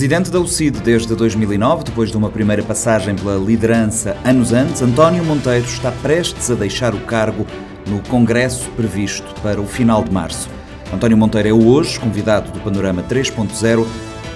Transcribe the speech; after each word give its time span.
Presidente 0.00 0.30
da 0.30 0.40
UCID 0.40 0.80
desde 0.80 1.14
2009, 1.14 1.84
depois 1.84 2.10
de 2.10 2.16
uma 2.16 2.30
primeira 2.30 2.62
passagem 2.62 3.14
pela 3.14 3.36
liderança 3.36 4.16
anos 4.24 4.50
antes, 4.50 4.80
António 4.80 5.22
Monteiro 5.22 5.66
está 5.66 5.92
prestes 5.92 6.50
a 6.50 6.54
deixar 6.54 6.94
o 6.94 7.00
cargo 7.00 7.46
no 7.86 8.00
congresso 8.08 8.70
previsto 8.70 9.38
para 9.42 9.60
o 9.60 9.66
final 9.66 10.02
de 10.02 10.10
março. 10.10 10.48
António 10.90 11.18
Monteiro 11.18 11.48
é 11.48 11.52
hoje 11.52 12.00
convidado 12.00 12.50
do 12.50 12.60
Panorama 12.60 13.02
3.0 13.02 13.86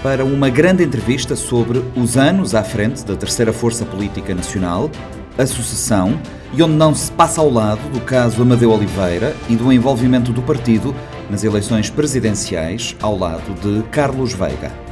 para 0.03 0.23
uma 0.23 0.51
grande 0.51 0.85
entrevista 0.85 1.35
sobre 1.35 1.83
os 1.97 2.19
anos 2.19 2.55
à 2.55 2.63
frente 2.63 3.03
da 3.03 3.17
terceira 3.17 3.51
força 3.51 3.87
política 3.87 4.35
nacional, 4.35 4.91
a 5.39 5.47
sucessão, 5.47 6.21
e 6.53 6.63
onde 6.63 6.75
não 6.75 6.95
se 6.95 7.11
passa 7.11 7.41
ao 7.41 7.49
lado 7.49 7.89
do 7.89 8.03
caso 8.03 8.43
Amadeu 8.43 8.71
Oliveira 8.71 9.35
e 9.49 9.57
do 9.57 9.73
envolvimento 9.73 10.31
do 10.31 10.43
partido 10.43 10.95
nas 11.31 11.43
eleições 11.43 11.89
presidenciais 11.89 12.95
ao 13.01 13.17
lado 13.17 13.55
de 13.63 13.83
Carlos 13.85 14.35
Veiga. 14.35 14.84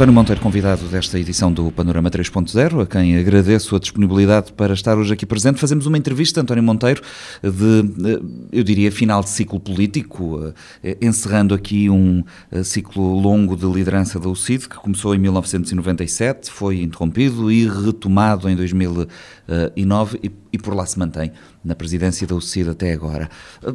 António 0.00 0.14
Monteiro, 0.14 0.40
convidado 0.40 0.86
desta 0.86 1.18
edição 1.18 1.52
do 1.52 1.70
Panorama 1.70 2.10
3.0, 2.10 2.82
a 2.82 2.86
quem 2.86 3.18
agradeço 3.18 3.76
a 3.76 3.78
disponibilidade 3.78 4.50
para 4.50 4.72
estar 4.72 4.96
hoje 4.96 5.12
aqui 5.12 5.26
presente. 5.26 5.60
Fazemos 5.60 5.84
uma 5.84 5.98
entrevista, 5.98 6.40
António 6.40 6.62
Monteiro, 6.62 7.02
de, 7.42 8.18
eu 8.50 8.64
diria, 8.64 8.90
final 8.90 9.22
de 9.22 9.28
ciclo 9.28 9.60
político, 9.60 10.54
eh, 10.82 10.96
encerrando 11.02 11.54
aqui 11.54 11.90
um 11.90 12.24
eh, 12.50 12.62
ciclo 12.62 13.12
longo 13.20 13.54
de 13.54 13.66
liderança 13.66 14.18
da 14.18 14.26
UCID, 14.26 14.70
que 14.70 14.76
começou 14.76 15.14
em 15.14 15.18
1997, 15.18 16.50
foi 16.50 16.80
interrompido 16.80 17.52
e 17.52 17.68
retomado 17.68 18.48
em 18.48 18.56
2009 18.56 20.18
e, 20.22 20.32
e 20.50 20.58
por 20.58 20.74
lá 20.74 20.86
se 20.86 20.98
mantém 20.98 21.30
na 21.62 21.74
presidência 21.74 22.26
da 22.26 22.34
UCID 22.34 22.70
até 22.70 22.94
agora. 22.94 23.28
Eh, 23.62 23.74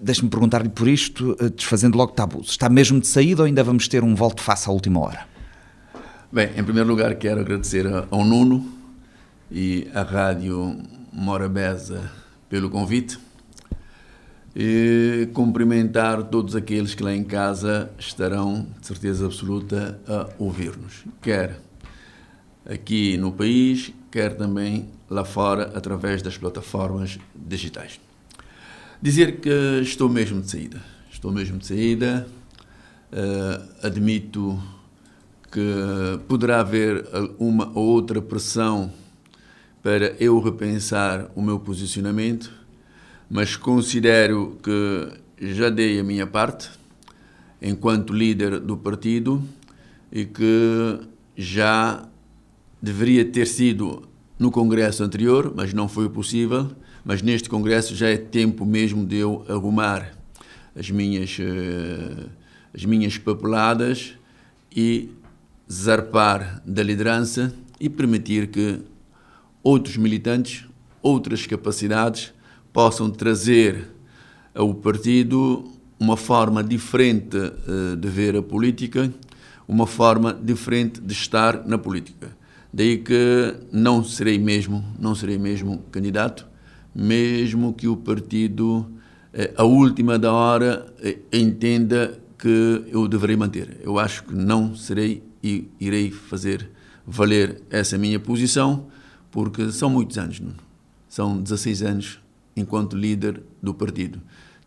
deixe-me 0.00 0.30
perguntar-lhe 0.30 0.70
por 0.70 0.88
isto, 0.88 1.36
desfazendo 1.54 1.98
logo 1.98 2.12
tabus. 2.12 2.52
Está 2.52 2.70
mesmo 2.70 2.98
de 2.98 3.06
saída 3.06 3.42
ou 3.42 3.46
ainda 3.46 3.62
vamos 3.62 3.86
ter 3.86 4.02
um 4.02 4.14
volte 4.14 4.40
face 4.40 4.66
à 4.66 4.72
última 4.72 5.00
hora? 5.00 5.37
Bem, 6.30 6.50
em 6.58 6.62
primeiro 6.62 6.86
lugar 6.86 7.14
quero 7.14 7.40
agradecer 7.40 7.86
ao 8.10 8.22
Nuno 8.22 8.70
e 9.50 9.88
à 9.94 10.02
Rádio 10.02 10.78
Morabeza 11.10 12.12
pelo 12.50 12.68
convite 12.68 13.18
e 14.54 15.30
cumprimentar 15.32 16.22
todos 16.24 16.54
aqueles 16.54 16.94
que 16.94 17.02
lá 17.02 17.14
em 17.14 17.24
casa 17.24 17.90
estarão, 17.98 18.66
de 18.78 18.86
certeza 18.86 19.24
absoluta, 19.24 19.98
a 20.06 20.28
ouvir-nos, 20.38 21.02
quer 21.22 21.58
aqui 22.68 23.16
no 23.16 23.32
país, 23.32 23.90
quer 24.10 24.36
também 24.36 24.86
lá 25.08 25.24
fora, 25.24 25.72
através 25.74 26.20
das 26.20 26.36
plataformas 26.36 27.18
digitais. 27.34 27.98
Dizer 29.00 29.40
que 29.40 29.80
estou 29.80 30.10
mesmo 30.10 30.42
de 30.42 30.50
saída, 30.50 30.82
estou 31.10 31.32
mesmo 31.32 31.56
de 31.56 31.66
saída, 31.66 32.28
uh, 33.10 33.86
admito 33.86 34.62
que 35.50 36.20
poderá 36.26 36.60
haver 36.60 37.04
uma 37.38 37.70
ou 37.74 37.86
outra 37.86 38.20
pressão 38.20 38.92
para 39.82 40.14
eu 40.20 40.38
repensar 40.40 41.30
o 41.34 41.42
meu 41.42 41.58
posicionamento, 41.58 42.52
mas 43.30 43.56
considero 43.56 44.58
que 44.62 45.08
já 45.40 45.70
dei 45.70 45.98
a 45.98 46.04
minha 46.04 46.26
parte 46.26 46.68
enquanto 47.60 48.12
líder 48.12 48.60
do 48.60 48.76
partido 48.76 49.42
e 50.12 50.24
que 50.24 51.00
já 51.36 52.06
deveria 52.80 53.24
ter 53.24 53.46
sido 53.46 54.08
no 54.38 54.50
congresso 54.50 55.02
anterior, 55.02 55.52
mas 55.54 55.72
não 55.72 55.88
foi 55.88 56.08
possível. 56.08 56.70
Mas 57.04 57.22
neste 57.22 57.48
congresso 57.48 57.94
já 57.94 58.08
é 58.08 58.16
tempo 58.16 58.66
mesmo 58.66 59.04
de 59.06 59.16
eu 59.16 59.44
arrumar 59.48 60.12
as 60.76 60.90
minhas, 60.90 61.36
eh, 61.40 62.26
as 62.74 62.84
minhas 62.84 63.16
papeladas 63.16 64.14
e 64.74 65.10
zarpar 65.70 66.62
da 66.64 66.82
liderança 66.82 67.52
e 67.78 67.88
permitir 67.88 68.48
que 68.48 68.80
outros 69.62 69.96
militantes, 69.96 70.64
outras 71.02 71.46
capacidades 71.46 72.32
possam 72.72 73.10
trazer 73.10 73.88
ao 74.54 74.74
partido 74.74 75.64
uma 76.00 76.16
forma 76.16 76.62
diferente 76.62 77.36
eh, 77.36 77.96
de 77.96 78.08
ver 78.08 78.36
a 78.36 78.42
política, 78.42 79.12
uma 79.66 79.86
forma 79.86 80.32
diferente 80.32 81.00
de 81.00 81.12
estar 81.12 81.66
na 81.66 81.76
política. 81.76 82.36
Daí 82.72 82.98
que 82.98 83.54
não 83.72 84.04
serei 84.04 84.38
mesmo, 84.38 84.84
não 84.98 85.14
serei 85.14 85.38
mesmo 85.38 85.84
candidato, 85.90 86.46
mesmo 86.94 87.72
que 87.72 87.88
o 87.88 87.96
partido, 87.96 88.86
eh, 89.32 89.52
a 89.56 89.64
última 89.64 90.18
da 90.18 90.32
hora, 90.32 90.86
eh, 91.02 91.18
entenda 91.32 92.18
que 92.38 92.84
eu 92.88 93.08
deverei 93.08 93.36
manter. 93.36 93.80
Eu 93.82 93.98
acho 93.98 94.24
que 94.24 94.34
não 94.34 94.74
serei 94.76 95.27
e 95.42 95.68
irei 95.80 96.10
fazer 96.10 96.70
valer 97.06 97.62
essa 97.70 97.96
minha 97.96 98.20
posição, 98.20 98.86
porque 99.30 99.70
são 99.72 99.88
muitos 99.88 100.18
anos, 100.18 100.42
são 101.08 101.40
16 101.40 101.82
anos 101.82 102.20
enquanto 102.56 102.96
líder 102.96 103.42
do 103.62 103.72
partido. 103.72 104.20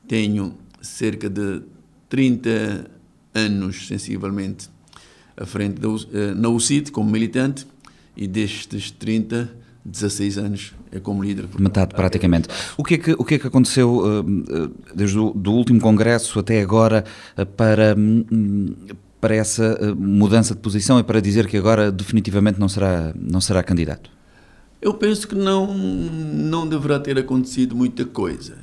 Tenho 0.08 0.56
cerca 0.82 1.30
de 1.30 1.62
30 2.10 2.90
anos, 3.34 3.88
sensivelmente, 3.88 4.70
à 5.38 5.46
frente 5.46 5.80
da, 5.80 5.88
eh, 5.88 6.34
na 6.34 6.50
UCIT 6.50 6.92
como 6.92 7.10
militante 7.10 7.66
e 8.16 8.28
destes 8.28 8.92
30, 8.92 9.50
16 9.86 10.38
anos 10.38 10.74
é 10.92 11.00
como 11.00 11.24
líder. 11.24 11.48
Metade 11.58 11.96
praticamente. 11.96 12.50
O 12.78 12.84
que 12.84 12.96
é 12.96 12.98
que, 12.98 13.12
o 13.14 13.24
que, 13.24 13.36
é 13.36 13.40
que 13.40 13.48
aconteceu 13.48 14.04
eh, 14.06 14.66
eh, 14.66 14.70
desde 14.94 15.18
o 15.18 15.32
do 15.32 15.54
último 15.54 15.80
congresso 15.80 16.40
até 16.40 16.62
agora 16.62 17.06
para 17.56 17.96
hum, 17.98 18.76
para 19.22 19.36
essa 19.36 19.78
eh, 19.80 19.94
mudança 19.94 20.56
de 20.56 20.60
posição 20.60 21.00
e 21.00 21.04
para 21.04 21.22
dizer 21.22 21.46
que 21.48 21.56
agora 21.56 21.92
definitivamente 21.92 22.60
não 22.60 22.68
será, 22.68 23.14
não 23.16 23.40
será 23.40 23.62
candidato? 23.62 24.10
Eu 24.82 24.96
penso 24.96 25.28
que 25.28 25.36
não, 25.36 25.72
não 25.78 26.68
deverá 26.68 27.00
ter 27.00 27.20
acontecido 27.20 27.76
muita 27.76 28.04
coisa. 28.04 28.58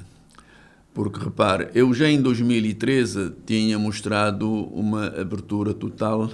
Porque, 0.93 1.21
repare, 1.25 1.69
eu 1.77 1.95
já 1.95 2.11
em 2.11 2.21
2013 2.21 3.33
tinha 3.47 3.79
mostrado 3.79 4.51
uma 4.51 5.07
abertura 5.07 5.73
total 5.73 6.29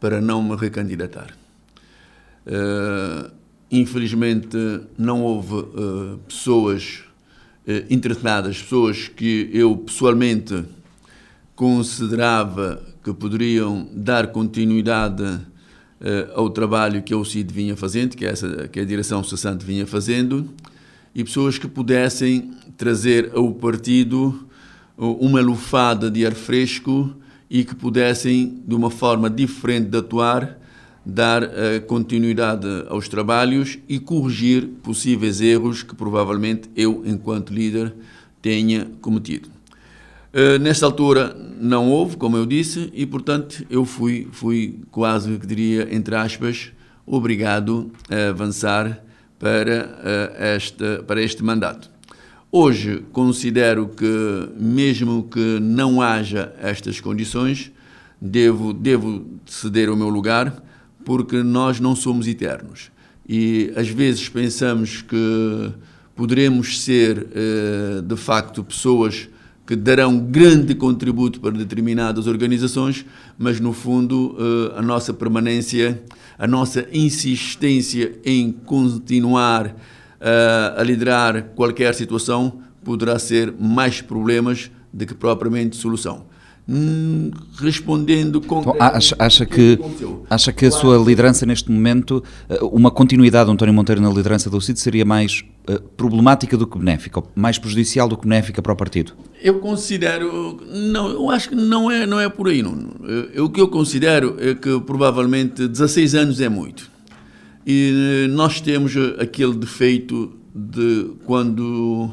para 0.00 0.22
não 0.22 0.42
me 0.42 0.56
recandidatar. 0.56 1.36
Uh, 2.46 3.30
infelizmente, 3.70 4.56
não 4.96 5.22
houve 5.22 5.54
uh, 5.54 6.18
pessoas 6.26 7.04
uh, 7.66 7.84
interessadas, 7.90 8.62
pessoas 8.62 9.08
que 9.08 9.50
eu 9.52 9.76
pessoalmente 9.76 10.64
considerava 11.54 12.82
que 13.06 13.14
poderiam 13.14 13.88
dar 13.92 14.32
continuidade 14.32 15.22
uh, 15.22 16.32
ao 16.34 16.50
trabalho 16.50 17.00
que 17.04 17.14
o 17.14 17.24
CID 17.24 17.54
vinha 17.54 17.76
fazendo, 17.76 18.16
que, 18.16 18.26
é 18.26 18.30
essa, 18.30 18.66
que 18.66 18.80
a 18.80 18.84
direção 18.84 19.22
cessante 19.22 19.64
vinha 19.64 19.86
fazendo, 19.86 20.48
e 21.14 21.22
pessoas 21.22 21.56
que 21.56 21.68
pudessem 21.68 22.50
trazer 22.76 23.30
ao 23.32 23.52
partido 23.52 24.48
uma 24.98 25.40
lufada 25.40 26.10
de 26.10 26.26
ar 26.26 26.34
fresco 26.34 27.14
e 27.48 27.62
que 27.62 27.76
pudessem, 27.76 28.60
de 28.66 28.74
uma 28.74 28.90
forma 28.90 29.30
diferente 29.30 29.88
de 29.88 29.98
atuar, 29.98 30.58
dar 31.04 31.44
uh, 31.44 31.48
continuidade 31.86 32.66
aos 32.88 33.08
trabalhos 33.08 33.78
e 33.88 34.00
corrigir 34.00 34.66
possíveis 34.82 35.40
erros 35.40 35.84
que 35.84 35.94
provavelmente 35.94 36.68
eu, 36.74 37.04
enquanto 37.06 37.54
líder, 37.54 37.94
tenha 38.42 38.88
cometido. 39.00 39.55
Uh, 40.36 40.58
nesta 40.58 40.84
altura 40.84 41.34
não 41.58 41.88
houve, 41.88 42.18
como 42.18 42.36
eu 42.36 42.44
disse, 42.44 42.92
e 42.92 43.06
portanto 43.06 43.64
eu 43.70 43.86
fui, 43.86 44.28
fui 44.32 44.80
quase 44.90 45.38
que 45.38 45.46
diria, 45.46 45.88
entre 45.90 46.14
aspas, 46.14 46.72
obrigado 47.06 47.90
a 48.10 48.28
avançar 48.28 49.02
para, 49.38 49.86
uh, 49.86 50.36
esta, 50.36 51.02
para 51.06 51.22
este 51.22 51.42
mandato. 51.42 51.90
Hoje 52.52 53.02
considero 53.12 53.88
que, 53.88 54.50
mesmo 54.60 55.22
que 55.22 55.58
não 55.58 56.02
haja 56.02 56.52
estas 56.60 57.00
condições, 57.00 57.72
devo, 58.20 58.74
devo 58.74 59.24
ceder 59.46 59.88
o 59.88 59.96
meu 59.96 60.10
lugar, 60.10 60.62
porque 61.02 61.42
nós 61.42 61.80
não 61.80 61.96
somos 61.96 62.28
eternos. 62.28 62.90
E 63.26 63.72
às 63.74 63.88
vezes 63.88 64.28
pensamos 64.28 65.00
que 65.00 65.72
poderemos 66.14 66.82
ser, 66.82 67.26
de 68.04 68.16
facto, 68.16 68.62
pessoas 68.62 69.30
que 69.66 69.74
darão 69.74 70.18
grande 70.18 70.74
contributo 70.74 71.40
para 71.40 71.50
determinadas 71.50 72.26
organizações, 72.26 73.04
mas 73.36 73.58
no 73.58 73.72
fundo 73.72 74.36
a 74.76 74.80
nossa 74.80 75.12
permanência, 75.12 76.02
a 76.38 76.46
nossa 76.46 76.86
insistência 76.92 78.12
em 78.24 78.52
continuar 78.52 79.74
a 80.76 80.82
liderar 80.82 81.50
qualquer 81.56 81.94
situação 81.94 82.60
poderá 82.84 83.18
ser 83.18 83.52
mais 83.58 84.00
problemas 84.00 84.70
do 84.92 85.04
que 85.04 85.14
propriamente 85.14 85.76
solução. 85.76 86.24
Hum, 86.68 87.30
respondendo 87.60 88.40
com 88.40 88.60
então, 88.60 88.74
acha, 88.80 89.14
acha 89.20 89.46
que 89.46 89.78
acha 90.28 90.52
que 90.52 90.66
a 90.66 90.70
sua 90.72 90.98
liderança 90.98 91.46
neste 91.46 91.70
momento 91.70 92.24
eh, 92.48 92.58
uma 92.60 92.90
continuidade 92.90 93.46
do 93.46 93.52
António 93.52 93.72
Monteiro 93.72 94.00
na 94.00 94.08
liderança 94.08 94.50
do 94.50 94.60
CID 94.60 94.80
seria 94.80 95.04
mais 95.04 95.44
problemática 95.96 96.56
do 96.56 96.66
que 96.66 96.78
benéfica 96.78 97.22
mais 97.34 97.58
prejudicial 97.58 98.08
do 98.08 98.16
que 98.16 98.22
benéfica 98.22 98.62
para 98.62 98.72
o 98.72 98.76
partido? 98.76 99.12
Eu 99.42 99.58
considero 99.58 100.60
não 100.66 101.08
eu 101.08 101.30
acho 101.30 101.48
que 101.48 101.54
não 101.54 101.90
é 101.90 102.06
não 102.06 102.20
é 102.20 102.28
por 102.28 102.48
aí 102.48 102.62
não 102.62 102.76
o 103.42 103.50
que 103.50 103.60
eu 103.60 103.68
considero 103.68 104.36
é 104.38 104.54
que 104.54 104.80
provavelmente 104.80 105.66
16 105.66 106.14
anos 106.14 106.40
é 106.40 106.48
muito. 106.48 106.90
E 107.66 108.28
nós 108.30 108.60
temos 108.60 108.94
aquele 109.18 109.54
defeito 109.54 110.32
de 110.54 111.10
quando 111.24 112.12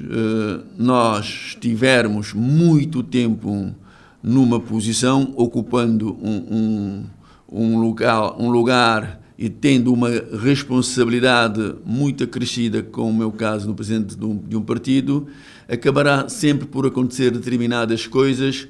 eh, 0.00 0.60
nós 0.78 1.24
estivermos 1.48 2.32
muito 2.32 3.02
tempo 3.02 3.74
numa 4.22 4.60
posição, 4.60 5.32
ocupando 5.36 6.16
um, 6.22 6.36
um, 6.50 7.04
um, 7.50 7.80
lugar, 7.80 8.40
um 8.40 8.50
lugar 8.50 9.20
e 9.36 9.48
tendo 9.48 9.92
uma 9.92 10.08
responsabilidade 10.42 11.74
muito 11.84 12.22
acrescida, 12.22 12.82
como 12.82 13.10
o 13.10 13.14
meu 13.14 13.32
caso 13.32 13.66
no 13.66 13.74
presidente 13.74 14.16
de 14.16 14.24
um, 14.24 14.36
de 14.36 14.56
um 14.56 14.62
partido, 14.62 15.26
acabará 15.68 16.28
sempre 16.28 16.66
por 16.66 16.86
acontecer 16.86 17.32
determinadas 17.32 18.06
coisas 18.06 18.68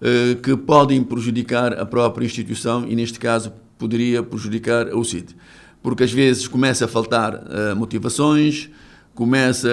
uh, 0.00 0.36
que 0.40 0.56
podem 0.56 1.02
prejudicar 1.02 1.72
a 1.78 1.84
própria 1.84 2.24
instituição 2.24 2.86
e, 2.88 2.94
neste 2.94 3.18
caso, 3.18 3.52
poderia 3.76 4.22
prejudicar 4.22 4.94
o 4.94 5.04
CID. 5.04 5.34
Porque 5.82 6.04
às 6.04 6.12
vezes 6.12 6.46
começa 6.46 6.84
a 6.84 6.88
faltar 6.88 7.34
uh, 7.34 7.76
motivações, 7.76 8.70
começa 9.14 9.68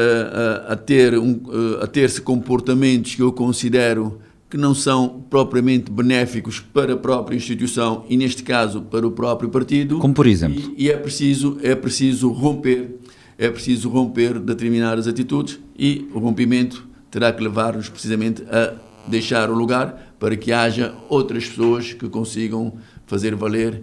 a, 0.68 0.74
a 0.74 0.76
ter 0.76 1.18
um, 1.18 1.40
a 1.82 1.88
ter-se 1.88 2.22
comportamentos 2.22 3.16
que 3.16 3.22
eu 3.22 3.32
considero 3.32 4.20
que 4.52 4.58
não 4.58 4.76
são 4.76 5.24
propriamente 5.30 5.90
benéficos 5.90 6.60
para 6.60 6.94
a 6.94 6.98
própria 6.98 7.38
instituição 7.38 8.04
e 8.10 8.18
neste 8.18 8.44
caso 8.44 8.82
para 8.82 9.08
o 9.08 9.12
próprio 9.12 9.50
partido. 9.50 9.98
Como 9.98 10.14
por 10.14 10.28
exemplo. 10.28 10.62
E, 10.78 10.88
e 10.88 10.90
é 10.90 10.98
preciso 10.98 11.58
é 11.64 11.74
preciso 11.74 12.30
romper 12.30 12.98
é 13.38 13.50
preciso 13.50 13.90
romper 13.90 14.38
determinadas 14.40 15.08
atitudes 15.08 15.58
e 15.80 16.06
o 16.14 16.20
rompimento 16.20 16.86
terá 17.10 17.32
que 17.32 17.42
levar-nos 17.42 17.88
precisamente 17.88 18.44
a 18.44 18.74
deixar 19.08 19.50
o 19.50 19.56
lugar 19.56 20.16
para 20.20 20.36
que 20.36 20.52
haja 20.52 20.94
outras 21.10 21.48
pessoas 21.48 21.94
que 21.94 22.10
consigam 22.10 22.74
fazer 23.08 23.34
valer 23.34 23.76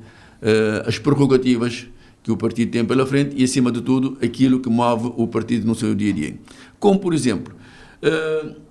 uh, 0.42 0.86
as 0.86 0.98
prerrogativas 0.98 1.88
que 2.22 2.30
o 2.30 2.36
partido 2.36 2.70
tem 2.70 2.84
pela 2.84 3.06
frente 3.06 3.34
e, 3.36 3.42
acima 3.42 3.72
de 3.72 3.80
tudo, 3.80 4.18
aquilo 4.22 4.60
que 4.60 4.68
move 4.68 5.12
o 5.16 5.26
partido 5.26 5.66
no 5.66 5.74
seu 5.74 5.94
dia 5.94 6.12
a 6.12 6.14
dia. 6.14 6.38
Como, 6.78 7.00
por 7.00 7.14
exemplo, 7.14 7.54
uh, 8.02 8.67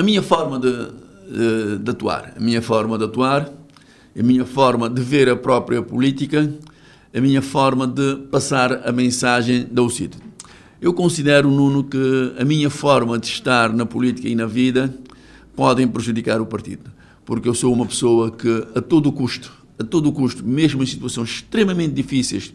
a 0.00 0.02
minha 0.02 0.22
forma 0.22 0.58
de, 0.58 1.78
de, 1.78 1.90
atuar, 1.90 2.32
a 2.34 2.40
minha 2.40 2.62
forma 2.62 2.96
de 2.96 3.04
atuar, 3.04 3.52
a 4.18 4.22
minha 4.22 4.46
forma 4.46 4.88
de 4.88 5.02
ver 5.02 5.28
a 5.28 5.36
própria 5.36 5.82
política, 5.82 6.50
a 7.14 7.20
minha 7.20 7.42
forma 7.42 7.86
de 7.86 8.16
passar 8.30 8.88
a 8.88 8.90
mensagem 8.92 9.68
da 9.70 9.82
UCID. 9.82 10.14
Eu 10.80 10.94
considero, 10.94 11.50
Nuno, 11.50 11.84
que 11.84 12.32
a 12.38 12.44
minha 12.46 12.70
forma 12.70 13.18
de 13.18 13.26
estar 13.26 13.74
na 13.74 13.84
política 13.84 14.26
e 14.26 14.34
na 14.34 14.46
vida 14.46 14.94
podem 15.54 15.86
prejudicar 15.86 16.40
o 16.40 16.46
partido, 16.46 16.90
porque 17.26 17.46
eu 17.46 17.54
sou 17.54 17.70
uma 17.70 17.84
pessoa 17.84 18.30
que, 18.30 18.66
a 18.74 18.80
todo 18.80 19.12
custo, 19.12 19.52
a 19.78 19.84
todo 19.84 20.10
custo, 20.12 20.42
mesmo 20.42 20.82
em 20.82 20.86
situações 20.86 21.28
extremamente 21.28 21.92
difíceis, 21.92 22.54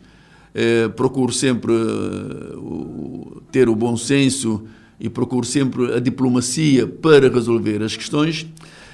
eh, 0.55 0.87
procuro 0.87 1.31
sempre 1.31 1.73
eh, 1.73 3.37
ter 3.51 3.69
o 3.69 3.75
bom 3.75 3.95
senso 3.95 4.63
e 4.99 5.09
procuro 5.09 5.45
sempre 5.45 5.93
a 5.93 5.99
diplomacia 5.99 6.87
para 6.87 7.29
resolver 7.29 7.81
as 7.83 7.95
questões. 7.95 8.45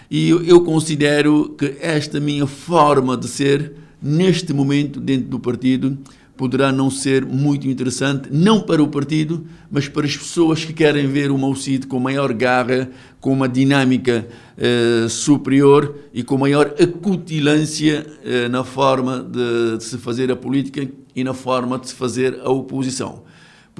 E 0.10 0.30
eu, 0.30 0.62
considero 0.62 1.56
que 1.58 1.78
esta 1.80 2.20
minha 2.20 2.46
forma 2.46 3.16
de 3.16 3.30
ser, 3.30 3.74
neste 4.02 4.52
momento, 4.52 5.00
dentro 5.00 5.30
do 5.30 5.40
partido, 5.40 5.98
poderá 6.36 6.72
não 6.72 6.90
ser 6.90 7.24
muito 7.24 7.68
interessante, 7.68 8.28
não 8.32 8.60
para 8.60 8.82
o 8.82 8.88
partido, 8.88 9.46
mas 9.70 9.88
para 9.88 10.06
as 10.06 10.18
pessoas 10.18 10.66
que 10.66 10.74
querem 10.74 11.08
ver 11.08 11.30
o 11.30 11.38
Maucide 11.38 11.86
com 11.86 12.00
maior 12.00 12.34
garra, 12.34 12.90
com 13.20 13.32
uma 13.32 13.48
dinâmica 13.48 14.28
eh, 14.58 15.08
superior 15.08 15.96
e 16.14 16.24
com 16.24 16.38
maior 16.38 16.74
acutilância 16.82 18.06
eh, 18.26 18.50
na 18.50 18.64
forma 18.64 19.20
de, 19.20 19.78
de, 19.78 19.84
se 19.84 19.98
fazer 20.00 20.32
a 20.32 20.36
política 20.36 20.90
e 21.16 21.24
na 21.24 21.34
forma 21.34 21.78
de 21.78 21.90
se 21.90 21.94
fazer 21.94 22.40
a 22.44 22.50
oposição. 22.50 23.24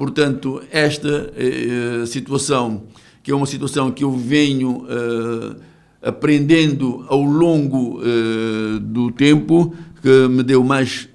Portanto, 0.02 0.60
esta 0.72 1.32
eh, 1.36 2.04
situação, 2.06 2.82
que 3.22 3.30
é 3.30 3.34
uma 3.36 3.46
situação 3.46 3.88
que 3.92 4.02
eu 4.02 4.10
venho 4.10 4.84
eh, 4.88 5.56
aprendendo 6.02 7.04
ao 7.06 7.22
longo 7.22 8.00
eh, 8.02 8.80
do 8.80 9.12
tempo, 9.12 9.72
que 10.02 10.26
me 10.26 10.42
deu 10.42 10.64
mais 10.64 11.08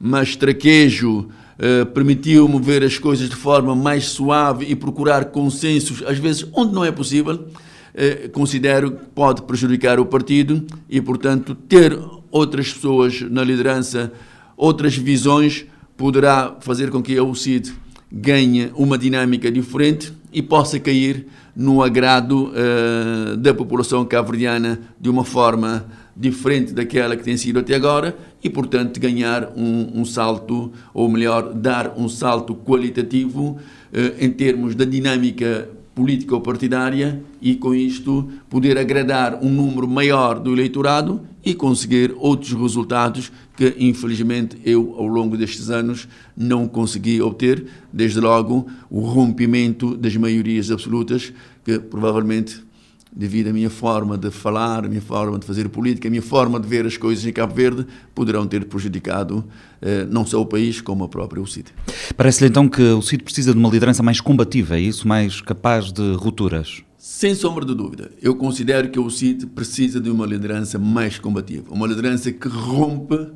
mas 0.00 0.34
traquejo 0.34 1.20
uh, 1.20 1.86
permitiu-me 1.94 2.60
ver 2.60 2.82
as 2.82 2.98
coisas 2.98 3.28
de 3.28 3.36
forma 3.36 3.72
mais 3.72 4.06
suave 4.06 4.66
e 4.68 4.74
procurar 4.74 5.26
consensos, 5.26 6.02
às 6.04 6.18
vezes 6.18 6.44
onde 6.52 6.74
não 6.74 6.84
é 6.84 6.90
possível, 6.90 7.36
uh, 7.36 8.28
considero 8.32 8.90
que 8.90 9.04
pode 9.14 9.42
prejudicar 9.42 10.00
o 10.00 10.06
partido 10.06 10.66
e, 10.90 11.00
portanto, 11.00 11.54
ter 11.54 11.96
outras 12.32 12.72
pessoas 12.72 13.20
na 13.20 13.44
liderança, 13.44 14.12
outras 14.56 14.96
visões, 14.96 15.66
poderá 15.96 16.56
fazer 16.58 16.90
com 16.90 17.00
que 17.00 17.16
a 17.16 17.22
UCID 17.22 17.72
ganhe 18.12 18.70
uma 18.74 18.98
dinâmica 18.98 19.50
diferente 19.50 20.12
e 20.30 20.42
possa 20.42 20.78
cair 20.78 21.26
no 21.56 21.82
agrado 21.82 22.52
uh, 22.52 23.36
da 23.38 23.54
população 23.54 24.04
cabo-verdiana 24.04 24.80
de 25.00 25.08
uma 25.08 25.24
forma 25.24 25.86
diferente 26.14 26.74
daquela 26.74 27.16
que 27.16 27.24
tem 27.24 27.38
sido 27.38 27.60
até 27.60 27.74
agora 27.74 28.14
e, 28.44 28.50
portanto, 28.50 29.00
ganhar 29.00 29.50
um, 29.56 30.00
um 30.00 30.04
salto, 30.04 30.70
ou 30.92 31.08
melhor, 31.08 31.54
dar 31.54 31.94
um 31.96 32.06
salto 32.06 32.54
qualitativo 32.54 33.58
eh, 33.90 34.14
em 34.20 34.30
termos 34.30 34.74
da 34.74 34.84
dinâmica 34.84 35.70
política 35.94 36.34
ou 36.34 36.40
partidária 36.40 37.22
e, 37.40 37.54
com 37.54 37.74
isto, 37.74 38.28
poder 38.48 38.78
agradar 38.78 39.42
um 39.42 39.50
número 39.50 39.86
maior 39.86 40.38
do 40.38 40.52
eleitorado 40.52 41.20
e 41.44 41.54
conseguir 41.54 42.14
outros 42.16 42.52
resultados 42.52 43.30
que, 43.56 43.74
infelizmente, 43.78 44.56
eu, 44.64 44.94
ao 44.96 45.06
longo 45.06 45.36
destes 45.36 45.70
anos, 45.70 46.08
não 46.36 46.66
consegui 46.66 47.20
obter. 47.20 47.66
Desde 47.92 48.20
logo, 48.20 48.66
o 48.90 49.00
rompimento 49.00 49.96
das 49.96 50.16
maiorias 50.16 50.70
absolutas, 50.70 51.32
que 51.64 51.78
provavelmente 51.78 52.62
devido 53.14 53.48
à 53.48 53.52
minha 53.52 53.68
forma 53.68 54.16
de 54.16 54.30
falar, 54.30 54.84
a 54.84 54.88
minha 54.88 55.02
forma 55.02 55.38
de 55.38 55.46
fazer 55.46 55.68
política, 55.68 56.08
a 56.08 56.10
minha 56.10 56.22
forma 56.22 56.58
de 56.58 56.66
ver 56.66 56.86
as 56.86 56.96
coisas 56.96 57.24
em 57.26 57.32
Cabo 57.32 57.54
Verde, 57.54 57.86
poderão 58.14 58.46
ter 58.46 58.64
prejudicado 58.64 59.44
eh, 59.82 60.06
não 60.10 60.24
só 60.24 60.40
o 60.40 60.46
país, 60.46 60.80
como 60.80 61.04
a 61.04 61.08
própria 61.08 61.42
UCID. 61.42 61.66
Parece-lhe 62.16 62.48
então 62.48 62.68
que 62.68 62.82
o 62.82 63.02
CID 63.02 63.22
precisa 63.22 63.52
de 63.52 63.58
uma 63.58 63.68
liderança 63.68 64.02
mais 64.02 64.20
combativa, 64.20 64.76
é 64.76 64.80
isso? 64.80 65.06
Mais 65.06 65.40
capaz 65.42 65.92
de 65.92 66.14
rupturas? 66.14 66.82
Sem 66.96 67.34
sombra 67.34 67.66
de 67.66 67.74
dúvida. 67.74 68.10
Eu 68.22 68.34
considero 68.34 68.88
que 68.88 68.98
o 68.98 69.10
CID 69.10 69.46
precisa 69.46 70.00
de 70.00 70.08
uma 70.08 70.24
liderança 70.24 70.78
mais 70.78 71.18
combativa, 71.18 71.72
uma 71.72 71.86
liderança 71.86 72.32
que 72.32 72.48
rompa 72.48 73.34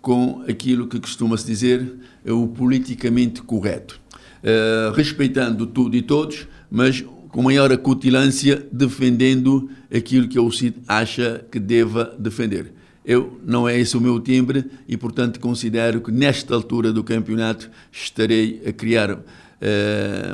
com 0.00 0.44
aquilo 0.48 0.86
que 0.86 1.00
costuma-se 1.00 1.44
dizer 1.44 1.96
é 2.24 2.30
o 2.30 2.46
politicamente 2.46 3.42
correto, 3.42 4.00
uh, 4.44 4.92
respeitando 4.92 5.66
tudo 5.66 5.96
e 5.96 6.02
todos, 6.02 6.46
mas 6.70 7.04
com 7.36 7.42
maior 7.42 7.70
acutilância, 7.70 8.66
defendendo 8.72 9.68
aquilo 9.94 10.26
que 10.26 10.40
o 10.40 10.50
CID 10.50 10.76
acha 10.88 11.44
que 11.52 11.60
deva 11.60 12.16
defender. 12.18 12.72
Eu 13.04 13.38
não 13.44 13.68
é 13.68 13.78
esse 13.78 13.94
o 13.94 14.00
meu 14.00 14.18
timbre 14.18 14.64
e, 14.88 14.96
portanto, 14.96 15.38
considero 15.38 16.00
que 16.00 16.10
nesta 16.10 16.54
altura 16.54 16.94
do 16.94 17.04
campeonato 17.04 17.70
estarei 17.92 18.62
a 18.66 18.72
criar 18.72 19.10
uh, 19.12 19.20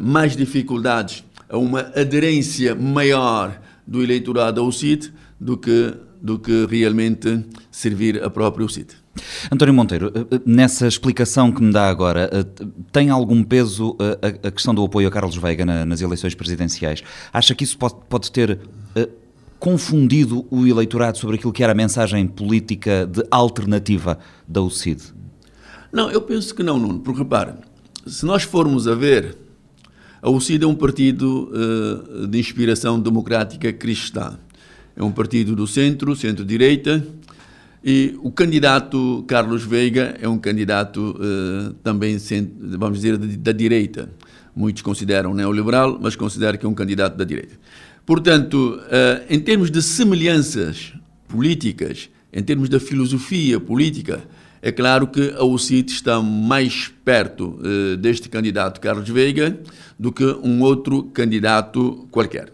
mais 0.00 0.37
dificuldades 0.37 1.25
a 1.49 1.59
uma 1.59 1.90
aderência 1.97 2.73
maior 2.73 3.61
do 3.85 4.00
eleitorado 4.00 4.61
ao 4.61 4.71
CID 4.71 5.12
do 5.40 5.56
que, 5.56 5.94
do 6.23 6.38
que 6.38 6.66
realmente 6.66 7.44
servir 7.73 8.23
a 8.23 8.30
própria 8.30 8.68
CID. 8.68 9.01
António 9.50 9.75
Monteiro, 9.75 10.12
eh, 10.14 10.37
eh, 10.37 10.40
nessa 10.47 10.87
explicação 10.87 11.52
que 11.52 11.62
me 11.62 11.73
dá 11.73 11.88
agora, 11.88 12.31
eh, 12.33 12.45
tem 12.90 13.11
algum 13.11 13.42
peso 13.42 13.97
a 14.45 14.50
questão 14.50 14.75
do 14.75 14.83
apoio 14.85 15.09
a 15.09 15.11
Carlos 15.11 15.37
Veiga 15.37 15.64
nas 15.64 16.00
eleições 16.00 16.35
presidenciais? 16.35 17.02
Acha 17.33 17.54
que 17.54 17.64
isso 17.64 17.78
pode, 17.78 18.31
ter 18.31 18.59
confundido 19.59 20.47
o 20.50 20.66
eleitorado 20.66 21.19
sobre 21.19 21.37
aquilo 21.37 21.52
que 21.52 21.62
era 21.62 21.73
a 21.73 21.75
mensagem 21.75 22.26
política 22.26 23.07
de 23.07 23.25
alternativa 23.31 24.19
da 24.49 24.61
UCID? 24.62 25.02
Não, 25.92 26.11
eu 26.11 26.21
penso 26.23 26.54
que 26.54 26.62
não, 26.62 26.78
Nuno, 26.78 27.00
porque 27.00 27.21
repare, 27.21 27.52
se 28.07 28.25
nós 28.25 28.42
formos 28.42 28.88
a 28.88 28.95
ver, 28.95 29.37
a 30.21 30.31
UCID 30.31 30.64
é 30.64 30.66
um 30.66 30.75
partido 30.75 31.52
de 32.28 32.38
inspiração 32.38 32.99
democrática 32.99 33.73
cristã. 33.73 34.38
É 34.97 35.02
um 35.02 35.12
partido 35.12 35.54
do 35.54 35.66
centro, 35.66 36.14
centro-direita, 36.16 37.07
e 37.85 38.17
o 38.23 38.31
candidato 38.31 39.25
Carlos 39.27 39.65
Veiga 39.65 40.17
é 40.21 40.29
um 40.29 40.39
candidato 40.39 41.17
uh, 41.19 41.73
também, 41.83 42.17
vamos 42.79 43.01
dizer, 43.01 43.19
da 43.19 43.53
direita. 43.53 44.09
Muitos 44.55 44.83
consideram 44.83 45.35
neoliberal, 45.35 45.99
mas 46.01 46.15
consideram 46.15 46.59
que 46.59 46.65
é 46.65 46.69
um 46.69 46.75
candidato 46.75 47.17
da 47.17 47.25
direita. 47.25 47.57
Portanto, 48.07 48.81
uh, 48.81 49.25
em 49.29 49.41
termos 49.41 49.71
de 49.71 49.83
semelhanças 49.83 50.93
políticas, 51.27 52.09
em 52.33 52.43
termos 52.43 52.69
da 52.69 52.79
filosofia 52.79 53.59
política, 53.59 54.23
é 54.61 54.71
claro 54.71 55.09
que 55.09 55.35
a 55.37 55.45
UCIT 55.45 55.93
está 55.93 56.23
mais 56.23 56.93
perto 57.05 57.59
uh, 57.59 57.97
deste 57.97 58.29
candidato 58.29 58.81
Carlos 58.81 59.09
Veiga 59.09 59.59
do 59.99 60.12
que 60.12 60.25
um 60.25 60.62
outro 60.62 61.05
candidato 61.05 62.07
qualquer. 62.12 62.53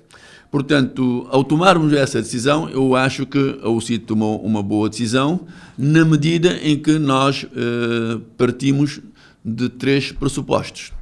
Portanto, 0.51 1.27
ao 1.31 1.45
tomarmos 1.45 1.93
essa 1.93 2.23
decisão, 2.23 2.71
eu 2.71 2.97
acho 2.97 3.27
que 3.27 3.61
a 3.63 3.69
UCIT 3.69 4.07
tomou 4.07 4.41
uma 4.41 4.63
boa 4.63 4.89
decisão, 4.89 5.47
na 5.77 6.05
medida 6.07 6.59
em 6.63 6.79
que 6.79 6.99
nós 6.99 7.45
uh, 7.45 8.19
partimos 8.37 9.01
de 9.45 9.69
três 9.69 10.11
pressupostos. 10.11 10.93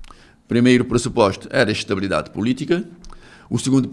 O 0.44 0.48
primeiro 0.48 0.84
pressuposto 0.84 1.48
era 1.50 1.70
a 1.70 1.72
estabilidade 1.72 2.30
política, 2.30 2.84
o 3.48 3.56
segundo 3.58 3.88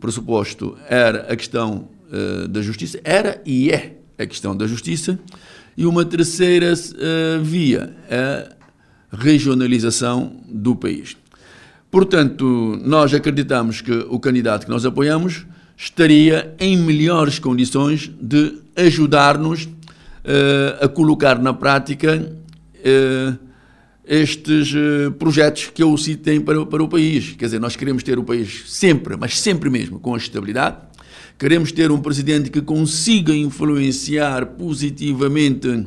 pressuposto 0.00 0.76
era 0.88 1.32
a 1.32 1.36
questão 1.36 1.88
uh, 2.10 2.48
da 2.48 2.60
justiça, 2.60 3.00
era 3.04 3.40
e 3.46 3.70
é 3.70 3.98
a 4.18 4.26
questão 4.26 4.56
da 4.56 4.66
justiça, 4.66 5.16
e 5.76 5.86
uma 5.86 6.04
terceira 6.04 6.72
uh, 6.74 7.42
via, 7.44 7.96
a 8.10 9.16
regionalização 9.16 10.40
do 10.48 10.74
país. 10.74 11.16
Portanto, 11.90 12.78
nós 12.84 13.14
acreditamos 13.14 13.80
que 13.80 13.92
o 14.10 14.20
candidato 14.20 14.66
que 14.66 14.70
nós 14.70 14.84
apoiamos 14.84 15.46
estaria 15.76 16.54
em 16.58 16.76
melhores 16.76 17.38
condições 17.38 18.10
de 18.20 18.58
ajudar-nos 18.76 19.64
uh, 19.64 20.84
a 20.84 20.88
colocar 20.88 21.38
na 21.38 21.54
prática 21.54 22.16
uh, 22.18 23.38
estes 24.04 24.74
uh, 24.74 25.12
projetos 25.12 25.70
que 25.72 25.82
eu 25.82 25.96
citei 25.96 26.40
para, 26.40 26.66
para 26.66 26.82
o 26.82 26.88
país. 26.88 27.34
Quer 27.38 27.46
dizer, 27.46 27.60
nós 27.60 27.76
queremos 27.76 28.02
ter 28.02 28.18
o 28.18 28.24
país 28.24 28.64
sempre, 28.66 29.16
mas 29.16 29.40
sempre 29.40 29.70
mesmo, 29.70 29.98
com 29.98 30.16
estabilidade. 30.16 30.76
Queremos 31.38 31.70
ter 31.72 31.90
um 31.90 32.00
presidente 32.00 32.50
que 32.50 32.60
consiga 32.60 33.32
influenciar 33.32 34.44
positivamente 34.44 35.86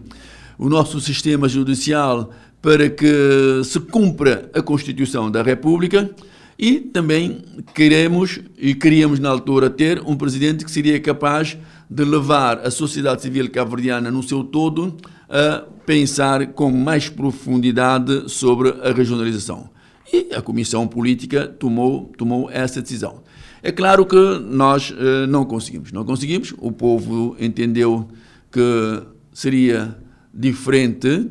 o 0.58 0.70
nosso 0.70 1.02
sistema 1.02 1.50
judicial 1.50 2.32
para 2.62 2.90
que 2.90 3.62
se 3.64 3.80
cumpra 3.80 4.50
a 4.54 4.62
Constituição 4.62 5.32
da 5.32 5.42
República 5.42 6.10
e 6.58 6.80
também 6.80 7.44
queremos 7.74 8.40
e 8.58 8.76
queríamos 8.76 9.20
na 9.20 9.30
altura 9.30 9.70
ter 9.70 10.00
um 10.06 10.16
presidente 10.16 10.64
que 10.64 10.70
seria 10.70 11.00
capaz 11.00 11.58
de 11.90 12.06
levar 12.06 12.60
a 12.60 12.70
sociedade 12.70 13.24
civil 13.24 13.50
cabo-verdiana 13.50 14.12
no 14.12 14.22
seu 14.22 14.44
todo 14.44 14.96
a 15.28 15.66
pensar 15.86 16.48
com 16.54 16.70
mais 16.70 17.10
profundidade 17.10 18.30
sobre 18.30 18.70
a 18.84 18.92
regionalização. 18.92 19.70
E 20.14 20.36
a 20.36 20.42
Comissão 20.42 20.88
Política 20.88 21.48
tomou, 21.48 22.12
tomou 22.18 22.50
essa 22.52 22.82
decisão. 22.82 23.24
É 23.64 23.72
claro 23.72 24.06
que 24.06 24.16
nós 24.16 24.94
eh, 24.96 25.26
não 25.28 25.46
conseguimos. 25.46 25.92
Não 25.92 26.04
conseguimos. 26.04 26.54
O 26.58 26.72
povo 26.72 27.36
entendeu 27.40 28.08
que 28.52 29.04
seria 29.34 29.98
diferente 30.34 31.30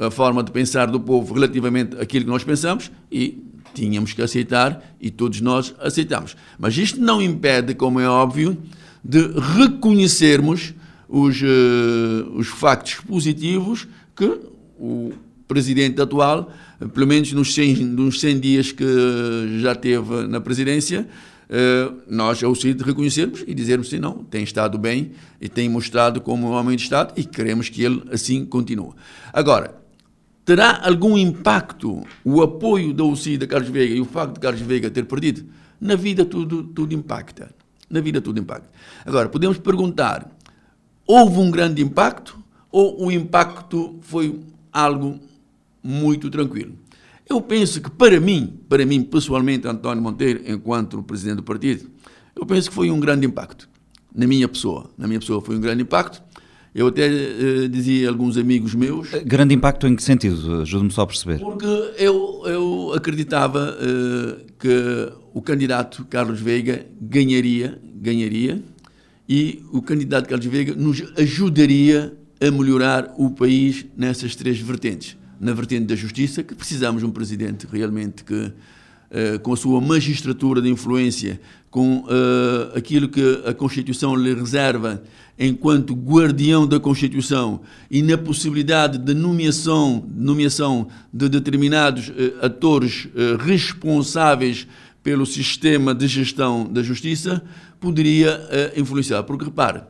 a 0.00 0.10
forma 0.10 0.42
de 0.42 0.50
pensar 0.50 0.86
do 0.86 0.98
povo 0.98 1.34
relativamente 1.34 1.96
àquilo 2.00 2.24
que 2.24 2.30
nós 2.30 2.44
pensamos 2.44 2.90
e 3.10 3.42
tínhamos 3.74 4.12
que 4.12 4.22
aceitar 4.22 4.94
e 5.00 5.10
todos 5.10 5.40
nós 5.40 5.74
aceitamos. 5.80 6.36
Mas 6.58 6.76
isto 6.76 7.00
não 7.00 7.20
impede, 7.20 7.74
como 7.74 8.00
é 8.00 8.08
óbvio, 8.08 8.56
de 9.04 9.20
reconhecermos 9.56 10.74
os, 11.08 11.40
uh, 11.40 12.32
os 12.34 12.48
factos 12.48 12.94
positivos 13.06 13.86
que 14.16 14.38
o 14.78 15.12
presidente 15.46 16.00
atual, 16.00 16.52
pelo 16.92 17.06
menos 17.06 17.32
nos 17.32 17.54
100, 17.54 17.76
nos 17.84 18.20
100 18.20 18.40
dias 18.40 18.72
que 18.72 18.84
já 19.60 19.74
teve 19.74 20.26
na 20.26 20.40
presidência, 20.40 21.08
eh, 21.48 21.90
nós 22.06 22.42
ao 22.42 22.54
CID 22.54 22.82
reconhecermos 22.82 23.42
e 23.46 23.54
dizermos 23.54 23.88
que 23.88 23.98
não, 23.98 24.22
tem 24.24 24.42
estado 24.42 24.76
bem 24.76 25.12
e 25.40 25.48
tem 25.48 25.68
mostrado 25.68 26.20
como 26.20 26.48
um 26.48 26.50
homem 26.50 26.76
de 26.76 26.82
Estado 26.82 27.14
e 27.16 27.24
queremos 27.24 27.68
que 27.68 27.82
ele 27.82 28.02
assim 28.12 28.44
continue. 28.44 28.92
Agora, 29.32 29.80
terá 30.44 30.80
algum 30.86 31.16
impacto 31.16 32.02
o 32.24 32.42
apoio 32.42 32.92
da 32.92 33.04
UCI 33.04 33.38
da 33.38 33.46
Carlos 33.46 33.70
Veiga 33.70 33.94
e 33.94 34.00
o 34.00 34.04
facto 34.04 34.34
de 34.34 34.40
Carlos 34.40 34.60
Veiga 34.60 34.90
ter 34.90 35.04
perdido? 35.04 35.46
Na 35.80 35.94
vida 35.94 36.24
tudo, 36.24 36.64
tudo 36.64 36.92
impacta. 36.92 37.50
Na 37.88 38.00
vida 38.00 38.20
tudo 38.20 38.38
impacta. 38.38 38.68
Agora, 39.06 39.28
podemos 39.28 39.56
perguntar, 39.56 40.30
houve 41.06 41.38
um 41.38 41.50
grande 41.50 41.80
impacto 41.80 42.38
ou 42.70 43.06
o 43.06 43.10
impacto 43.10 43.98
foi 44.02 44.38
algo 44.70 45.18
muito 45.82 46.28
tranquilo? 46.28 46.74
Eu 47.28 47.42
penso 47.42 47.80
que 47.82 47.90
para 47.90 48.18
mim, 48.18 48.58
para 48.68 48.86
mim 48.86 49.02
pessoalmente, 49.02 49.68
António 49.68 50.02
Monteiro, 50.02 50.40
enquanto 50.46 51.02
presidente 51.02 51.36
do 51.36 51.42
partido, 51.42 51.90
eu 52.34 52.46
penso 52.46 52.70
que 52.70 52.74
foi 52.74 52.90
um 52.90 52.98
grande 52.98 53.26
impacto 53.26 53.68
na 54.14 54.26
minha 54.26 54.48
pessoa. 54.48 54.90
Na 54.96 55.06
minha 55.06 55.20
pessoa 55.20 55.42
foi 55.42 55.56
um 55.56 55.60
grande 55.60 55.82
impacto. 55.82 56.22
Eu 56.74 56.86
até 56.86 57.06
uh, 57.08 57.68
dizia 57.68 58.08
a 58.08 58.10
alguns 58.10 58.36
amigos 58.38 58.74
meus. 58.74 59.12
Eh, 59.12 59.20
grande 59.24 59.54
impacto 59.54 59.86
em 59.86 59.96
que 59.96 60.02
sentido? 60.02 60.62
Ajude-me 60.62 60.90
só 60.90 61.02
a 61.02 61.06
perceber. 61.06 61.38
Porque 61.38 61.66
eu, 61.98 62.42
eu 62.46 62.92
acreditava 62.94 63.76
uh, 63.76 64.52
que 64.58 65.12
o 65.34 65.42
candidato 65.42 66.06
Carlos 66.06 66.40
Veiga 66.40 66.86
ganharia, 67.00 67.80
ganharia, 67.96 68.62
e 69.28 69.62
o 69.72 69.82
candidato 69.82 70.28
Carlos 70.28 70.46
Veiga 70.46 70.74
nos 70.74 71.02
ajudaria 71.18 72.16
a 72.40 72.50
melhorar 72.50 73.12
o 73.18 73.30
país 73.30 73.84
nessas 73.96 74.34
três 74.36 74.58
vertentes 74.58 75.17
na 75.40 75.52
vertente 75.52 75.86
da 75.86 75.94
justiça, 75.94 76.42
que 76.42 76.54
precisamos 76.54 77.00
de 77.00 77.06
um 77.06 77.10
presidente 77.10 77.66
realmente 77.70 78.24
que, 78.24 78.34
uh, 78.34 79.38
com 79.42 79.52
a 79.52 79.56
sua 79.56 79.80
magistratura 79.80 80.60
de 80.60 80.68
influência, 80.68 81.40
com 81.70 82.00
uh, 82.00 82.76
aquilo 82.76 83.08
que 83.08 83.42
a 83.46 83.54
Constituição 83.54 84.16
lhe 84.16 84.34
reserva 84.34 85.02
enquanto 85.38 85.94
guardião 85.94 86.66
da 86.66 86.80
Constituição 86.80 87.60
e 87.88 88.02
na 88.02 88.18
possibilidade 88.18 88.98
de 88.98 89.14
nomeação, 89.14 90.04
nomeação 90.12 90.88
de 91.12 91.28
determinados 91.28 92.08
uh, 92.08 92.12
atores 92.42 93.08
responsáveis 93.38 94.66
pelo 95.02 95.24
sistema 95.24 95.94
de 95.94 96.08
gestão 96.08 96.64
da 96.70 96.82
justiça, 96.82 97.42
poderia 97.80 98.40
influenciar. 98.76 99.22
Porque, 99.22 99.44
repare, 99.44 99.80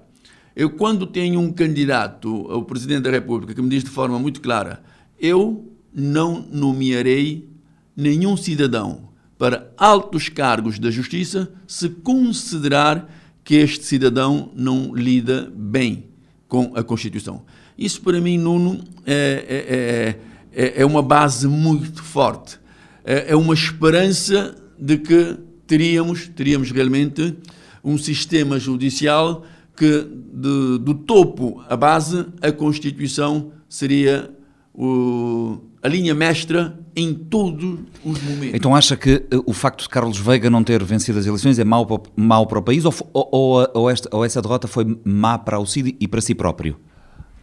eu 0.54 0.70
quando 0.70 1.06
tenho 1.06 1.40
um 1.40 1.50
candidato 1.50 2.46
ao 2.50 2.62
Presidente 2.62 3.02
da 3.02 3.10
República 3.10 3.54
que 3.54 3.62
me 3.62 3.68
diz 3.68 3.82
de 3.82 3.90
forma 3.90 4.18
muito 4.18 4.40
clara 4.40 4.80
eu 5.20 5.72
não 5.92 6.46
nomearei 6.50 7.48
nenhum 7.96 8.36
cidadão 8.36 9.08
para 9.36 9.72
altos 9.76 10.28
cargos 10.28 10.78
da 10.78 10.90
justiça 10.90 11.50
se 11.66 11.88
considerar 11.88 13.08
que 13.44 13.54
este 13.54 13.84
cidadão 13.84 14.50
não 14.54 14.94
lida 14.94 15.50
bem 15.54 16.04
com 16.46 16.72
a 16.74 16.82
Constituição. 16.82 17.44
Isso, 17.78 18.00
para 18.02 18.20
mim, 18.20 18.36
Nuno, 18.36 18.82
é, 19.06 20.16
é, 20.52 20.64
é, 20.64 20.82
é 20.82 20.86
uma 20.86 21.02
base 21.02 21.46
muito 21.46 22.02
forte. 22.02 22.58
É, 23.04 23.32
é 23.32 23.36
uma 23.36 23.54
esperança 23.54 24.54
de 24.78 24.98
que 24.98 25.36
teríamos, 25.66 26.28
teríamos 26.28 26.70
realmente 26.70 27.36
um 27.84 27.96
sistema 27.96 28.58
judicial 28.58 29.44
que, 29.76 30.06
de, 30.32 30.78
do 30.78 30.94
topo 30.94 31.62
à 31.68 31.76
base, 31.76 32.26
a 32.42 32.50
Constituição 32.50 33.52
seria 33.68 34.30
o, 34.78 35.58
a 35.82 35.88
linha 35.88 36.14
mestra 36.14 36.78
em 36.94 37.12
todos 37.12 37.80
os 38.04 38.22
momentos. 38.22 38.54
Então 38.54 38.76
acha 38.76 38.96
que 38.96 39.26
eh, 39.28 39.40
o 39.44 39.52
facto 39.52 39.82
de 39.82 39.88
Carlos 39.88 40.18
Veiga 40.18 40.48
não 40.48 40.62
ter 40.62 40.82
vencido 40.84 41.18
as 41.18 41.26
eleições 41.26 41.58
é 41.58 41.64
mau 41.64 41.84
para, 41.84 42.00
mau 42.14 42.46
para 42.46 42.60
o 42.60 42.62
país 42.62 42.84
ou, 42.84 42.94
ou, 43.12 43.68
ou, 43.74 43.90
esta, 43.90 44.08
ou 44.16 44.24
essa 44.24 44.40
derrota 44.40 44.68
foi 44.68 44.96
má 45.04 45.36
para 45.36 45.58
o 45.58 45.66
CID 45.66 45.96
e 45.98 46.06
para 46.06 46.20
si 46.20 46.32
próprio? 46.32 46.78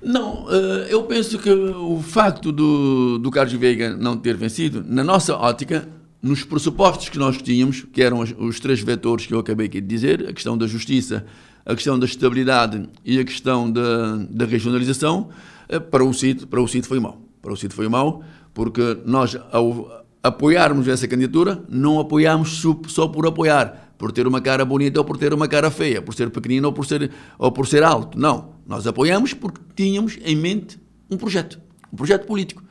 Não, 0.01 0.45
eh, 0.49 0.87
eu 0.89 1.03
penso 1.03 1.37
que 1.37 1.49
o 1.49 2.01
facto 2.01 2.53
do, 2.53 3.17
do 3.17 3.29
Carlos 3.29 3.53
Veiga 3.53 3.97
não 3.97 4.15
ter 4.15 4.37
vencido, 4.37 4.81
na 4.87 5.03
nossa 5.03 5.35
ótica, 5.35 5.89
nos 6.21 6.45
pressupostos 6.45 7.09
que 7.09 7.17
nós 7.17 7.41
tínhamos, 7.41 7.85
que 7.91 8.01
eram 8.01 8.19
os, 8.19 8.33
os 8.37 8.61
três 8.61 8.79
vetores 8.79 9.25
que 9.25 9.33
eu 9.33 9.39
acabei 9.39 9.67
de 9.67 9.81
dizer, 9.81 10.25
a 10.29 10.31
questão 10.31 10.57
da 10.57 10.67
justiça, 10.67 11.25
a 11.65 11.75
questão 11.75 11.99
da 11.99 12.05
estabilidade 12.05 12.87
e 13.03 13.19
a 13.19 13.25
questão 13.25 13.69
da, 13.69 14.15
da 14.29 14.45
regionalização, 14.45 15.27
eh, 15.67 15.79
para 15.79 16.05
o 16.05 16.13
CID, 16.13 16.45
para 16.45 16.61
o 16.61 16.67
CID 16.67 16.87
foi 16.87 17.01
mau 17.01 17.24
para 17.45 17.53
o 17.53 17.55
sítio 17.55 17.75
foi 17.75 17.87
mau, 17.87 18.23
porque 18.55 18.97
nós, 19.05 19.37
ao 19.51 20.03
apoiarmos 20.23 20.87
essa 20.87 21.07
candidatura, 21.07 21.63
não 21.69 21.99
apoiamos 21.99 22.59
só 22.87 23.07
por 23.07 23.27
apoiar, 23.27 23.93
por 23.99 24.11
ter 24.11 24.25
uma 24.25 24.41
cara 24.41 24.65
bonita 24.65 24.99
ou 24.99 25.05
por 25.05 25.15
ter 25.15 25.31
uma 25.31 25.47
cara 25.47 25.69
feia, 25.69 26.01
por 26.01 26.15
ser 26.15 26.31
pequenino 26.31 26.67
ou 26.67 26.73
por 26.73 26.87
ser, 26.87 27.11
ou 27.37 27.51
por 27.51 27.67
ser 27.67 27.83
alto. 27.83 28.17
Não. 28.19 28.55
Nós 28.65 28.87
apoiamos 28.87 29.35
porque 29.35 29.61
tínhamos 29.75 30.17
em 30.25 30.35
mente 30.35 30.79
um 31.11 31.17
projeto, 31.17 31.61
um 31.93 31.95
projeto 31.95 32.25
político. 32.25 32.63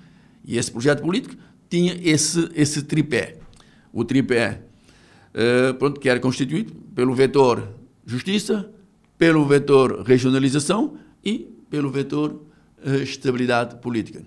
E 0.45 0.59
esse 0.59 0.73
projeto 0.73 1.03
político 1.03 1.37
tinha 1.71 1.97
esse, 2.03 2.51
esse 2.57 2.83
tripé. 2.83 3.39
O 3.93 4.05
tripé, 4.05 4.63
uh, 5.33 5.75
pronto, 5.75 6.01
que 6.01 6.09
era 6.09 6.19
constituído 6.19 6.75
pelo 6.93 7.15
vetor 7.15 7.69
justiça, 8.05 8.69
pelo 9.17 9.47
vetor 9.47 10.03
regionalização 10.03 10.97
e 11.25 11.49
pelo 11.71 11.89
vetor 11.89 12.43
uh, 12.85 12.95
estabilidade 12.97 13.77
política. 13.77 14.25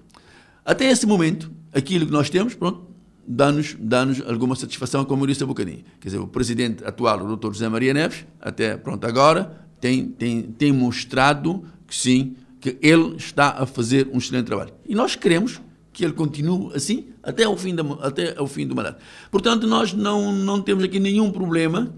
Até 0.68 0.92
esse 0.92 1.06
momento, 1.06 1.50
aquilo 1.74 2.06
que 2.06 2.12
nós 2.12 2.30
temos, 2.30 2.54
pronto, 2.54 2.82
dá-nos 3.26 3.78
dá 3.80 4.06
alguma 4.28 4.54
satisfação, 4.54 5.06
como 5.06 5.24
eu 5.24 5.28
disse 5.28 5.42
há 5.42 5.46
bocadinho. 5.46 5.82
Quer 5.98 6.10
dizer, 6.10 6.18
o 6.18 6.28
presidente 6.28 6.84
atual, 6.84 7.26
o 7.26 7.38
Dr. 7.38 7.54
José 7.54 7.70
Maria 7.70 7.94
Neves, 7.94 8.26
até 8.42 8.76
pronto 8.76 9.08
agora, 9.08 9.66
tem, 9.80 10.10
tem, 10.10 10.42
tem 10.42 10.74
mostrado 10.74 11.64
que 11.88 11.96
sim, 11.96 12.36
que 12.60 12.78
ele 12.82 13.16
está 13.16 13.52
a 13.52 13.66
fazer 13.66 14.10
um 14.12 14.18
excelente 14.18 14.48
trabalho. 14.48 14.74
E 14.86 14.94
nós 14.94 15.16
queremos 15.16 15.62
que 15.94 16.04
ele 16.04 16.12
continue 16.12 16.76
assim 16.76 17.08
até 17.24 17.46
ao 17.46 17.56
fim, 17.56 17.74
da, 17.74 17.84
até 18.02 18.38
ao 18.38 18.46
fim 18.46 18.68
do 18.68 18.76
mandato. 18.76 19.02
Portanto, 19.32 19.66
nós 19.68 19.94
não, 19.94 20.34
não 20.34 20.62
temos 20.62 20.84
aqui 20.84 21.00
nenhum 21.00 21.32
problema 21.32 21.96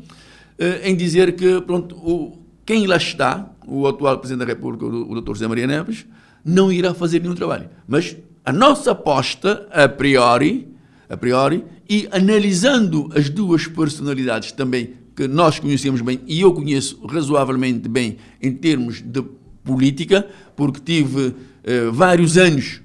eh, 0.60 0.92
em 0.92 0.96
dizer 0.96 1.36
que 1.36 1.60
pronto, 1.62 1.96
o, 1.96 2.38
quem 2.64 2.86
lá 2.86 2.98
está, 2.98 3.52
o 3.66 3.88
atual 3.88 4.20
Presidente 4.20 4.46
da 4.46 4.54
República, 4.54 4.86
o, 4.86 5.12
o 5.12 5.22
Dr. 5.22 5.30
José 5.30 5.48
Maria 5.48 5.66
Neves, 5.66 6.06
não 6.46 6.72
irá 6.72 6.94
fazer 6.94 7.20
nenhum 7.20 7.36
trabalho. 7.36 7.68
Mas 7.88 8.16
a 8.46 8.52
nossa 8.52 8.92
aposta, 8.92 9.68
a 9.72 9.88
priori, 9.88 10.68
a 11.10 11.18
priori, 11.18 11.64
e 11.90 12.08
analisando 12.12 13.10
as 13.16 13.30
duas 13.30 13.68
personalidades 13.68 14.52
também 14.52 14.94
que 15.16 15.28
nós 15.28 15.60
conhecemos 15.60 16.02
bem 16.02 16.22
e 16.28 16.42
eu 16.42 16.54
conheço 16.54 17.06
razoavelmente 17.06 17.90
bem 17.90 18.18
em 18.42 18.54
termos 18.54 19.02
de 19.02 19.22
política, 19.64 20.28
porque 20.56 20.80
tive 20.80 21.36
eh, 21.64 21.90
vários 21.92 22.38
anos 22.38 22.82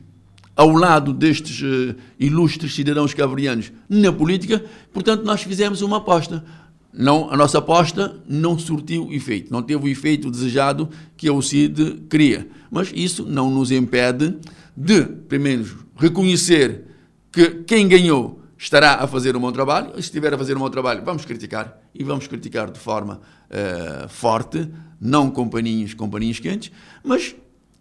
ao 0.57 0.71
lado 0.71 1.13
destes 1.13 1.63
eh, 1.63 1.95
ilustres 2.19 2.75
cidadãos 2.75 3.15
cabo-verdianos 3.15 3.73
na 3.89 4.13
política, 4.13 4.65
portanto 4.93 5.23
nós 5.23 5.43
fizemos 5.43 5.81
uma 5.81 5.99
aposta. 5.99 6.45
Não, 6.93 7.31
a 7.31 7.37
nossa 7.37 7.59
aposta 7.59 8.17
não 8.29 8.59
surtiu 8.59 9.13
efeito, 9.13 9.53
não 9.53 9.63
teve 9.63 9.85
o 9.85 9.89
efeito 9.89 10.31
desejado 10.31 10.89
que 11.17 11.29
a 11.29 11.43
CID 11.43 12.05
queria. 12.09 12.49
Mas 12.71 12.93
isso 12.95 13.25
não 13.25 13.51
nos 13.51 13.73
impede 13.73 14.37
de, 14.77 15.05
primeiro, 15.05 15.87
reconhecer 15.97 16.85
que 17.31 17.63
quem 17.67 17.87
ganhou 17.89 18.41
estará 18.57 18.95
a 18.95 19.07
fazer 19.07 19.37
um 19.37 19.41
bom 19.41 19.53
trabalho. 19.53 19.93
Se 19.95 20.01
estiver 20.01 20.33
a 20.33 20.39
fazer 20.39 20.57
um 20.57 20.61
bom 20.61 20.71
trabalho, 20.71 21.05
vamos 21.05 21.25
criticar 21.25 21.81
e 21.95 22.03
vamos 22.03 22.27
criticar 22.27 22.71
de 22.71 22.79
forma 22.79 23.21
uh, 23.51 24.09
forte, 24.09 24.69
não 25.01 25.31
com 25.31 25.49
paninhos, 25.49 25.95
com 25.95 26.09
paninhos 26.09 26.41
quentes, 26.41 26.73
mas 27.03 27.37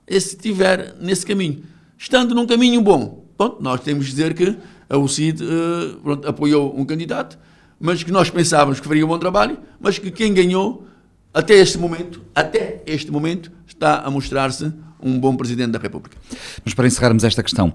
se 0.09 0.17
estiver 0.17 0.95
nesse 0.99 1.25
caminho, 1.25 1.63
estando 1.97 2.35
num 2.35 2.45
caminho 2.45 2.81
bom, 2.81 3.25
pronto, 3.37 3.61
nós 3.61 3.81
temos 3.81 4.05
de 4.05 4.11
dizer 4.11 4.33
que 4.33 4.57
a 4.89 4.97
UCID 4.97 5.41
uh, 5.41 5.99
pronto, 6.01 6.27
apoiou 6.27 6.77
um 6.77 6.85
candidato, 6.85 7.39
mas 7.79 8.03
que 8.03 8.11
nós 8.11 8.29
pensávamos 8.29 8.79
que 8.79 8.87
faria 8.87 9.05
um 9.05 9.09
bom 9.09 9.17
trabalho, 9.17 9.57
mas 9.79 9.97
que 9.97 10.11
quem 10.11 10.33
ganhou 10.33 10.87
até 11.33 11.55
este 11.55 11.77
momento, 11.77 12.21
até 12.35 12.83
este 12.85 13.09
momento, 13.09 13.51
está 13.65 14.01
a 14.01 14.11
mostrar-se 14.11 14.71
um 15.03 15.19
bom 15.19 15.35
Presidente 15.35 15.71
da 15.71 15.79
República. 15.79 16.17
Mas 16.63 16.73
para 16.73 16.87
encerrarmos 16.87 17.23
esta 17.23 17.43
questão, 17.43 17.73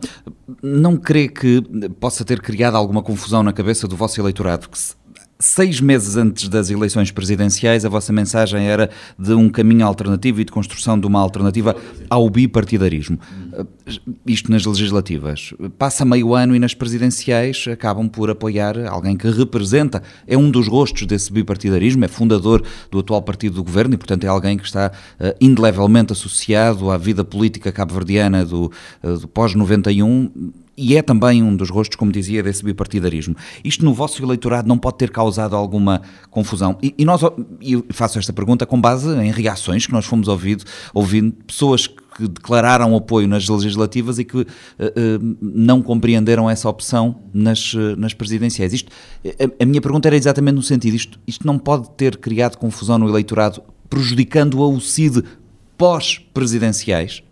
não 0.62 0.96
crê 0.96 1.28
que 1.28 1.62
possa 2.00 2.24
ter 2.24 2.40
criado 2.40 2.76
alguma 2.76 3.02
confusão 3.02 3.42
na 3.42 3.52
cabeça 3.52 3.86
do 3.86 3.96
vosso 3.96 4.20
eleitorado? 4.20 4.68
Que 4.68 4.78
seis 5.40 5.80
meses 5.80 6.16
antes 6.16 6.48
das 6.48 6.68
eleições 6.68 7.10
presidenciais, 7.12 7.84
a 7.84 7.88
vossa 7.88 8.12
mensagem 8.12 8.66
era 8.66 8.90
de 9.16 9.32
um 9.32 9.48
caminho 9.48 9.86
alternativo 9.86 10.40
e 10.40 10.44
de 10.44 10.50
construção 10.50 10.98
de 10.98 11.06
uma 11.06 11.20
alternativa 11.20 11.76
ao 12.10 12.28
bipartidarismo. 12.28 13.18
Isto 14.26 14.50
nas 14.50 14.64
legislativas. 14.64 15.54
Passa 15.78 16.04
meio 16.04 16.34
ano 16.34 16.56
e 16.56 16.58
nas 16.58 16.74
presidenciais 16.74 17.66
acabam 17.70 18.08
por 18.08 18.30
apoiar 18.30 18.86
alguém 18.86 19.16
que 19.16 19.30
representa, 19.30 20.02
é 20.26 20.36
um 20.36 20.50
dos 20.50 20.66
rostos 20.66 21.06
desse 21.06 21.32
bipartidarismo, 21.32 22.04
é 22.04 22.08
fundador 22.08 22.64
do 22.90 22.98
atual 22.98 23.22
partido 23.22 23.56
do 23.56 23.64
governo 23.64 23.94
e, 23.94 23.98
portanto, 23.98 24.24
é 24.24 24.28
alguém 24.28 24.56
que 24.56 24.64
está 24.64 24.90
uh, 25.20 25.34
indelevelmente 25.40 26.12
associado 26.12 26.90
à 26.90 26.98
vida 26.98 27.24
política 27.24 27.70
cabo-verdiana 27.70 28.44
do, 28.44 28.72
uh, 29.02 29.18
do 29.18 29.28
pós-91 29.28 30.30
e 30.78 30.96
é 30.96 31.02
também 31.02 31.42
um 31.42 31.56
dos 31.56 31.70
rostos, 31.70 31.96
como 31.96 32.12
dizia, 32.12 32.40
desse 32.40 32.64
bipartidarismo. 32.64 33.34
Isto 33.64 33.84
no 33.84 33.92
vosso 33.92 34.22
eleitorado 34.22 34.68
não 34.68 34.78
pode 34.78 34.98
ter 34.98 35.10
causado 35.10 35.56
alguma 35.56 36.02
confusão? 36.30 36.78
E, 36.80 36.94
e 36.96 37.04
nós, 37.04 37.20
e 37.60 37.82
faço 37.90 38.16
esta 38.16 38.32
pergunta 38.32 38.64
com 38.64 38.80
base 38.80 39.10
em 39.10 39.32
reações 39.32 39.86
que 39.86 39.92
nós 39.92 40.06
fomos 40.06 40.28
ouvido, 40.28 40.62
ouvindo 40.94 41.32
pessoas 41.44 41.88
que 41.88 42.28
declararam 42.28 42.94
apoio 42.94 43.26
nas 43.26 43.48
legislativas 43.48 44.20
e 44.20 44.24
que 44.24 44.38
uh, 44.38 44.44
uh, 44.44 45.36
não 45.42 45.82
compreenderam 45.82 46.48
essa 46.48 46.68
opção 46.68 47.16
nas, 47.34 47.74
uh, 47.74 47.96
nas 47.96 48.14
presidenciais. 48.14 48.72
Isto, 48.72 48.92
a, 49.24 49.62
a, 49.62 49.66
minha 49.66 49.80
pergunta 49.80 50.08
era 50.08 50.16
exatamente 50.16 50.54
no 50.54 50.62
sentido, 50.62 50.94
isto, 50.94 51.18
isto 51.26 51.44
não 51.44 51.58
pode 51.58 51.90
ter 51.96 52.16
criado 52.18 52.56
confusão 52.56 52.98
no 52.98 53.08
eleitorado, 53.08 53.62
prejudicando 53.90 54.62
a 54.62 54.68
UCID 54.68 55.24
pós-presidenciais? 55.76 57.22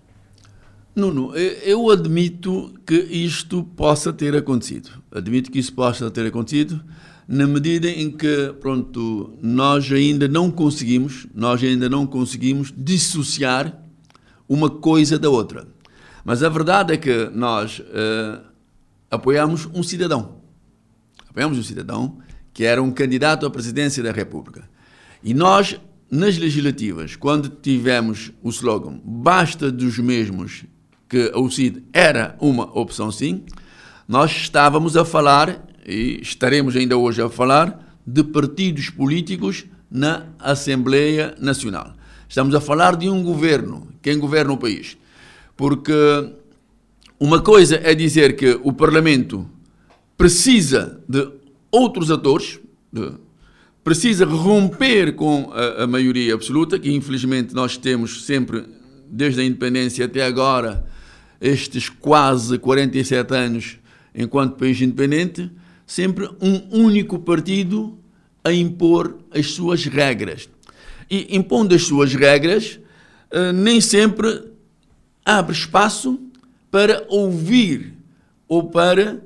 Nuno, 0.97 1.37
eu 1.37 1.91
admito 1.91 2.73
que 2.87 2.95
isto 2.95 3.63
possa 3.63 4.15
ter 4.15 4.35
acontecido. 4.35 4.91
Admito 5.13 5.51
que 5.51 5.59
isso 5.59 5.75
possa 5.75 6.11
ter 6.11 6.25
acontecido 6.25 6.83
na 7.29 7.47
medida 7.47 7.87
em 7.87 8.11
que, 8.11 8.55
pronto, 8.63 9.37
nós 9.43 9.93
ainda 9.93 10.27
não 10.27 10.51
conseguimos, 10.51 11.27
nós 11.35 11.63
ainda 11.63 11.87
não 11.87 12.07
conseguimos 12.07 12.73
dissociar 12.75 13.79
uma 14.49 14.71
coisa 14.71 15.19
da 15.19 15.29
outra. 15.29 15.69
Mas 16.25 16.43
a 16.43 16.49
verdade 16.49 16.95
é 16.95 16.97
que 16.97 17.29
nós 17.35 17.79
uh, 17.81 18.41
apoiamos 19.11 19.69
um 19.75 19.83
cidadão. 19.83 20.41
Apoiamos 21.29 21.59
um 21.59 21.63
cidadão 21.63 22.21
que 22.55 22.65
era 22.65 22.83
um 22.83 22.91
candidato 22.91 23.45
à 23.45 23.51
presidência 23.51 24.03
da 24.03 24.13
República. 24.13 24.67
E 25.23 25.35
nós, 25.35 25.79
nas 26.11 26.39
legislativas, 26.39 27.17
quando 27.17 27.51
tivemos 27.51 28.33
o 28.43 28.49
slogan 28.49 28.99
basta 29.05 29.71
dos 29.71 29.99
mesmos 29.99 30.65
que 31.09 31.31
o 31.35 31.51
CID 31.51 31.85
era 31.93 32.37
uma 32.41 32.65
opção 32.79 33.11
sim, 33.11 33.45
nós 34.09 34.31
estávamos 34.31 34.97
a 34.97 35.05
falar, 35.05 35.67
e 35.87 36.21
estaremos 36.21 36.77
ainda 36.77 36.97
hoje 36.97 37.23
a 37.23 37.29
falar, 37.29 37.99
de 38.07 38.23
partidos 38.23 38.91
políticos 38.91 39.65
na 39.91 40.27
Assembleia 40.39 41.35
Nacional. 41.41 41.95
Estamos 42.29 42.55
a 42.55 42.61
falar 42.61 42.97
de 42.97 43.09
um 43.09 43.23
governo, 43.23 43.89
quem 44.03 44.19
governa 44.19 44.53
o 44.53 44.57
país. 44.57 44.97
Porque 45.57 45.93
uma 47.19 47.41
coisa 47.41 47.81
é 47.83 47.95
dizer 47.95 48.37
que 48.37 48.59
o 48.63 48.73
Parlamento 48.73 49.49
precisa 50.17 51.01
de 51.09 51.29
outros 51.71 52.11
atores, 52.11 52.59
de, 52.93 53.13
precisa 53.83 54.25
romper 54.25 55.15
com 55.15 55.51
a, 55.53 55.85
a 55.85 55.87
maioria 55.87 56.35
absoluta, 56.35 56.79
que 56.79 56.93
infelizmente 56.93 57.55
nós 57.55 57.77
temos 57.77 58.25
sempre, 58.25 58.65
desde 59.09 59.41
a 59.41 59.45
independência 59.45 60.05
até 60.05 60.25
agora, 60.25 60.85
estes 61.41 61.89
quase 61.89 62.59
47 62.59 63.35
anos 63.35 63.79
enquanto 64.15 64.57
país 64.57 64.81
independente, 64.81 65.51
sempre 65.87 66.29
um 66.41 66.85
único 66.85 67.19
partido 67.19 67.99
a 68.43 68.53
impor 68.53 69.19
as 69.31 69.53
suas 69.53 69.85
regras. 69.85 70.49
E 71.11 71.37
impondo 71.37 71.75
as 71.75 71.83
suas 71.83 72.15
regras, 72.15 72.81
eh, 73.31 73.53
nem 73.53 73.81
sempre 73.81 74.45
abre 75.25 75.53
espaço 75.53 76.19
para 76.71 77.05
ouvir 77.09 77.93
ou 78.49 78.71
para 78.71 79.21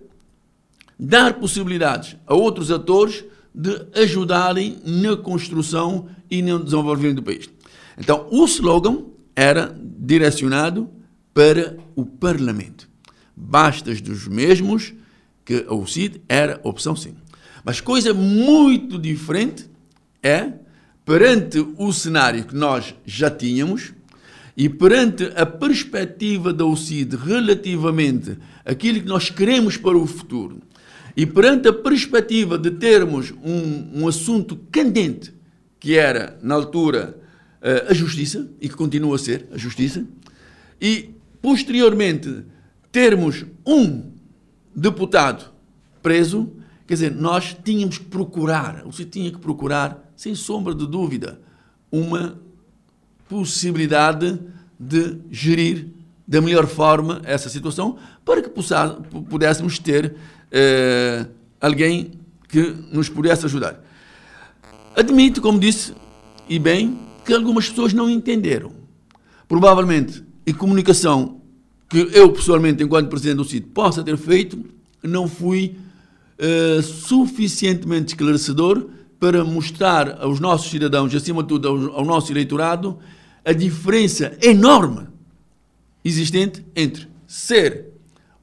dar 0.98 1.34
possibilidades 1.34 2.16
a 2.26 2.34
outros 2.34 2.70
atores 2.70 3.24
de 3.54 3.86
ajudarem 3.94 4.78
na 4.84 5.16
construção 5.16 6.08
e 6.30 6.42
no 6.42 6.62
desenvolvimento 6.62 7.16
do 7.16 7.22
país. 7.22 7.48
Então, 7.98 8.26
o 8.30 8.44
slogan 8.44 9.04
era 9.34 9.74
direcionado 9.98 10.88
para 11.32 11.76
o 11.94 12.04
Parlamento. 12.04 12.88
Bastas 13.36 14.00
dos 14.00 14.26
mesmos 14.26 14.92
que 15.44 15.64
o 15.68 15.86
CID 15.86 16.20
era 16.28 16.60
opção 16.62 16.94
sim. 16.94 17.14
Mas 17.64 17.80
coisa 17.80 18.14
muito 18.14 18.98
diferente 18.98 19.68
é, 20.22 20.52
perante 21.04 21.58
o 21.76 21.92
cenário 21.92 22.44
que 22.44 22.54
nós 22.54 22.94
já 23.04 23.30
tínhamos 23.30 23.92
e 24.56 24.68
perante 24.68 25.24
a 25.36 25.46
perspectiva 25.46 26.52
da 26.52 26.64
UCID 26.64 27.16
relativamente 27.16 28.36
àquilo 28.64 29.00
que 29.00 29.06
nós 29.06 29.30
queremos 29.30 29.76
para 29.76 29.96
o 29.96 30.06
futuro 30.06 30.60
e 31.16 31.26
perante 31.26 31.68
a 31.68 31.72
perspectiva 31.72 32.58
de 32.58 32.70
termos 32.72 33.32
um, 33.42 34.02
um 34.02 34.08
assunto 34.08 34.56
candente, 34.70 35.32
que 35.78 35.96
era, 35.96 36.38
na 36.42 36.54
altura, 36.54 37.18
eh, 37.60 37.86
a 37.88 37.94
justiça, 37.94 38.48
e 38.60 38.68
que 38.68 38.74
continua 38.74 39.16
a 39.16 39.18
ser 39.18 39.48
a 39.52 39.58
justiça, 39.58 40.04
e 40.80 41.10
posteriormente 41.40 42.44
termos 42.92 43.44
um 43.66 44.12
deputado 44.74 45.50
preso, 46.02 46.50
quer 46.86 46.94
dizer, 46.94 47.14
nós 47.14 47.56
tínhamos 47.64 47.98
que 47.98 48.04
procurar, 48.04 48.82
você 48.84 49.04
tinha 49.04 49.30
que 49.30 49.38
procurar, 49.38 50.12
sem 50.16 50.34
sombra 50.34 50.74
de 50.74 50.86
dúvida, 50.86 51.40
uma 51.90 52.38
possibilidade 53.28 54.40
de 54.78 55.18
gerir 55.30 55.88
da 56.26 56.40
melhor 56.40 56.66
forma 56.66 57.20
essa 57.24 57.48
situação 57.48 57.98
para 58.24 58.42
que 58.42 58.50
pudéssemos 59.28 59.78
ter 59.78 60.14
eh, 60.50 61.26
alguém 61.60 62.12
que 62.48 62.60
nos 62.92 63.08
pudesse 63.08 63.46
ajudar. 63.46 63.82
Admito, 64.96 65.40
como 65.40 65.58
disse, 65.58 65.94
e 66.48 66.58
bem, 66.58 66.98
que 67.24 67.32
algumas 67.32 67.68
pessoas 67.68 67.92
não 67.92 68.10
entenderam. 68.10 68.72
Provavelmente, 69.48 70.24
em 70.50 70.54
comunicação 70.54 71.40
que 71.88 71.98
eu, 72.12 72.32
pessoalmente, 72.32 72.82
enquanto 72.82 73.08
presidente 73.08 73.36
do 73.36 73.44
CID, 73.44 73.66
possa 73.68 74.02
ter 74.02 74.16
feito, 74.16 74.58
não 75.02 75.28
fui 75.28 75.76
uh, 76.38 76.82
suficientemente 76.82 78.14
esclarecedor 78.14 78.88
para 79.18 79.44
mostrar 79.44 80.18
aos 80.20 80.40
nossos 80.40 80.70
cidadãos, 80.70 81.14
acima 81.14 81.42
de 81.42 81.48
tudo 81.48 81.68
ao, 81.68 81.98
ao 81.98 82.04
nosso 82.04 82.32
eleitorado, 82.32 82.98
a 83.44 83.52
diferença 83.52 84.36
enorme 84.42 85.06
existente 86.04 86.64
entre 86.74 87.08
ser 87.26 87.86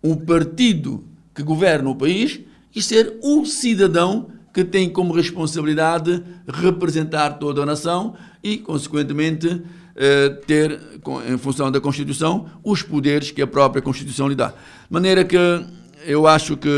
o 0.02 0.16
partido 0.16 1.04
que 1.36 1.44
governa 1.44 1.90
o 1.90 1.96
país 1.96 2.40
e 2.74 2.82
ser 2.82 3.18
o 3.22 3.46
cidadão 3.46 4.30
que 4.54 4.64
tem 4.64 4.90
como 4.90 5.14
responsabilidade 5.14 6.24
representar 6.48 7.32
toda 7.38 7.64
a 7.64 7.66
nação 7.66 8.16
e, 8.44 8.58
consequentemente, 8.58 9.62
eh, 9.98 10.30
ter, 10.46 10.80
em 11.28 11.38
função 11.38 11.72
da 11.72 11.82
Constituição, 11.82 12.48
os 12.64 12.84
poderes 12.84 13.32
que 13.32 13.42
a 13.42 13.48
própria 13.48 13.82
Constituição 13.82 14.28
lhe 14.28 14.36
dá. 14.36 14.50
De 14.50 14.56
maneira 14.92 15.26
que 15.26 15.38
eu 16.06 16.28
acho 16.28 16.56
que 16.56 16.70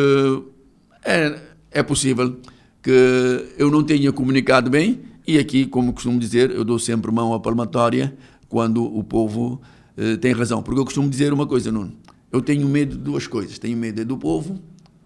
é, 1.03 1.37
é 1.69 1.83
possível 1.83 2.37
que 2.81 3.45
eu 3.57 3.69
não 3.69 3.83
tenha 3.83 4.11
comunicado 4.13 4.69
bem 4.69 5.01
e 5.27 5.37
aqui, 5.37 5.65
como 5.65 5.93
costumo 5.93 6.19
dizer, 6.19 6.49
eu 6.49 6.63
dou 6.63 6.79
sempre 6.79 7.11
mão 7.11 7.33
à 7.33 7.39
palmatória 7.39 8.17
quando 8.47 8.83
o 8.83 9.03
povo 9.03 9.61
eh, 9.95 10.17
tem 10.17 10.31
razão. 10.31 10.63
Porque 10.63 10.79
eu 10.79 10.85
costumo 10.85 11.09
dizer 11.09 11.31
uma 11.31 11.45
coisa, 11.45 11.71
Nuno, 11.71 11.93
eu 12.31 12.41
tenho 12.41 12.67
medo 12.67 12.97
de 12.97 13.03
duas 13.03 13.27
coisas. 13.27 13.59
Tenho 13.59 13.77
medo 13.77 14.03
do 14.05 14.17
povo 14.17 14.59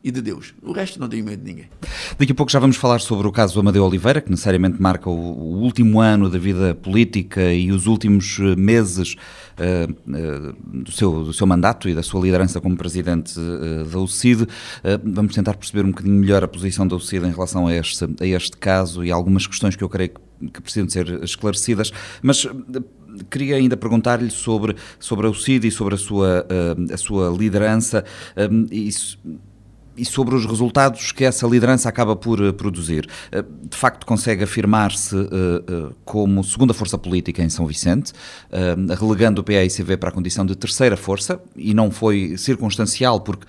e 0.04 0.12
de 0.12 0.22
Deus. 0.22 0.54
O 0.62 0.74
resto 0.74 1.00
não 1.00 1.08
tenho 1.08 1.24
medo 1.24 1.42
de 1.42 1.50
ninguém. 1.50 1.70
Daqui 2.20 2.34
a 2.34 2.36
pouco 2.36 2.52
já 2.52 2.60
vamos 2.60 2.76
falar 2.76 3.00
sobre 3.00 3.26
o 3.26 3.32
caso 3.32 3.58
Amadeu 3.60 3.86
Oliveira, 3.86 4.20
que 4.20 4.30
necessariamente 4.30 4.82
marca 4.82 5.10
o, 5.10 5.14
o 5.14 5.62
último 5.62 6.02
ano 6.02 6.30
da 6.30 6.38
vida 6.38 6.76
política 6.76 7.54
e 7.54 7.72
os 7.72 7.88
últimos 7.88 8.38
eh, 8.40 8.56
meses 8.58 9.16
uh, 9.58 9.92
uh, 9.92 10.82
do, 10.84 10.92
seu, 10.92 11.24
do 11.24 11.34
seu 11.34 11.48
mandato 11.48 11.88
e 11.88 11.96
da 11.96 12.04
sua 12.04 12.22
liderança 12.22 12.60
como 12.60 12.76
presidente 12.76 13.40
uh, 13.40 13.86
da 13.86 14.00
UCID. 14.00 14.46
vamos 15.06 15.34
tentar 15.34 15.54
perceber 15.56 15.86
um 15.86 15.92
bocadinho 15.92 16.20
melhor 16.20 16.44
a 16.44 16.48
posição 16.48 16.86
da 16.86 16.98
UCID 16.98 17.26
em 17.26 17.32
relação 17.32 17.68
a 17.68 17.74
este, 17.74 18.04
a 18.20 18.26
este 18.26 18.58
caso 18.58 19.06
e 19.06 19.12
algumas 19.12 19.48
questões 19.48 19.76
que 19.76 19.84
eu 19.84 19.90
creio 19.90 20.10
que, 20.10 20.48
que 20.52 20.62
precisam 20.62 20.90
ser 20.90 21.24
esclarecidas, 21.24 21.92
mas 22.22 22.46
queria 23.30 23.56
ainda 23.56 23.78
perguntar-lhe 23.78 24.30
sobre, 24.30 24.76
sobre 25.00 25.28
a 25.28 25.30
UCID 25.30 25.68
e 25.68 25.72
sobre 25.72 25.96
a 25.96 25.98
sua, 25.98 26.46
a 26.92 26.98
sua 26.98 27.30
liderança. 27.30 28.04
Um, 28.36 28.66
isso, 28.72 29.20
e 29.96 30.06
sobre 30.06 30.36
os 30.36 30.46
resultados 30.46 31.12
que 31.12 31.24
essa 31.24 31.48
liderança 31.48 31.90
acaba 31.90 32.16
por 32.16 32.42
uh, 32.42 32.54
produzir. 32.54 33.08
Uh, 33.32 33.68
de 33.68 33.78
facto, 33.78 34.06
consegue 34.06 34.44
afirmar-se 34.44 35.16
uh, 35.16 35.96
como 36.04 36.44
segunda 36.44 36.74
força 36.74 36.98
política 36.98 37.44
em 37.44 37.50
São 37.50 37.66
Vicente, 37.66 38.14
relegando 39.00 39.42
o 39.42 39.44
PAICV 39.44 39.98
para 39.98 40.10
a 40.10 40.12
condição 40.12 40.46
de 40.46 40.56
terceira 40.56 40.96
força, 40.96 41.40
e 41.56 41.74
não 41.74 41.92
foi 41.92 42.36
circunstancial, 42.38 43.22
porque 43.22 43.46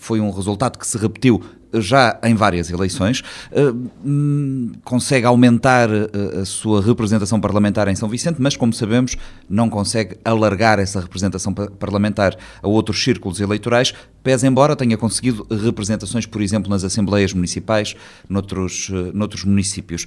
foi 0.00 0.18
um 0.20 0.30
resultado 0.30 0.78
que 0.78 0.86
se 0.86 0.96
repetiu 0.96 1.40
já 1.72 2.18
em 2.24 2.34
várias 2.34 2.70
eleições, 2.70 3.22
eh, 3.52 3.70
hum, 4.04 4.72
consegue 4.82 5.26
aumentar 5.26 5.88
eh, 5.88 6.40
a 6.40 6.44
sua 6.44 6.82
representação 6.82 7.40
parlamentar 7.40 7.86
em 7.88 7.94
São 7.94 8.08
Vicente, 8.08 8.40
mas, 8.40 8.56
como 8.56 8.72
sabemos, 8.72 9.16
não 9.48 9.70
consegue 9.70 10.16
alargar 10.24 10.78
essa 10.78 11.00
representação 11.00 11.54
parlamentar 11.54 12.36
a 12.62 12.66
outros 12.66 13.02
círculos 13.02 13.40
eleitorais, 13.40 13.94
pese 14.22 14.46
embora 14.46 14.74
tenha 14.74 14.96
conseguido 14.96 15.46
representações, 15.48 16.26
por 16.26 16.42
exemplo, 16.42 16.68
nas 16.68 16.82
assembleias 16.82 17.32
municipais, 17.32 17.94
noutros, 18.28 18.90
eh, 18.92 19.12
noutros 19.14 19.44
municípios. 19.44 20.06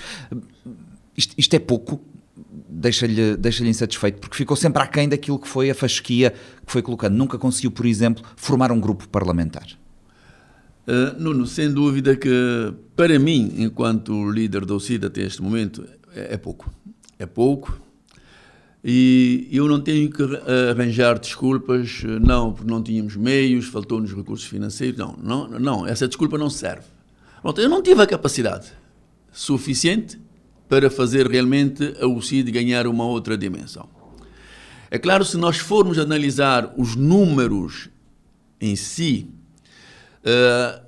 Isto, 1.15 1.33
isto 1.37 1.53
é 1.53 1.59
pouco, 1.59 2.01
deixa-lhe 2.67 3.37
deixa 3.37 3.65
insatisfeito, 3.65 4.19
porque 4.19 4.35
ficou 4.35 4.57
sempre 4.57 4.81
aquém 4.81 5.07
daquilo 5.07 5.39
que 5.39 5.47
foi 5.47 5.69
a 5.69 5.75
fasquia 5.75 6.31
que 6.65 6.71
foi 6.71 6.81
colocando. 6.81 7.15
Nunca 7.15 7.37
conseguiu, 7.37 7.71
por 7.71 7.85
exemplo, 7.85 8.23
formar 8.35 8.71
um 8.71 8.79
grupo 8.79 9.07
parlamentar. 9.07 9.82
Uh, 10.85 11.21
Nuno, 11.21 11.47
sem 11.47 11.71
dúvida 11.71 12.15
que, 12.15 12.73
para 12.95 13.17
mim, 13.17 13.53
enquanto 13.57 14.29
líder 14.29 14.65
da 14.65 14.73
OCID 14.75 15.05
até 15.05 15.21
este 15.21 15.41
momento, 15.41 15.85
é, 16.13 16.33
é, 16.33 16.37
pouco. 16.37 16.73
É 17.17 17.25
pouco. 17.25 17.79
E 18.83 19.47
eu 19.49 19.65
não 19.67 19.79
tenho 19.79 20.09
que 20.09 20.21
arranjar 20.69 21.17
desculpas, 21.17 22.03
não, 22.21 22.51
porque 22.51 22.69
não 22.69 22.83
tínhamos 22.83 23.15
meios, 23.15 23.67
faltou-nos 23.67 24.13
recursos 24.13 24.45
financeiros. 24.45 24.97
Não, 24.97 25.15
não, 25.23 25.47
não, 25.57 25.87
essa 25.87 26.05
desculpa 26.05 26.37
não 26.37 26.49
serve. 26.49 26.83
Pronto, 27.41 27.61
eu 27.61 27.69
não 27.69 27.81
tive 27.81 28.01
a 28.01 28.07
capacidade 28.07 28.73
suficiente 29.31 30.19
para 30.67 30.89
fazer 30.89 31.27
realmente 31.27 31.93
a 32.01 32.07
OCID 32.07 32.51
ganhar 32.51 32.87
uma 32.87 33.05
outra 33.05 33.37
dimensão. 33.37 33.87
É 34.91 34.99
claro, 34.99 35.23
se 35.23 35.37
nós 35.37 35.57
formos 35.57 35.97
analisar 35.97 36.73
os 36.77 36.95
números 36.95 37.89
em 38.59 38.75
si, 38.75 39.27
Uh, 40.23 40.81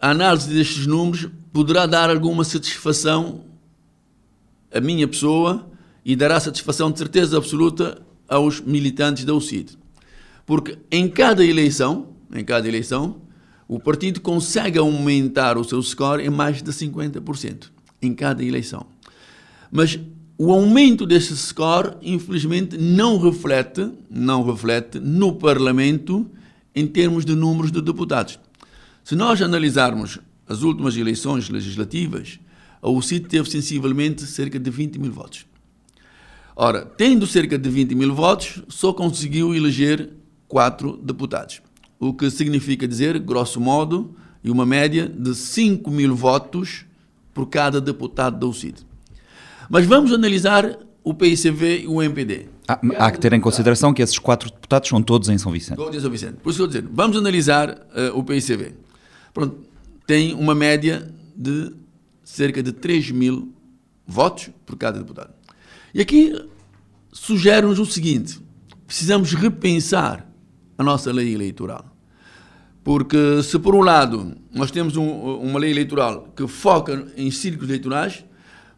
a 0.00 0.10
análise 0.10 0.48
destes 0.48 0.86
números 0.86 1.28
poderá 1.52 1.86
dar 1.86 2.08
alguma 2.08 2.44
satisfação 2.44 3.44
à 4.72 4.80
minha 4.80 5.06
pessoa 5.06 5.70
e 6.04 6.16
dará 6.16 6.40
satisfação 6.40 6.90
de 6.90 6.98
certeza 6.98 7.36
absoluta 7.36 8.00
aos 8.28 8.60
militantes 8.60 9.24
da 9.24 9.34
UCID. 9.34 9.76
Porque 10.46 10.78
em 10.90 11.08
cada 11.08 11.44
eleição, 11.44 12.08
em 12.34 12.44
cada 12.44 12.66
eleição, 12.66 13.20
o 13.68 13.78
partido 13.78 14.20
consegue 14.20 14.78
aumentar 14.78 15.58
o 15.58 15.64
seu 15.64 15.82
score 15.82 16.24
em 16.24 16.30
mais 16.30 16.62
de 16.62 16.70
50% 16.72 17.70
em 18.00 18.14
cada 18.14 18.42
eleição. 18.42 18.86
Mas 19.70 19.98
o 20.38 20.50
aumento 20.50 21.06
desse 21.06 21.36
score, 21.36 21.96
infelizmente, 22.02 22.78
não 22.78 23.18
reflete, 23.18 23.90
não 24.08 24.42
reflete 24.42 24.98
no 24.98 25.34
Parlamento 25.34 26.26
em 26.74 26.86
termos 26.86 27.24
de 27.24 27.36
números 27.36 27.70
de 27.70 27.82
deputados. 27.82 28.38
Se 29.10 29.16
nós 29.16 29.42
analisarmos 29.42 30.20
as 30.48 30.62
últimas 30.62 30.96
eleições 30.96 31.48
legislativas, 31.48 32.38
a 32.80 32.88
UCIT 32.88 33.26
teve 33.26 33.50
sensivelmente 33.50 34.22
cerca 34.24 34.56
de 34.56 34.70
20 34.70 35.00
mil 35.00 35.10
votos. 35.10 35.46
Ora, 36.54 36.86
tendo 36.86 37.26
cerca 37.26 37.58
de 37.58 37.68
20 37.68 37.92
mil 37.96 38.14
votos, 38.14 38.62
só 38.68 38.92
conseguiu 38.92 39.52
eleger 39.52 40.10
quatro 40.46 40.96
deputados. 40.96 41.60
O 41.98 42.14
que 42.14 42.30
significa 42.30 42.86
dizer, 42.86 43.18
grosso 43.18 43.60
modo, 43.60 44.14
e 44.44 44.48
uma 44.48 44.64
média 44.64 45.08
de 45.08 45.34
5 45.34 45.90
mil 45.90 46.14
votos 46.14 46.84
por 47.34 47.46
cada 47.46 47.80
deputado 47.80 48.38
da 48.38 48.46
UCID. 48.46 48.76
Mas 49.68 49.86
vamos 49.86 50.12
analisar 50.12 50.78
o 51.02 51.12
PICV 51.12 51.80
e 51.80 51.88
o 51.88 52.00
MPD. 52.00 52.46
Ah, 52.68 52.78
há 52.96 53.10
que 53.10 53.18
ter 53.18 53.32
em 53.32 53.40
consideração 53.40 53.92
que 53.92 54.02
esses 54.02 54.20
quatro 54.20 54.48
deputados 54.48 54.88
são 54.88 55.02
todos 55.02 55.28
em 55.28 55.36
São 55.36 55.50
Vicente. 55.50 55.78
Todos 55.78 55.96
em 55.96 56.00
São 56.00 56.12
Vicente. 56.12 56.34
Por 56.34 56.50
isso 56.50 56.58
que 56.58 56.62
eu 56.62 56.66
estou 56.66 56.80
dizendo, 56.80 56.90
vamos 56.94 57.16
analisar 57.16 57.70
uh, 57.70 58.16
o 58.16 58.22
PICV 58.22 58.74
pronto, 59.32 59.58
tem 60.06 60.34
uma 60.34 60.54
média 60.54 61.12
de 61.36 61.72
cerca 62.24 62.62
de 62.62 62.72
3 62.72 63.10
mil 63.10 63.52
votos 64.06 64.50
por 64.66 64.76
cada 64.76 64.98
deputado. 64.98 65.32
E 65.94 66.00
aqui 66.00 66.32
sugere-nos 67.12 67.78
o 67.78 67.86
seguinte: 67.86 68.40
precisamos 68.86 69.32
repensar 69.34 70.26
a 70.76 70.82
nossa 70.82 71.12
lei 71.12 71.34
eleitoral. 71.34 71.86
Porque, 72.82 73.42
se 73.42 73.58
por 73.58 73.74
um 73.74 73.82
lado 73.82 74.36
nós 74.52 74.70
temos 74.70 74.96
um, 74.96 75.06
uma 75.06 75.58
lei 75.58 75.70
eleitoral 75.70 76.32
que 76.34 76.46
foca 76.48 77.06
em 77.16 77.30
círculos 77.30 77.68
eleitorais, 77.68 78.24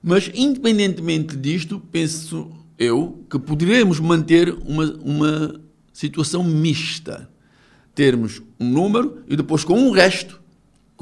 mas 0.02 0.30
independentemente 0.34 1.36
disto, 1.36 1.80
penso 1.92 2.50
eu 2.76 3.24
que 3.30 3.38
poderemos 3.38 4.00
manter 4.00 4.52
uma, 4.66 4.84
uma 5.02 5.60
situação 5.92 6.42
mista. 6.42 7.30
Termos 7.94 8.42
um 8.58 8.68
número 8.68 9.22
e 9.28 9.36
depois 9.36 9.64
com 9.64 9.78
um 9.78 9.90
resto 9.90 10.41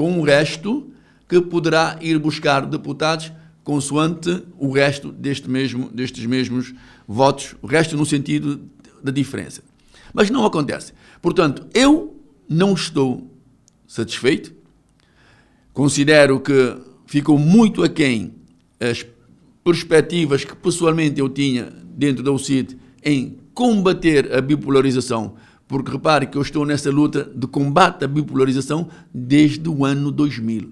com 0.00 0.18
o 0.18 0.22
resto 0.22 0.90
que 1.28 1.42
poderá 1.42 1.98
ir 2.00 2.18
buscar 2.18 2.64
deputados 2.64 3.30
consoante 3.62 4.44
o 4.58 4.72
resto 4.72 5.12
deste 5.12 5.46
mesmo, 5.50 5.90
destes 5.90 6.24
mesmos 6.24 6.72
votos, 7.06 7.54
o 7.60 7.66
resto 7.66 7.98
no 7.98 8.06
sentido 8.06 8.62
da 9.04 9.12
diferença. 9.12 9.62
Mas 10.14 10.30
não 10.30 10.46
acontece. 10.46 10.94
Portanto, 11.20 11.66
eu 11.74 12.18
não 12.48 12.72
estou 12.72 13.30
satisfeito, 13.86 14.54
considero 15.74 16.40
que 16.40 16.78
ficou 17.04 17.38
muito 17.38 17.82
aquém 17.82 18.32
as 18.80 19.04
perspectivas 19.62 20.46
que 20.46 20.56
pessoalmente 20.56 21.20
eu 21.20 21.28
tinha 21.28 21.64
dentro 21.94 22.22
da 22.24 22.32
UCID 22.32 22.74
em 23.04 23.36
combater 23.52 24.34
a 24.34 24.40
bipolarização 24.40 25.34
porque 25.70 25.92
repare 25.92 26.26
que 26.26 26.36
eu 26.36 26.42
estou 26.42 26.66
nessa 26.66 26.90
luta 26.90 27.30
de 27.32 27.46
combate 27.46 28.04
à 28.04 28.08
bipolarização 28.08 28.88
desde 29.14 29.68
o 29.68 29.84
ano 29.84 30.10
2000. 30.10 30.68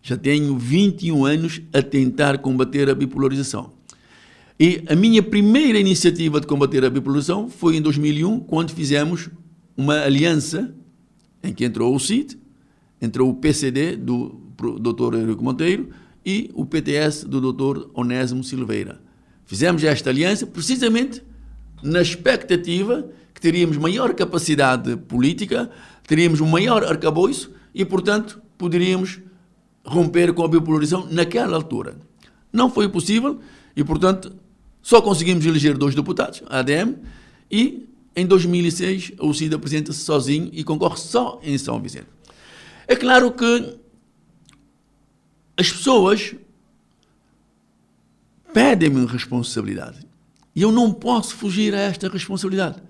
Já 0.00 0.16
tenho 0.16 0.56
21 0.56 1.24
anos 1.24 1.60
a 1.72 1.82
tentar 1.82 2.38
combater 2.38 2.88
a 2.88 2.94
bipolarização. 2.94 3.72
E 4.60 4.84
a 4.86 4.94
minha 4.94 5.20
primeira 5.24 5.76
iniciativa 5.76 6.40
de 6.40 6.46
combater 6.46 6.84
a 6.84 6.88
bipolarização 6.88 7.50
foi 7.50 7.78
em 7.78 7.82
2001, 7.82 8.38
quando 8.38 8.70
fizemos 8.70 9.28
uma 9.76 10.02
aliança 10.02 10.72
em 11.42 11.52
que 11.52 11.64
entrou 11.64 11.92
o 11.92 11.98
CID, 11.98 12.38
entre 13.02 13.20
o 13.20 13.34
PCD 13.34 13.96
do 13.96 14.40
Dr. 14.78 15.16
Henrique 15.16 15.42
Monteiro 15.42 15.88
e 16.24 16.48
o 16.54 16.64
PTS 16.64 17.26
do 17.26 17.52
Dr. 17.52 17.88
Onésimo 17.92 18.44
Silveira. 18.44 19.00
Fizemos 19.44 19.82
esta 19.82 20.10
aliança 20.10 20.46
precisamente 20.46 21.24
na 21.82 22.00
expectativa 22.00 23.10
que 23.40 23.48
teríamos 23.48 23.78
maior 23.78 24.12
capacidade 24.14 24.96
política, 24.96 25.70
teríamos 26.06 26.42
um 26.42 26.46
maior 26.46 26.84
arcabouço 26.84 27.50
e, 27.74 27.86
portanto, 27.86 28.40
poderíamos 28.58 29.18
romper 29.82 30.34
com 30.34 30.44
a 30.44 30.48
bipolarização 30.48 31.06
naquela 31.10 31.56
altura. 31.56 31.96
Não 32.52 32.70
foi 32.70 32.86
possível 32.86 33.40
e, 33.74 33.82
portanto, 33.82 34.30
só 34.82 35.00
conseguimos 35.00 35.46
eleger 35.46 35.76
dois 35.78 35.94
deputados, 35.94 36.42
a 36.50 36.58
ADM, 36.58 36.96
e 37.50 37.88
em 38.14 38.26
2006 38.26 39.12
o 39.18 39.32
CID 39.32 39.54
apresenta-se 39.54 40.00
sozinho 40.00 40.50
e 40.52 40.62
concorre 40.62 40.98
só 40.98 41.40
em 41.42 41.56
São 41.56 41.80
Vicente. 41.80 42.08
É 42.86 42.94
claro 42.94 43.32
que 43.32 43.78
as 45.56 45.72
pessoas 45.72 46.34
pedem-me 48.52 49.06
responsabilidade 49.06 50.06
e 50.54 50.60
eu 50.60 50.70
não 50.70 50.92
posso 50.92 51.34
fugir 51.36 51.74
a 51.74 51.78
esta 51.78 52.08
responsabilidade. 52.08 52.89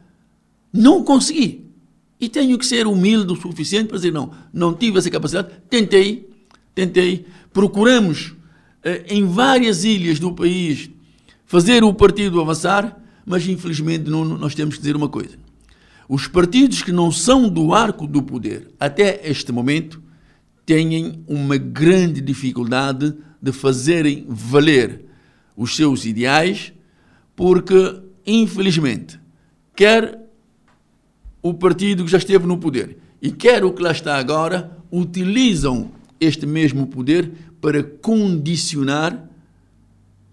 Não 0.73 1.03
consegui. 1.03 1.67
E 2.21 2.29
tenho 2.29 2.59
que 2.59 2.67
ser 2.67 2.87
humilde 2.87 3.33
o 3.33 3.37
suficiente 3.37 3.89
para 3.89 3.97
dizer: 3.97 4.13
não, 4.13 4.31
não 4.53 4.75
tive 4.75 4.99
essa 4.99 5.11
capacidade, 5.11 5.49
tentei, 5.69 6.29
tentei, 6.75 7.25
procuramos 7.53 8.35
eh, 8.85 9.05
em 9.09 9.25
várias 9.27 9.85
ilhas 9.85 10.19
do 10.19 10.33
país 10.33 10.91
fazer 11.47 11.83
o 11.83 11.93
partido 11.95 12.41
avançar, 12.41 13.01
mas 13.25 13.47
infelizmente 13.49 14.09
não, 14.11 14.25
nós 14.25 14.55
temos 14.55 14.77
que 14.77 14.81
dizer 14.83 14.97
uma 14.97 15.09
coisa. 15.09 15.37
Os 16.09 16.27
partidos 16.27 16.83
que 16.83 16.93
não 16.93 17.11
são 17.11 17.49
do 17.49 17.73
arco 17.73 18.07
do 18.07 18.23
poder 18.23 18.69
até 18.79 19.21
este 19.25 19.51
momento 19.51 20.03
têm 20.67 21.25
uma 21.27 21.57
grande 21.57 22.21
dificuldade 22.21 23.15
de 23.41 23.53
fazerem 23.53 24.27
valer 24.29 25.05
os 25.57 25.75
seus 25.75 26.05
ideais, 26.05 26.73
porque, 27.35 28.01
infelizmente, 28.27 29.19
quer 29.75 30.20
o 31.43 31.55
partido 31.55 32.05
que 32.05 32.11
já 32.11 32.19
esteve 32.19 32.47
no 32.47 32.59
poder 32.59 32.99
e 33.21 33.31
quer 33.31 33.65
o 33.65 33.73
que 33.73 33.83
lá 33.83 33.93
está 33.93 34.17
agora, 34.17 34.77
utilizam 34.91 35.93
este 36.19 36.47
mesmo 36.47 36.87
poder 36.87 37.33
para 37.61 37.83
condicionar 37.83 39.29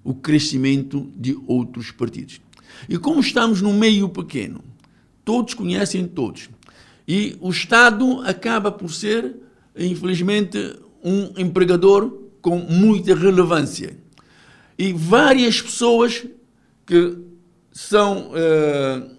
o 0.04 0.14
crescimento 0.14 1.12
de 1.16 1.38
outros 1.48 1.92
partidos. 1.92 2.40
E 2.88 2.98
como 2.98 3.20
estamos 3.20 3.62
num 3.62 3.78
meio 3.78 4.08
pequeno, 4.08 4.64
todos 5.26 5.54
conhecem 5.54 6.08
todos, 6.08 6.50
e 7.08 7.38
o 7.42 7.50
Estado 7.50 8.22
acaba 8.22 8.72
por 8.72 8.92
ser, 8.92 9.36
infelizmente, 9.78 10.78
um 11.04 11.32
empregador 11.38 12.24
com 12.42 12.58
muita 12.58 13.16
relevância. 13.16 13.98
E 14.78 14.94
várias 14.94 15.62
pessoas 15.62 16.26
que 16.86 17.18
são 17.72 18.32
uh, 18.32 19.17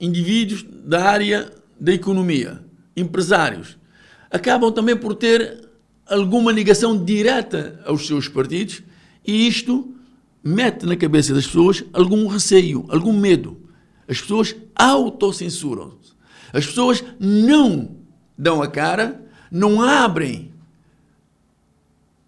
indivíduos 0.00 0.62
da 0.62 1.04
área 1.08 1.52
da 1.78 1.92
economia, 1.92 2.62
empresários, 2.96 3.76
acabam 4.30 4.72
também 4.72 4.96
por 4.96 5.14
ter 5.14 5.68
alguma 6.06 6.50
ligação 6.50 7.04
direta 7.04 7.80
aos 7.84 8.06
seus 8.06 8.28
partidos 8.28 8.82
e 9.26 9.46
isto 9.46 9.94
mete 10.42 10.86
na 10.86 10.96
cabeça 10.96 11.34
das 11.34 11.46
pessoas 11.46 11.84
algum 11.92 12.26
receio, 12.26 12.86
algum 12.88 13.12
medo. 13.12 13.56
As 14.06 14.20
pessoas 14.20 14.56
autocensuram-se. 14.74 16.12
As 16.52 16.64
pessoas 16.64 17.04
não 17.20 17.96
dão 18.36 18.62
a 18.62 18.68
cara, 18.68 19.22
não 19.50 19.82
abrem 19.82 20.52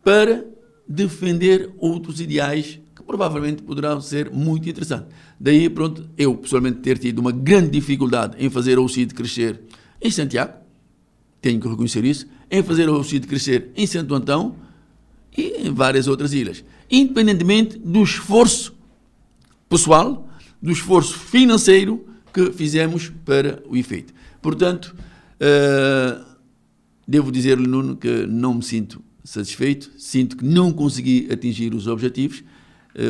para 0.02 0.44
defender 0.86 1.72
outros 1.78 2.20
ideais 2.20 2.79
provavelmente 3.10 3.60
poderão 3.64 4.00
ser 4.00 4.30
muito 4.30 4.68
interessantes. 4.68 5.08
Daí, 5.38 5.68
pronto, 5.68 6.08
eu 6.16 6.32
pessoalmente 6.36 6.78
ter 6.78 6.96
tido 6.96 7.18
uma 7.18 7.32
grande 7.32 7.70
dificuldade 7.70 8.36
em 8.38 8.48
fazer 8.48 8.78
o 8.78 8.88
CID 8.88 9.14
crescer 9.14 9.60
em 10.00 10.12
Santiago, 10.12 10.52
tenho 11.42 11.58
que 11.58 11.66
reconhecer 11.66 12.04
isso, 12.04 12.28
em 12.48 12.62
fazer 12.62 12.88
o 12.88 13.02
CID 13.02 13.26
crescer 13.26 13.72
em 13.74 13.84
Santo 13.84 14.14
Antão 14.14 14.54
e 15.36 15.66
em 15.66 15.74
várias 15.74 16.06
outras 16.06 16.32
ilhas. 16.32 16.64
Independentemente 16.88 17.76
do 17.78 18.00
esforço 18.00 18.78
pessoal, 19.68 20.28
do 20.62 20.70
esforço 20.70 21.18
financeiro 21.18 22.06
que 22.32 22.52
fizemos 22.52 23.10
para 23.24 23.60
o 23.68 23.76
efeito. 23.76 24.14
Portanto, 24.40 24.94
uh, 25.40 26.24
devo 27.08 27.32
dizer-lhe, 27.32 27.66
Nuno, 27.66 27.96
que 27.96 28.24
não 28.28 28.54
me 28.54 28.62
sinto 28.62 29.02
satisfeito, 29.24 29.90
sinto 29.98 30.36
que 30.36 30.44
não 30.44 30.72
consegui 30.72 31.26
atingir 31.28 31.74
os 31.74 31.88
objetivos, 31.88 32.44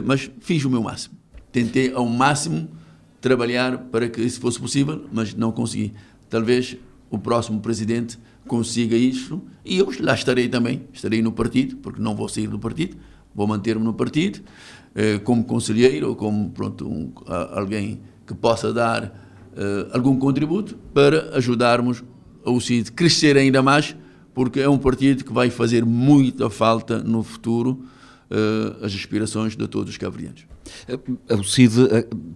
mas 0.05 0.31
fiz 0.40 0.64
o 0.64 0.71
meu 0.71 0.83
máximo. 0.83 1.14
Tentei 1.53 1.93
ao 1.93 2.07
máximo 2.07 2.69
trabalhar 3.21 3.79
para 3.79 4.09
que 4.09 4.21
isso 4.21 4.40
fosse 4.40 4.59
possível, 4.59 5.05
mas 5.12 5.35
não 5.35 5.53
consegui. 5.53 5.93
Talvez 6.29 6.77
o 7.11 7.19
próximo 7.19 7.61
presidente 7.61 8.19
consiga 8.47 8.97
isso 8.97 9.43
e 9.64 9.79
eu 9.79 9.93
lá 10.01 10.14
estarei 10.14 10.49
também, 10.49 10.83
estarei 10.93 11.21
no 11.23 11.33
partido, 11.33 11.77
porque 11.77 12.01
não 12.01 12.14
vou 12.14 12.29
sair 12.29 12.47
do 12.47 12.59
partido, 12.59 12.97
vou 13.35 13.47
manter-me 13.47 13.85
no 13.85 13.93
partido, 13.93 14.40
eh, 14.95 15.19
como 15.19 15.45
conselheiro 15.45 16.09
ou 16.09 16.16
como 16.16 16.51
pronto, 16.51 16.88
um, 16.88 17.12
alguém 17.53 18.01
que 18.27 18.35
possa 18.35 18.73
dar 18.73 19.12
eh, 19.57 19.88
algum 19.93 20.16
contributo 20.19 20.77
para 20.95 21.37
ajudarmos 21.37 22.03
o 22.45 22.61
CID 22.61 22.93
crescer 22.93 23.37
ainda 23.37 23.62
mais, 23.62 23.95
porque 24.33 24.61
é 24.61 24.69
um 24.69 24.79
partido 24.79 25.25
que 25.25 25.33
vai 25.33 25.51
fazer 25.51 25.85
muita 25.85 26.49
falta 26.49 26.99
no 26.99 27.23
futuro 27.23 27.85
uh, 28.31 28.85
as 28.85 28.95
aspirações 28.95 29.57
de 29.57 29.66
todos 29.66 29.90
os 29.90 29.97
cabo-verdianos. 29.97 30.47
O 31.31 31.43
CID, 31.43 31.75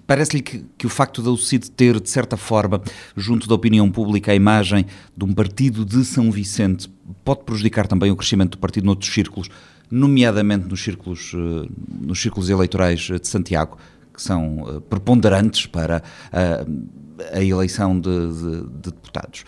parece-lhe 0.07 0.42
que, 0.42 0.64
que, 0.76 0.87
o 0.87 0.88
facto 0.88 1.22
da 1.22 1.37
CID 1.37 1.70
ter, 1.70 2.00
de 2.00 2.11
certa 2.11 2.37
forma, 2.37 2.83
junto 3.16 3.46
da 3.48 3.54
opinião 3.54 3.90
pública, 3.90 4.33
a 4.33 4.35
imagem 4.35 4.87
de 5.16 5.24
um 5.24 5.33
partido 5.33 5.85
de 5.85 6.04
São 6.04 6.30
Vicente, 6.30 6.90
pode 7.24 7.44
prejudicar 7.44 7.87
também 7.87 8.11
o 8.11 8.16
crescimento 8.16 8.52
do 8.52 8.59
partido 8.59 8.87
noutros 8.87 9.12
círculos, 9.12 9.48
nomeadamente 9.90 10.66
nos 10.66 10.83
círculos, 10.83 11.33
eh, 11.35 11.68
nos 12.00 12.20
círculos 12.20 12.50
eleitorais 12.50 13.00
de 13.00 13.28
Santiago, 13.28 13.78
que 14.12 14.20
são 14.20 14.64
eh, 14.68 14.80
preponderantes 14.88 15.66
para 15.66 16.02
a, 16.33 17.37
a 17.38 17.42
eleição 17.42 17.98
de, 17.98 18.11
de, 18.11 18.61
de 18.62 18.90
deputados. 18.90 19.44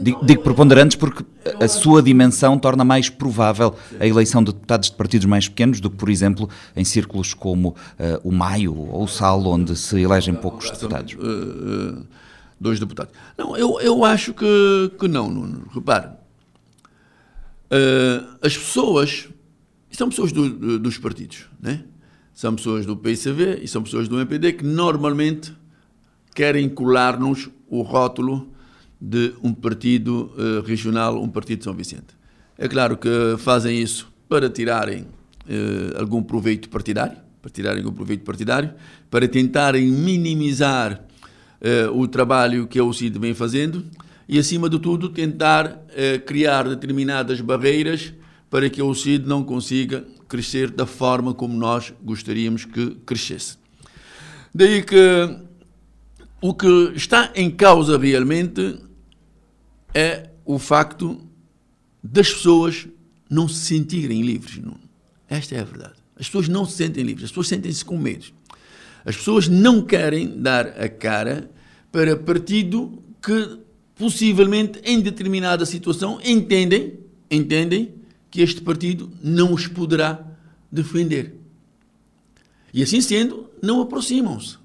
Digo, 0.00 0.24
digo, 0.24 0.42
preponderantes 0.42 0.96
porque 0.96 1.24
a 1.60 1.66
sua 1.66 2.00
dimensão 2.00 2.58
torna 2.58 2.84
mais 2.84 3.10
provável 3.10 3.74
a 3.98 4.06
eleição 4.06 4.42
de 4.42 4.52
deputados 4.52 4.88
de 4.88 4.96
partidos 4.96 5.26
mais 5.26 5.48
pequenos 5.48 5.80
do 5.80 5.90
que, 5.90 5.96
por 5.96 6.08
exemplo, 6.08 6.48
em 6.76 6.84
círculos 6.84 7.34
como 7.34 7.70
uh, 7.70 7.74
o 8.22 8.30
Maio 8.30 8.76
ou 8.76 9.04
o 9.04 9.08
Sal, 9.08 9.44
onde 9.46 9.74
se 9.76 10.00
elegem 10.00 10.34
poucos 10.34 10.70
deputados. 10.70 11.14
Uh, 11.14 12.00
uh, 12.00 12.06
dois 12.60 12.78
deputados. 12.78 13.12
Não, 13.36 13.56
eu, 13.56 13.80
eu 13.80 14.04
acho 14.04 14.32
que, 14.32 14.92
que 14.98 15.08
não, 15.08 15.28
Nuno. 15.28 15.66
Repare, 15.74 16.10
as 18.40 18.56
pessoas, 18.56 19.28
são 19.90 20.08
pessoas 20.08 20.32
do, 20.32 20.48
do, 20.48 20.78
dos 20.78 20.96
partidos, 20.96 21.46
né? 21.60 21.82
são 22.38 22.54
pessoas 22.54 22.86
do 22.86 22.96
PICV 22.96 23.58
e 23.62 23.66
são 23.66 23.82
pessoas 23.82 24.06
do 24.06 24.14
MPD 24.14 24.52
que 24.52 24.64
normalmente 24.64 25.52
querem 26.32 26.68
colar-nos 26.68 27.50
o 27.68 27.82
rótulo 27.82 28.48
de 29.00 29.34
um 29.42 29.52
partido 29.52 30.32
uh, 30.36 30.66
regional, 30.66 31.22
um 31.22 31.28
partido 31.28 31.58
de 31.58 31.64
São 31.64 31.74
Vicente. 31.74 32.16
É 32.56 32.66
claro 32.66 32.96
que 32.96 33.08
fazem 33.38 33.80
isso 33.80 34.10
para 34.28 34.50
tirarem 34.50 35.02
uh, 35.02 35.98
algum 35.98 36.22
proveito 36.22 36.68
partidário, 36.68 37.16
para 37.40 37.50
tirarem 37.50 37.82
algum 37.82 37.94
proveito 37.94 38.24
partidário, 38.24 38.72
para 39.10 39.28
tentarem 39.28 39.86
minimizar 39.86 41.04
o 41.92 42.06
trabalho 42.06 42.68
que 42.68 42.78
a 42.78 42.84
OCID 42.84 43.18
vem 43.18 43.34
fazendo 43.34 43.84
e, 44.28 44.38
acima 44.38 44.68
de 44.68 44.78
tudo, 44.78 45.08
tentar 45.08 45.84
eh, 45.96 46.18
criar 46.18 46.68
determinadas 46.68 47.40
barreiras 47.40 48.12
para 48.50 48.68
que 48.68 48.82
o 48.82 48.94
CID 48.94 49.26
não 49.26 49.42
consiga 49.42 50.04
crescer 50.28 50.70
da 50.70 50.84
forma 50.84 51.32
como 51.32 51.56
nós 51.56 51.94
gostaríamos 52.02 52.66
que 52.66 52.90
crescesse. 53.06 53.56
Daí 54.54 54.82
que 54.82 54.96
o 56.42 56.52
que 56.52 56.92
está 56.94 57.32
em 57.34 57.50
causa 57.50 57.96
realmente 57.96 58.78
é 59.98 60.30
o 60.44 60.60
facto 60.60 61.20
das 62.00 62.32
pessoas 62.32 62.86
não 63.28 63.48
se 63.48 63.66
sentirem 63.66 64.22
livres. 64.22 64.60
Esta 65.28 65.56
é 65.56 65.60
a 65.60 65.64
verdade. 65.64 65.94
As 66.14 66.26
pessoas 66.26 66.48
não 66.48 66.64
se 66.64 66.76
sentem 66.76 67.02
livres, 67.02 67.24
as 67.24 67.30
pessoas 67.32 67.48
sentem-se 67.48 67.84
com 67.84 67.98
medo. 67.98 68.26
As 69.04 69.16
pessoas 69.16 69.48
não 69.48 69.82
querem 69.82 70.40
dar 70.40 70.68
a 70.80 70.88
cara 70.88 71.50
para 71.90 72.16
partido 72.16 73.02
que 73.20 73.58
possivelmente 73.96 74.80
em 74.84 75.00
determinada 75.00 75.66
situação 75.66 76.20
entendem, 76.24 77.00
entendem 77.28 77.92
que 78.30 78.40
este 78.40 78.60
partido 78.60 79.10
não 79.20 79.52
os 79.52 79.66
poderá 79.66 80.24
defender. 80.70 81.34
E 82.72 82.84
assim 82.84 83.00
sendo, 83.00 83.50
não 83.60 83.80
aproximam-se. 83.80 84.58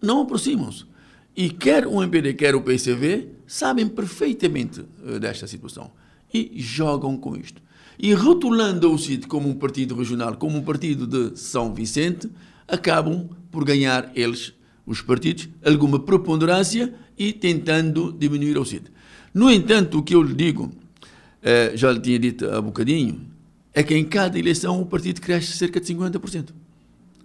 Não 0.00 0.22
aproximam-se. 0.22 0.86
E 1.34 1.48
quer 1.48 1.86
o 1.86 2.02
MPD, 2.02 2.34
quer 2.34 2.54
o 2.54 2.60
PCV, 2.60 3.28
sabem 3.46 3.88
perfeitamente 3.88 4.80
uh, 4.80 5.18
desta 5.18 5.46
situação 5.46 5.90
e 6.32 6.52
jogam 6.56 7.16
com 7.16 7.36
isto. 7.36 7.60
E 7.98 8.12
rotulando 8.14 8.92
o 8.92 8.98
CID 8.98 9.26
como 9.26 9.48
um 9.48 9.54
partido 9.54 9.94
regional, 9.94 10.36
como 10.36 10.58
um 10.58 10.62
partido 10.62 11.06
de 11.06 11.38
São 11.38 11.72
Vicente, 11.72 12.28
acabam 12.66 13.28
por 13.50 13.64
ganhar 13.64 14.10
eles, 14.14 14.52
os 14.86 15.00
partidos, 15.00 15.48
alguma 15.64 15.98
preponderância 15.98 16.92
e 17.16 17.32
tentando 17.32 18.12
diminuir 18.12 18.58
o 18.58 18.64
CID. 18.64 18.90
No 19.32 19.50
entanto, 19.50 19.98
o 19.98 20.02
que 20.02 20.14
eu 20.14 20.22
lhe 20.22 20.34
digo, 20.34 20.64
uh, 20.64 21.76
já 21.76 21.90
lhe 21.92 22.00
tinha 22.00 22.18
dito 22.18 22.46
há 22.50 22.60
bocadinho, 22.60 23.32
é 23.72 23.82
que 23.82 23.94
em 23.94 24.04
cada 24.04 24.38
eleição 24.38 24.80
o 24.80 24.86
partido 24.86 25.20
cresce 25.20 25.52
cerca 25.52 25.80
de 25.80 25.94
50%. 25.94 26.50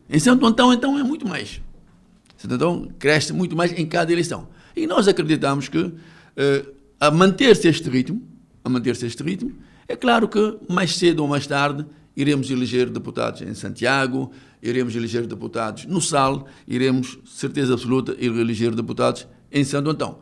Em 0.10 0.20
Santo 0.20 0.46
Antão, 0.46 0.72
então, 0.72 0.98
é 0.98 1.04
muito 1.04 1.28
mais. 1.28 1.62
Antão 2.45 2.88
cresce 3.00 3.34
muito 3.34 3.56
mais 3.56 3.71
em 3.71 3.86
cada 3.86 4.12
eleição. 4.12 4.47
E 4.76 4.86
nós 4.86 5.08
acreditamos 5.08 5.67
que, 5.69 5.80
uh, 5.80 5.95
a 7.00 7.10
manter-se 7.10 7.67
este 7.67 7.89
ritmo, 7.89 8.21
a 8.63 8.69
manter-se 8.69 9.06
este 9.06 9.23
ritmo, 9.23 9.52
é 9.88 9.95
claro 9.95 10.28
que 10.28 10.58
mais 10.69 10.95
cedo 10.95 11.21
ou 11.21 11.28
mais 11.28 11.47
tarde 11.47 11.86
iremos 12.15 12.50
eleger 12.50 12.89
deputados 12.89 13.41
em 13.41 13.54
Santiago, 13.54 14.32
iremos 14.62 14.95
eleger 14.95 15.26
deputados 15.26 15.86
no 15.86 16.02
Sal, 16.02 16.47
iremos, 16.67 17.19
certeza 17.26 17.73
absoluta, 17.73 18.15
eleger 18.19 18.73
deputados 18.76 19.28
em 19.52 19.63
Santo 19.63 19.89
Antão. 19.89 20.19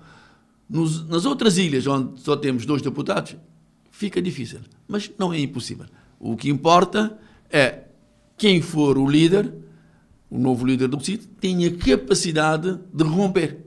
Nos, 0.70 1.08
nas 1.08 1.26
outras 1.26 1.58
ilhas, 1.58 1.88
onde 1.88 2.20
só 2.22 2.36
temos 2.36 2.66
dois 2.66 2.82
deputados, 2.82 3.36
fica 3.92 4.22
difícil, 4.22 4.60
mas 4.88 5.10
não 5.18 5.32
é 5.32 5.40
impossível. 5.40 5.86
O 6.20 6.36
que 6.36 6.50
importa 6.50 7.18
é 7.50 7.84
quem 8.38 8.62
for 8.62 8.98
o 8.98 9.08
líder, 9.08 9.54
o 10.36 10.40
novo 10.40 10.66
líder 10.66 10.88
do 10.88 11.04
sítio, 11.04 11.30
tenha 11.40 11.72
capacidade 11.72 12.78
de 12.94 13.04
romper. 13.04 13.58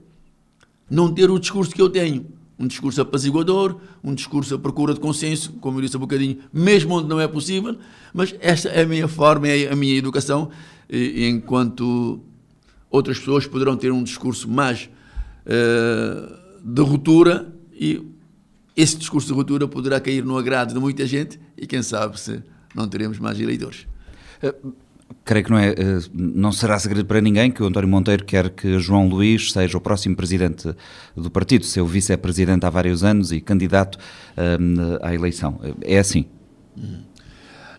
Não 0.89 1.11
ter 1.11 1.29
o 1.29 1.39
discurso 1.39 1.73
que 1.73 1.81
eu 1.81 1.89
tenho. 1.89 2.27
Um 2.57 2.67
discurso 2.67 3.01
apaziguador, 3.01 3.79
um 4.03 4.13
discurso 4.13 4.55
à 4.55 4.59
procura 4.59 4.93
de 4.93 4.99
consenso, 4.99 5.53
como 5.53 5.77
eu 5.77 5.81
disse 5.81 5.95
há 5.95 5.97
um 5.97 6.01
bocadinho, 6.01 6.39
mesmo 6.51 6.95
onde 6.95 7.07
não 7.07 7.19
é 7.19 7.27
possível, 7.27 7.77
mas 8.13 8.35
esta 8.41 8.67
é 8.69 8.83
a 8.83 8.85
minha 8.85 9.07
forma, 9.07 9.47
é 9.47 9.71
a 9.71 9.75
minha 9.75 9.95
educação, 9.95 10.49
enquanto 10.89 12.19
outras 12.89 13.17
pessoas 13.17 13.47
poderão 13.47 13.77
ter 13.77 13.91
um 13.91 14.03
discurso 14.03 14.49
mais 14.49 14.89
uh, 15.45 16.37
de 16.63 16.81
ruptura 16.81 17.53
e 17.71 18.05
esse 18.75 18.97
discurso 18.97 19.27
de 19.27 19.33
ruptura 19.33 19.67
poderá 19.67 19.99
cair 19.99 20.25
no 20.25 20.37
agrado 20.37 20.73
de 20.73 20.79
muita 20.79 21.05
gente 21.05 21.39
e 21.57 21.65
quem 21.65 21.81
sabe 21.81 22.19
se 22.19 22.43
não 22.75 22.89
teremos 22.89 23.19
mais 23.19 23.39
eleitores. 23.39 23.87
Uh, 24.43 24.73
creio 25.29 25.45
que 25.45 25.51
não, 25.51 25.59
é, 25.59 25.71
uh, 25.71 25.75
não 26.13 26.51
será 26.51 26.79
segredo 26.79 27.05
para 27.05 27.21
ninguém 27.21 27.51
que 27.51 27.61
o 27.61 27.65
António 27.67 27.89
Monteiro 27.89 28.25
quer 28.25 28.49
que 28.49 28.79
João 28.79 29.07
Luís 29.07 29.51
seja 29.51 29.77
o 29.77 29.81
próximo 29.81 30.15
presidente 30.15 30.73
do 31.15 31.29
partido, 31.29 31.65
seu 31.65 31.85
vice-presidente 31.85 32.65
há 32.65 32.69
vários 32.69 33.03
anos 33.03 33.31
e 33.31 33.41
candidato 33.41 33.97
uh, 33.97 34.99
à 35.01 35.13
eleição. 35.13 35.59
É 35.81 35.99
assim? 35.99 36.25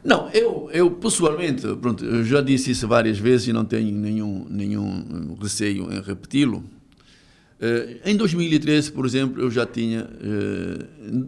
Não, 0.05 0.31
eu, 0.31 0.71
eu 0.73 0.91
pessoalmente, 0.93 1.67
pronto, 1.81 2.05
eu 2.05 2.25
já 2.25 2.41
disse 2.41 2.71
isso 2.71 2.87
várias 2.89 3.19
vezes 3.19 3.49
e 3.49 3.53
não 3.53 3.65
tenho 3.65 3.93
nenhum, 3.93 4.47
nenhum 4.49 5.37
receio 5.41 5.93
em 5.93 6.01
repeti-lo. 6.01 6.59
Uh, 6.59 8.01
em 8.05 8.17
2013, 8.17 8.93
por 8.93 9.05
exemplo, 9.05 9.43
eu 9.43 9.51
já 9.51 9.67
tinha, 9.67 10.09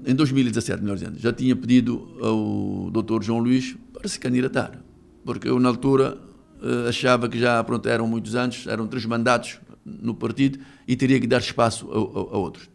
em 0.07 0.15
2017, 0.15 0.83
melhor 0.83 0.95
dizendo, 0.95 1.19
já 1.19 1.33
tinha 1.33 1.55
pedido 1.55 2.17
ao 2.23 2.91
Dr. 2.91 3.23
João 3.23 3.41
Luís 3.41 3.77
para 3.93 4.09
se 4.09 4.19
candidatar, 4.19 4.83
porque 5.25 5.49
eu 5.49 5.59
na 5.59 5.69
altura 5.69 6.19
uh, 6.61 6.89
achava 6.89 7.29
que 7.29 7.39
já 7.39 7.63
pronto, 7.65 7.89
eram 7.89 8.07
muitos 8.07 8.35
anos, 8.35 8.67
eram 8.67 8.87
três 8.87 9.05
mandatos 9.05 9.61
no 9.85 10.15
partido 10.15 10.59
e 10.87 10.97
teria 10.97 11.21
que 11.21 11.27
dar 11.27 11.39
espaço 11.39 11.91
a, 11.91 11.95
a, 11.95 11.99
a 11.99 12.39
outros. 12.39 12.71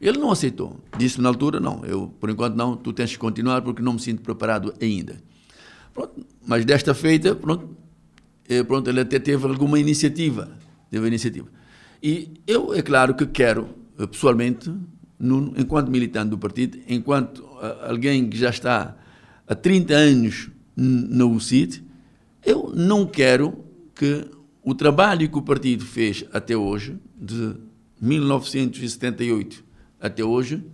Ele 0.00 0.18
não 0.18 0.30
aceitou, 0.30 0.80
disse 0.98 1.20
na 1.20 1.28
altura, 1.28 1.60
não, 1.60 1.84
eu 1.84 2.08
por 2.20 2.28
enquanto 2.28 2.54
não, 2.54 2.76
tu 2.76 2.92
tens 2.92 3.10
que 3.12 3.18
continuar 3.18 3.62
porque 3.62 3.82
não 3.82 3.94
me 3.94 4.00
sinto 4.00 4.22
preparado 4.22 4.74
ainda. 4.80 5.16
Pronto, 5.92 6.26
mas 6.46 6.64
desta 6.64 6.92
feita, 6.92 7.34
pronto, 7.34 7.76
pronto, 8.66 8.90
ele 8.90 9.00
até 9.00 9.18
teve 9.18 9.46
alguma 9.46 9.78
iniciativa, 9.78 10.50
teve 10.90 11.06
iniciativa. 11.06 11.48
E 12.02 12.34
eu, 12.46 12.74
é 12.74 12.82
claro 12.82 13.14
que 13.14 13.26
quero, 13.26 13.68
eh, 13.98 14.06
pessoalmente, 14.06 14.70
no, 15.18 15.54
enquanto 15.56 15.90
militante 15.90 16.30
do 16.30 16.38
partido, 16.38 16.78
enquanto 16.88 17.48
alguém 17.82 18.28
que 18.28 18.36
já 18.36 18.50
está 18.50 18.96
há 19.46 19.54
30 19.54 19.94
anos 19.94 20.50
na 20.76 21.24
UCIT, 21.24 21.82
eu 22.44 22.72
não 22.74 23.06
quero 23.06 23.64
que 23.94 24.26
o 24.62 24.74
trabalho 24.74 25.28
que 25.28 25.38
o 25.38 25.42
partido 25.42 25.84
fez 25.84 26.24
até 26.32 26.56
hoje, 26.56 26.98
de 27.16 27.54
1978 28.00 29.64
até 30.00 30.24
hoje, 30.24 30.64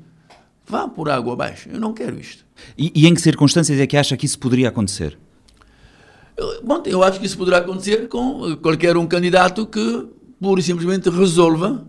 vá 0.66 0.88
por 0.88 1.08
água 1.08 1.32
abaixo. 1.32 1.68
Eu 1.68 1.80
não 1.80 1.92
quero 1.92 2.18
isto. 2.18 2.44
E, 2.76 2.92
e 2.94 3.06
em 3.06 3.14
que 3.14 3.20
circunstâncias 3.20 3.78
é 3.78 3.86
que 3.86 3.96
acha 3.96 4.16
que 4.16 4.26
isso 4.26 4.38
poderia 4.38 4.68
acontecer? 4.68 5.18
Eu, 6.36 6.62
bom, 6.62 6.82
eu 6.86 7.02
acho 7.02 7.20
que 7.20 7.26
isso 7.26 7.36
poderá 7.36 7.58
acontecer 7.58 8.08
com 8.08 8.56
qualquer 8.56 8.96
um 8.96 9.06
candidato 9.06 9.66
que 9.66 10.08
pura 10.40 10.60
e 10.60 10.62
simplesmente 10.62 11.10
resolva 11.10 11.86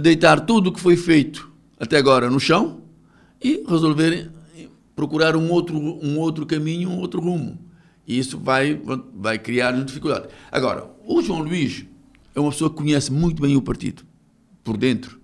deitar 0.00 0.40
tudo 0.40 0.68
o 0.68 0.72
que 0.72 0.80
foi 0.80 0.96
feito 0.96 1.50
até 1.80 1.96
agora 1.96 2.30
no 2.30 2.38
chão 2.38 2.82
e 3.42 3.64
resolver 3.68 4.30
procurar 4.98 5.36
um 5.36 5.48
outro, 5.52 5.78
um 5.78 6.18
outro 6.18 6.44
caminho, 6.44 6.90
um 6.90 6.98
outro 6.98 7.20
rumo. 7.20 7.56
E 8.04 8.18
isso 8.18 8.36
vai, 8.36 8.82
vai 9.14 9.38
criar 9.38 9.70
dificuldade. 9.84 10.26
Agora, 10.50 10.90
o 11.06 11.22
João 11.22 11.38
Luís 11.40 11.86
é 12.34 12.40
uma 12.40 12.50
pessoa 12.50 12.68
que 12.68 12.74
conhece 12.74 13.12
muito 13.12 13.40
bem 13.40 13.56
o 13.56 13.62
partido, 13.62 14.02
por 14.64 14.76
dentro. 14.76 15.20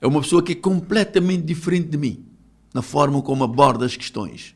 É 0.00 0.06
uma 0.06 0.22
pessoa 0.22 0.42
que 0.42 0.52
é 0.52 0.54
completamente 0.54 1.42
diferente 1.42 1.88
de 1.88 1.98
mim, 1.98 2.24
na 2.72 2.80
forma 2.80 3.20
como 3.20 3.44
aborda 3.44 3.84
as 3.84 3.94
questões. 3.94 4.54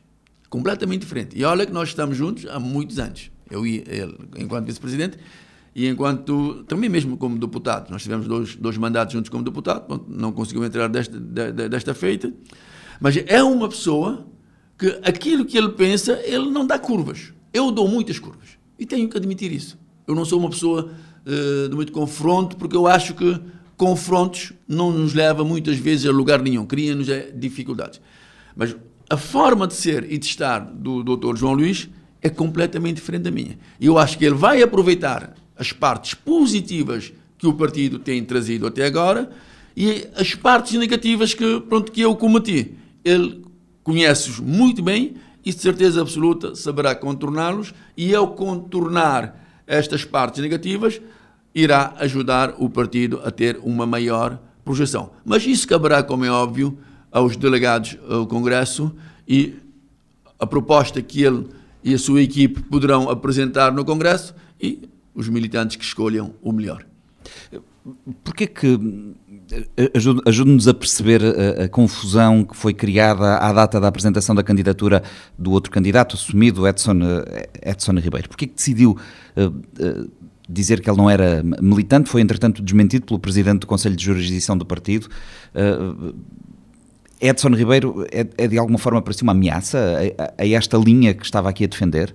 Completamente 0.49 1.01
diferente. 1.01 1.37
E 1.37 1.43
olha 1.43 1.63
que 1.63 1.71
nós 1.71 1.89
estamos 1.89 2.17
juntos 2.17 2.47
há 2.47 2.59
muitos 2.59 2.97
anos. 2.97 3.29
Eu 3.51 3.63
e 3.63 3.83
ele, 3.87 4.17
enquanto 4.39 4.65
vice-presidente, 4.65 5.19
e 5.75 5.87
enquanto, 5.87 6.63
também 6.63 6.89
mesmo 6.89 7.15
como 7.15 7.37
deputado, 7.37 7.91
nós 7.91 8.01
tivemos 8.01 8.27
dois, 8.27 8.55
dois 8.55 8.75
mandatos 8.75 9.13
juntos 9.13 9.29
como 9.29 9.43
deputado, 9.43 10.03
não 10.07 10.31
conseguiu 10.31 10.65
entrar 10.65 10.87
desta, 10.89 11.19
desta 11.19 11.93
feita, 11.93 12.33
mas 12.99 13.15
é 13.17 13.43
uma 13.43 13.69
pessoa 13.69 14.25
que 14.77 14.99
aquilo 15.03 15.43
que 15.45 15.57
ele 15.57 15.69
pensa, 15.69 16.21
ele 16.23 16.49
não 16.49 16.65
dá 16.65 16.77
curvas. 16.77 17.33
Eu 17.53 17.71
dou 17.71 17.87
muitas 17.87 18.19
curvas 18.19 18.49
e 18.77 18.85
tenho 18.85 19.09
que 19.09 19.17
admitir 19.17 19.51
isso. 19.51 19.77
Eu 20.05 20.13
não 20.13 20.23
sou 20.23 20.39
uma 20.39 20.49
pessoa 20.49 20.91
uh, 21.25 21.69
de 21.69 21.75
muito 21.75 21.91
confronto, 21.91 22.55
porque 22.55 22.75
eu 22.75 22.85
acho 22.85 23.13
que 23.15 23.39
confrontos 23.75 24.53
não 24.67 24.91
nos 24.91 25.13
leva 25.13 25.43
muitas 25.43 25.77
vezes 25.77 26.05
a 26.05 26.11
lugar 26.11 26.41
nenhum, 26.41 26.65
cria-nos 26.65 27.09
é, 27.09 27.31
dificuldades. 27.31 27.99
Mas 28.55 28.75
a 29.09 29.17
forma 29.17 29.67
de 29.67 29.73
ser 29.73 30.11
e 30.11 30.17
de 30.17 30.25
estar 30.25 30.59
do 30.59 31.03
Dr. 31.03 31.35
João 31.35 31.53
Luís 31.53 31.89
é 32.21 32.29
completamente 32.29 32.95
diferente 32.95 33.23
da 33.23 33.31
minha. 33.31 33.57
E 33.79 33.85
eu 33.85 33.97
acho 33.97 34.17
que 34.17 34.25
ele 34.25 34.35
vai 34.35 34.61
aproveitar 34.61 35.35
as 35.55 35.71
partes 35.71 36.13
positivas 36.13 37.13
que 37.37 37.47
o 37.47 37.53
partido 37.53 37.99
tem 37.99 38.23
trazido 38.23 38.65
até 38.65 38.85
agora 38.85 39.29
e 39.75 40.07
as 40.15 40.33
partes 40.33 40.73
negativas 40.73 41.33
que, 41.33 41.61
pronto, 41.61 41.91
que 41.91 42.01
eu 42.01 42.15
cometi. 42.15 42.73
Ele 43.05 43.46
conhece-os 43.87 44.41
muito 44.41 44.83
bem 44.83 45.15
e 45.45 45.53
de 45.53 45.61
certeza 45.61 46.01
absoluta 46.01 46.53
saberá 46.55 46.93
contorná-los 46.93 47.73
e 47.95 48.13
ao 48.13 48.33
contornar 48.33 49.41
estas 49.65 50.03
partes 50.03 50.41
negativas 50.41 51.01
irá 51.55 51.93
ajudar 51.97 52.55
o 52.57 52.69
partido 52.69 53.21
a 53.23 53.31
ter 53.31 53.57
uma 53.63 53.85
maior 53.85 54.37
projeção. 54.65 55.11
Mas 55.23 55.47
isso 55.47 55.65
caberá, 55.65 56.03
como 56.03 56.25
é 56.25 56.29
óbvio, 56.29 56.77
aos 57.09 57.37
delegados 57.37 57.97
ao 58.09 58.27
Congresso 58.27 58.93
e 59.25 59.55
a 60.37 60.45
proposta 60.45 61.01
que 61.01 61.23
ele 61.23 61.47
e 61.81 61.93
a 61.93 61.97
sua 61.97 62.21
equipe 62.21 62.61
poderão 62.63 63.09
apresentar 63.09 63.71
no 63.71 63.85
Congresso 63.85 64.35
e 64.61 64.81
os 65.15 65.29
militantes 65.29 65.77
que 65.77 65.85
escolham 65.85 66.33
o 66.41 66.51
melhor. 66.51 66.85
Porquê 68.21 68.47
que 68.47 68.77
ajude-nos 70.25 70.67
a 70.67 70.73
perceber 70.73 71.21
a, 71.23 71.63
a, 71.63 71.69
confusão 71.69 72.43
que 72.43 72.55
foi 72.55 72.73
criada 72.73 73.37
à 73.37 73.53
data 73.53 73.79
da 73.79 73.87
apresentação 73.87 74.35
da 74.35 74.43
candidatura 74.43 75.01
do 75.37 75.51
outro 75.51 75.71
candidato 75.71 76.15
assumido, 76.15 76.67
Edson, 76.67 76.99
eh, 77.01 77.71
Edson 77.71 77.93
Ribeiro? 77.93 78.27
Porquê 78.27 78.47
que 78.47 78.55
decidiu 78.55 78.97
uh, 79.37 79.47
uh, 79.47 80.11
dizer 80.49 80.81
que 80.81 80.89
ele 80.89 80.97
não 80.97 81.09
era 81.09 81.41
militante? 81.61 82.09
Foi, 82.09 82.21
entretanto, 82.21 82.61
desmentido 82.61 83.05
pelo 83.05 83.19
presidente 83.19 83.61
do 83.61 83.67
Conselho 83.67 83.95
de 83.95 84.03
Jurisdição 84.03 84.57
do 84.57 84.65
partido. 84.65 85.07
Uh, 85.55 86.13
Edson 87.21 87.49
Ribeiro 87.49 88.05
é, 88.11 88.27
é, 88.37 88.47
de 88.47 88.57
alguma 88.57 88.77
forma 88.77 89.01
para 89.01 89.13
si 89.13 89.23
uma 89.23 89.31
ameaça 89.31 89.79
a, 90.37 90.43
a 90.43 90.47
esta 90.47 90.77
linha 90.77 91.13
que 91.13 91.25
estava 91.25 91.49
aqui 91.49 91.63
a 91.63 91.67
defender? 91.67 92.13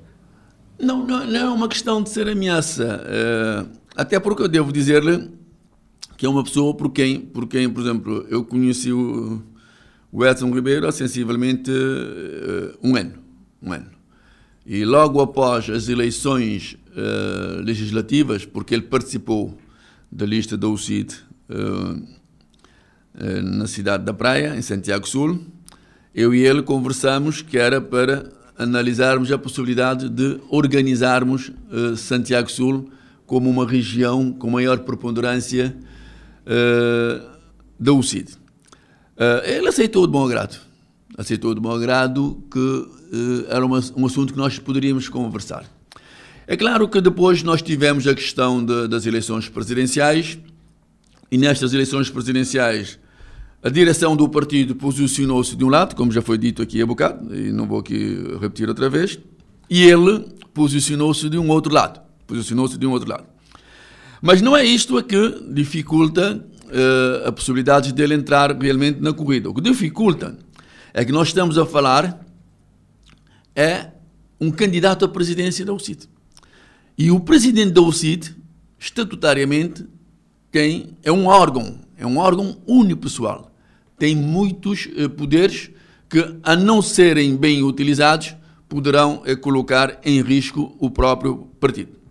Não, 0.78 1.06
não, 1.06 1.26
não 1.26 1.40
é 1.40 1.48
uma 1.48 1.68
questão 1.68 2.02
de 2.02 2.10
ser 2.10 2.28
ameaça. 2.28 3.02
Até 3.96 4.20
porque 4.20 4.42
eu 4.42 4.48
devo 4.48 4.72
dizer-lhe 4.72 5.41
que 6.22 6.26
é 6.26 6.28
uma 6.28 6.44
pessoa 6.44 6.72
por 6.72 6.92
quem, 6.92 7.18
por 7.18 7.48
quem, 7.48 7.68
por 7.68 7.80
exemplo, 7.80 8.24
eu 8.30 8.44
conheci 8.44 8.92
o, 8.92 9.42
o 10.12 10.24
Edson 10.24 10.54
Ribeiro 10.54 10.86
há 10.86 10.92
sensivelmente 10.92 11.68
uh, 11.68 12.78
um 12.80 12.94
ano. 12.94 13.14
Um 13.60 13.72
ano. 13.72 13.90
E 14.64 14.84
logo 14.84 15.20
após 15.20 15.68
as 15.68 15.88
eleições 15.88 16.76
uh, 16.90 17.60
legislativas, 17.62 18.44
porque 18.44 18.72
ele 18.72 18.84
participou 18.84 19.58
da 20.12 20.24
lista 20.24 20.56
da 20.56 20.68
UCID 20.68 21.12
na 23.42 23.66
cidade 23.66 24.04
da 24.04 24.14
Praia, 24.14 24.54
em 24.56 24.62
Santiago 24.62 25.08
Sul. 25.08 25.40
Eu 26.14 26.32
e 26.32 26.46
ele 26.46 26.62
conversamos 26.62 27.42
que 27.42 27.58
era 27.58 27.80
para 27.80 28.30
analisarmos 28.56 29.32
a 29.32 29.38
possibilidade 29.38 30.08
de 30.08 30.38
organizarmos 30.48 31.50
Santiago 31.96 32.48
Sul 32.48 32.88
como 33.26 33.50
uma 33.50 33.66
região 33.68 34.32
com 34.32 34.48
maior 34.48 34.78
preponderância 34.78 35.76
da 37.78 37.92
UCID. 37.92 38.30
ele 39.44 39.68
aceitou 39.68 40.06
de 40.06 40.12
bom 40.12 40.24
agrado. 40.24 40.58
Aceitou 41.16 41.54
de 41.54 41.60
bom 41.60 41.70
agrado 41.70 42.42
que 42.50 42.88
era 43.48 43.64
uma, 43.64 43.80
um 43.96 44.06
assunto 44.06 44.32
que 44.32 44.38
nós 44.38 44.58
poderíamos 44.58 45.08
conversar. 45.08 45.64
É 46.46 46.56
claro 46.56 46.88
que 46.88 47.00
depois 47.00 47.42
nós 47.42 47.62
tivemos 47.62 48.06
a 48.06 48.14
questão 48.14 48.64
de, 48.64 48.88
das 48.88 49.06
eleições 49.06 49.48
presidenciais 49.48 50.38
e 51.30 51.38
nestas 51.38 51.72
eleições 51.72 52.10
presidenciais 52.10 52.98
a 53.62 53.68
direção 53.68 54.16
do 54.16 54.28
partido 54.28 54.74
posicionou-se 54.74 55.54
de 55.54 55.64
um 55.64 55.68
lado, 55.68 55.94
como 55.94 56.10
já 56.10 56.20
foi 56.20 56.36
dito 56.36 56.60
aqui 56.60 56.82
há 56.82 56.86
bocado, 56.86 57.34
e 57.34 57.52
não 57.52 57.64
vou 57.64 57.78
aqui 57.78 58.18
repetir 58.40 58.68
outra 58.68 58.90
vez, 58.90 59.20
e 59.70 59.84
ele 59.84 60.26
posicionou-se 60.52 61.28
de 61.30 61.38
um 61.38 61.48
outro 61.48 61.72
lado. 61.72 62.00
Posicionou-se 62.26 62.76
de 62.76 62.86
um 62.86 62.90
outro 62.90 63.08
lado. 63.08 63.24
Mas 64.24 64.40
não 64.40 64.56
é 64.56 64.64
isto 64.64 65.02
que 65.02 65.42
dificulta 65.52 66.36
uh, 66.36 67.28
a 67.28 67.32
possibilidade 67.32 67.92
dele 67.92 68.14
entrar 68.14 68.56
realmente 68.56 69.00
na 69.00 69.12
corrida. 69.12 69.50
O 69.50 69.54
que 69.54 69.60
dificulta 69.60 70.38
é 70.94 71.04
que 71.04 71.10
nós 71.10 71.28
estamos 71.28 71.58
a 71.58 71.66
falar 71.66 72.24
é 73.56 73.88
um 74.40 74.48
candidato 74.52 75.04
à 75.04 75.08
presidência 75.08 75.64
da 75.64 75.72
UCIT. 75.72 76.08
E 76.96 77.10
o 77.10 77.18
presidente 77.18 77.72
da 77.72 77.80
UCIT, 77.80 78.32
estatutariamente, 78.78 79.84
quem 80.52 80.96
é 81.02 81.10
um 81.10 81.26
órgão, 81.26 81.80
é 81.96 82.06
um 82.06 82.18
órgão 82.18 82.58
unipessoal. 82.64 83.52
Tem 83.98 84.14
muitos 84.14 84.88
eh, 84.96 85.08
poderes 85.08 85.70
que, 86.08 86.36
a 86.42 86.54
não 86.54 86.80
serem 86.80 87.36
bem 87.36 87.62
utilizados, 87.62 88.36
poderão 88.68 89.22
eh, 89.24 89.34
colocar 89.34 90.00
em 90.04 90.22
risco 90.22 90.76
o 90.78 90.90
próprio 90.90 91.48
partido. 91.58 92.01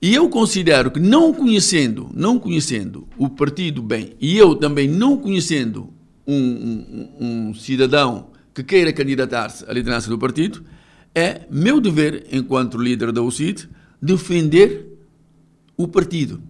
E 0.00 0.14
eu 0.14 0.28
considero 0.28 0.90
que 0.90 1.00
não 1.00 1.32
conhecendo, 1.32 2.08
não 2.14 2.38
conhecendo 2.38 3.08
o 3.16 3.28
partido 3.28 3.82
bem, 3.82 4.14
e 4.20 4.38
eu 4.38 4.54
também 4.54 4.86
não 4.86 5.16
conhecendo 5.16 5.92
um, 6.26 6.34
um, 6.34 7.48
um 7.48 7.54
cidadão 7.54 8.30
que 8.54 8.62
queira 8.62 8.92
candidatar-se 8.92 9.64
à 9.68 9.72
liderança 9.72 10.08
do 10.08 10.18
partido, 10.18 10.62
é 11.14 11.42
meu 11.50 11.80
dever, 11.80 12.26
enquanto 12.30 12.78
líder 12.78 13.10
da 13.10 13.22
UCIT, 13.22 13.68
defender 14.00 14.86
o 15.76 15.88
partido. 15.88 16.40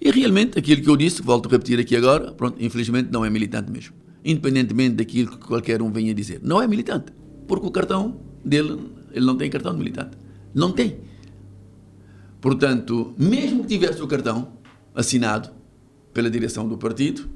E 0.00 0.10
realmente, 0.10 0.58
aquilo 0.58 0.82
que 0.82 0.88
eu 0.88 0.96
disse, 0.96 1.20
volto 1.20 1.48
a 1.48 1.52
repetir 1.52 1.78
aqui 1.78 1.96
agora, 1.96 2.32
pronto, 2.32 2.62
infelizmente 2.62 3.10
não 3.10 3.24
é 3.24 3.30
militante 3.30 3.70
mesmo. 3.70 3.94
Independentemente 4.24 4.96
daquilo 4.96 5.30
que 5.30 5.38
qualquer 5.38 5.82
um 5.82 5.90
venha 5.90 6.14
dizer. 6.14 6.40
Não 6.42 6.60
é 6.60 6.66
militante. 6.66 7.12
Porque 7.46 7.66
o 7.66 7.70
cartão 7.70 8.20
dele, 8.44 8.78
ele 9.12 9.24
não 9.24 9.36
tem 9.36 9.50
cartão 9.50 9.72
de 9.72 9.78
militante. 9.78 10.16
Não 10.54 10.72
tem. 10.72 10.98
Portanto, 12.40 13.14
mesmo 13.18 13.62
que 13.62 13.68
tivesse 13.68 14.02
o 14.02 14.06
cartão 14.06 14.52
assinado 14.94 15.50
pela 16.12 16.30
direção 16.30 16.68
do 16.68 16.76
partido. 16.76 17.28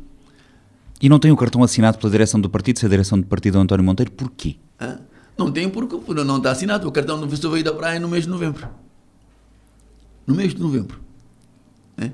E 1.01 1.09
não 1.09 1.19
tem 1.19 1.31
o 1.31 1.37
cartão 1.37 1.63
assinado 1.63 1.99
pela 1.99 2.11
direção 2.11 2.41
do 2.41 2.49
partido, 2.49 2.79
se 2.79 2.87
a 2.87 2.89
direção 2.89 3.19
do 3.19 3.27
partido 3.27 3.59
é 3.59 3.61
António 3.61 3.85
Monteiro, 3.85 4.13
porquê? 4.13 4.57
Não 5.37 5.51
tem 5.51 5.69
porque 5.69 5.97
não 6.13 6.37
está 6.37 6.51
assinado. 6.51 6.87
O 6.87 6.93
cartão 6.93 7.19
do 7.19 7.27
professor 7.27 7.51
veio 7.51 7.65
da 7.65 7.73
praia 7.73 7.99
no 7.99 8.09
mês 8.09 8.25
de 8.25 8.31
novembro 8.31 8.69
no 10.31 10.37
mês 10.37 10.55
de 10.55 10.61
novembro. 10.61 11.01
Né? 11.97 12.13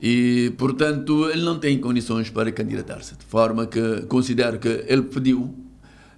E, 0.00 0.52
portanto, 0.58 1.30
ele 1.30 1.42
não 1.42 1.58
tem 1.58 1.78
condições 1.78 2.28
para 2.30 2.50
candidatar-se. 2.50 3.16
De 3.16 3.24
forma 3.24 3.66
que 3.66 4.02
considero 4.08 4.58
que 4.58 4.84
ele 4.88 5.02
pediu. 5.02 5.54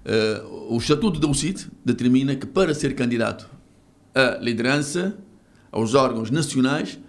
Uh, 0.04 0.74
o 0.74 0.76
Estatuto 0.76 1.18
da 1.18 1.26
UCIT 1.26 1.66
determina 1.84 2.36
que 2.36 2.46
para 2.46 2.74
ser 2.74 2.94
candidato 2.94 3.48
à 4.14 4.38
liderança, 4.38 5.16
aos 5.74 5.92
órgãos 5.94 6.30
nacionais, 6.30 7.00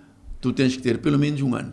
tu 0.41 0.51
tens 0.51 0.75
que 0.75 0.81
ter 0.81 0.97
pelo 0.97 1.19
menos 1.19 1.39
um 1.39 1.53
ano 1.53 1.71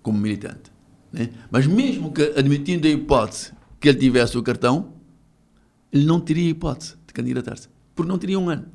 como 0.00 0.16
militante. 0.16 0.70
Né? 1.12 1.30
Mas 1.50 1.66
mesmo 1.66 2.12
que 2.12 2.22
admitindo 2.36 2.86
a 2.86 2.90
hipótese 2.90 3.50
que 3.80 3.88
ele 3.88 3.98
tivesse 3.98 4.38
o 4.38 4.42
cartão, 4.42 4.92
ele 5.92 6.04
não 6.04 6.20
teria 6.20 6.48
hipótese 6.48 6.94
de 7.08 7.12
candidatar-se, 7.12 7.68
porque 7.92 8.08
não 8.08 8.18
teria 8.18 8.38
um 8.38 8.48
ano. 8.48 8.66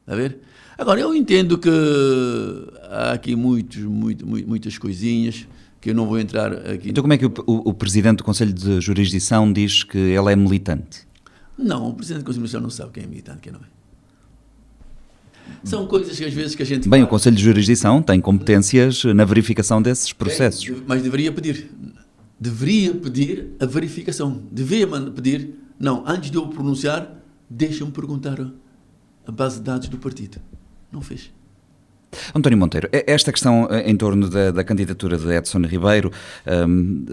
Está 0.00 0.14
a 0.14 0.16
ver? 0.16 0.40
Agora, 0.78 1.00
eu 1.00 1.14
entendo 1.14 1.58
que 1.58 1.68
há 2.88 3.12
aqui 3.12 3.36
muitos, 3.36 3.82
muito, 3.82 4.26
muitas 4.26 4.78
coisinhas 4.78 5.46
que 5.82 5.90
eu 5.90 5.94
não 5.94 6.06
vou 6.06 6.18
entrar 6.18 6.50
aqui. 6.66 6.88
Então, 6.88 7.02
como 7.02 7.12
é 7.12 7.18
que 7.18 7.26
o, 7.26 7.32
o, 7.46 7.70
o, 7.70 7.74
Presidente 7.74 8.18
do 8.18 8.24
Conselho 8.24 8.54
de 8.54 8.80
Jurisdição 8.80 9.52
diz 9.52 9.84
que 9.84 9.98
ele 9.98 10.32
é 10.32 10.34
militante? 10.36 11.06
Não, 11.58 11.90
o 11.90 11.94
Presidente 11.94 12.22
do 12.22 12.26
Conselho 12.26 12.46
de 12.46 12.50
Jurisdição 12.52 12.60
não 12.62 12.70
sabe 12.70 12.92
quem 12.92 13.04
é 13.04 13.06
militante, 13.06 13.40
quem 13.42 13.52
não 13.52 13.60
é. 13.60 13.81
São 15.64 15.86
coisas 15.86 16.18
que 16.18 16.24
às 16.24 16.32
vezes 16.32 16.54
que 16.54 16.62
a 16.62 16.66
gente. 16.66 16.88
Bem, 16.88 17.00
fala. 17.00 17.04
o 17.04 17.08
Conselho 17.08 17.36
de 17.36 17.42
Jurisdição 17.42 18.02
tem 18.02 18.20
competências 18.20 19.04
na 19.04 19.24
verificação 19.24 19.80
desses 19.80 20.12
processos. 20.12 20.68
É, 20.68 20.74
mas 20.86 21.02
deveria 21.02 21.30
pedir. 21.32 21.70
Deveria 22.38 22.94
pedir 22.94 23.50
a 23.60 23.66
verificação. 23.66 24.42
Deveria 24.50 24.88
pedir. 25.10 25.54
Não, 25.78 26.02
antes 26.06 26.30
de 26.30 26.36
eu 26.36 26.48
pronunciar, 26.48 27.22
deixa-me 27.48 27.92
perguntar 27.92 28.38
a 29.26 29.32
base 29.32 29.58
de 29.58 29.64
dados 29.64 29.88
do 29.88 29.98
partido. 29.98 30.38
Não 30.90 31.00
fez. 31.00 31.30
António 32.34 32.58
Monteiro, 32.58 32.88
esta 32.92 33.32
questão 33.32 33.66
eh, 33.70 33.90
em 33.90 33.96
torno 33.96 34.28
da, 34.28 34.50
da 34.50 34.62
candidatura 34.62 35.16
de 35.16 35.32
Edson 35.32 35.60
Ribeiro, 35.60 36.12
um, 36.46 37.04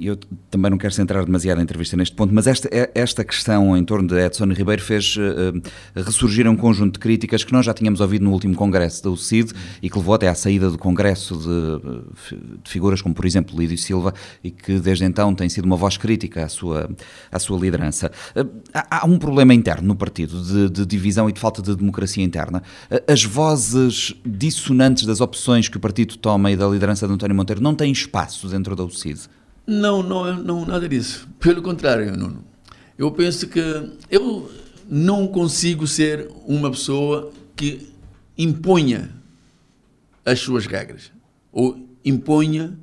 eu 0.00 0.16
também 0.50 0.70
não 0.70 0.78
quero 0.78 0.92
centrar 0.92 1.24
demasiado 1.24 1.58
a 1.58 1.62
entrevista 1.62 1.96
neste 1.96 2.14
ponto, 2.14 2.34
mas 2.34 2.46
esta, 2.46 2.68
esta 2.94 3.24
questão 3.24 3.76
em 3.76 3.84
torno 3.84 4.08
de 4.08 4.18
Edson 4.18 4.46
Ribeiro 4.46 4.82
fez 4.82 5.16
uh, 5.16 6.02
ressurgir 6.04 6.48
um 6.48 6.56
conjunto 6.56 6.94
de 6.94 6.98
críticas 6.98 7.44
que 7.44 7.52
nós 7.52 7.64
já 7.64 7.72
tínhamos 7.72 8.00
ouvido 8.00 8.24
no 8.24 8.32
último 8.32 8.54
congresso 8.54 9.02
da 9.02 9.10
UCID 9.10 9.52
e 9.82 9.88
que 9.88 9.96
levou 9.96 10.14
até 10.14 10.28
à 10.28 10.34
saída 10.34 10.70
do 10.70 10.78
congresso 10.78 11.36
de, 11.36 12.42
de, 12.62 12.70
figuras 12.70 13.00
como, 13.00 13.14
por 13.14 13.24
exemplo, 13.24 13.58
Lídio 13.58 13.78
Silva 13.78 14.12
e 14.42 14.50
que 14.50 14.78
desde 14.78 15.04
então 15.04 15.34
tem 15.34 15.48
sido 15.48 15.64
uma 15.64 15.76
voz 15.76 15.96
crítica 15.96 16.44
à 16.44 16.48
sua, 16.48 16.90
à 17.30 17.38
sua 17.38 17.58
liderança. 17.58 18.10
Uh, 18.34 18.48
há, 18.72 19.00
há, 19.00 19.06
um 19.06 19.18
problema 19.18 19.54
interno 19.54 19.88
no 19.88 19.96
partido 19.96 20.42
de, 20.42 20.70
de, 20.70 20.86
divisão 20.86 21.28
e 21.28 21.32
de 21.32 21.40
falta 21.40 21.62
de 21.62 21.74
democracia 21.74 22.24
interna. 22.24 22.62
Uh, 22.90 23.12
as 23.12 23.24
vozes 23.24 24.14
dissonantes 24.24 25.04
das 25.06 25.20
opções 25.20 25.68
que 25.68 25.76
o 25.76 25.80
partido 25.80 26.16
toma 26.16 26.50
e 26.50 26.56
da 26.56 26.66
liderança 26.66 27.06
de 27.06 27.12
António 27.12 27.36
Monteiro 27.36 27.62
não 27.62 27.74
têm 27.74 27.92
espaço 27.92 28.48
dentro 28.48 28.74
da 28.74 28.84
UCID? 28.84 29.28
Não, 29.66 30.02
não, 30.02 30.36
não, 30.36 30.66
nada 30.66 30.88
disso. 30.88 31.28
Pelo 31.40 31.62
contrário, 31.62 32.16
Nuno. 32.16 32.44
Eu 32.98 33.10
penso 33.10 33.48
que 33.48 33.60
eu 34.10 34.50
não 34.88 35.26
consigo 35.26 35.86
ser 35.86 36.30
uma 36.46 36.70
pessoa 36.70 37.32
que 37.56 37.88
imponha 38.36 39.10
as 40.24 40.40
suas 40.40 40.66
regras 40.66 41.10
ou 41.50 41.88
imponha 42.04 42.78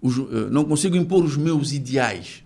os, 0.00 0.16
eh, 0.18 0.48
não 0.50 0.64
consigo 0.64 0.96
impor 0.96 1.24
os 1.24 1.36
meus 1.36 1.72
ideais. 1.72 2.42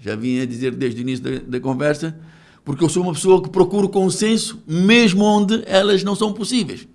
Já 0.00 0.16
vim 0.16 0.40
a 0.40 0.46
dizer 0.46 0.74
desde 0.74 1.00
o 1.00 1.02
início 1.02 1.24
da, 1.24 1.38
da 1.46 1.60
conversa, 1.60 2.18
porque 2.64 2.84
eu 2.84 2.88
sou 2.88 3.02
uma 3.02 3.12
pessoa 3.12 3.42
que 3.42 3.48
procuro 3.48 3.88
consenso 3.88 4.62
mesmo 4.66 5.24
onde 5.24 5.62
elas 5.66 6.02
não 6.02 6.14
são 6.14 6.32
possíveis. 6.32 6.86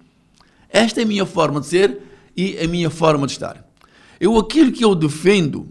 Esta 0.70 1.02
é 1.02 1.04
a 1.04 1.08
minha 1.08 1.26
forma 1.26 1.60
de 1.60 1.68
ser 1.68 2.00
e 2.36 2.58
a 2.60 2.68
minha 2.68 2.90
forma 2.90 3.26
de 3.26 3.34
estar. 3.34 3.68
Eu 4.20 4.38
aquilo 4.38 4.72
que 4.72 4.84
eu 4.84 4.94
defendo 4.94 5.68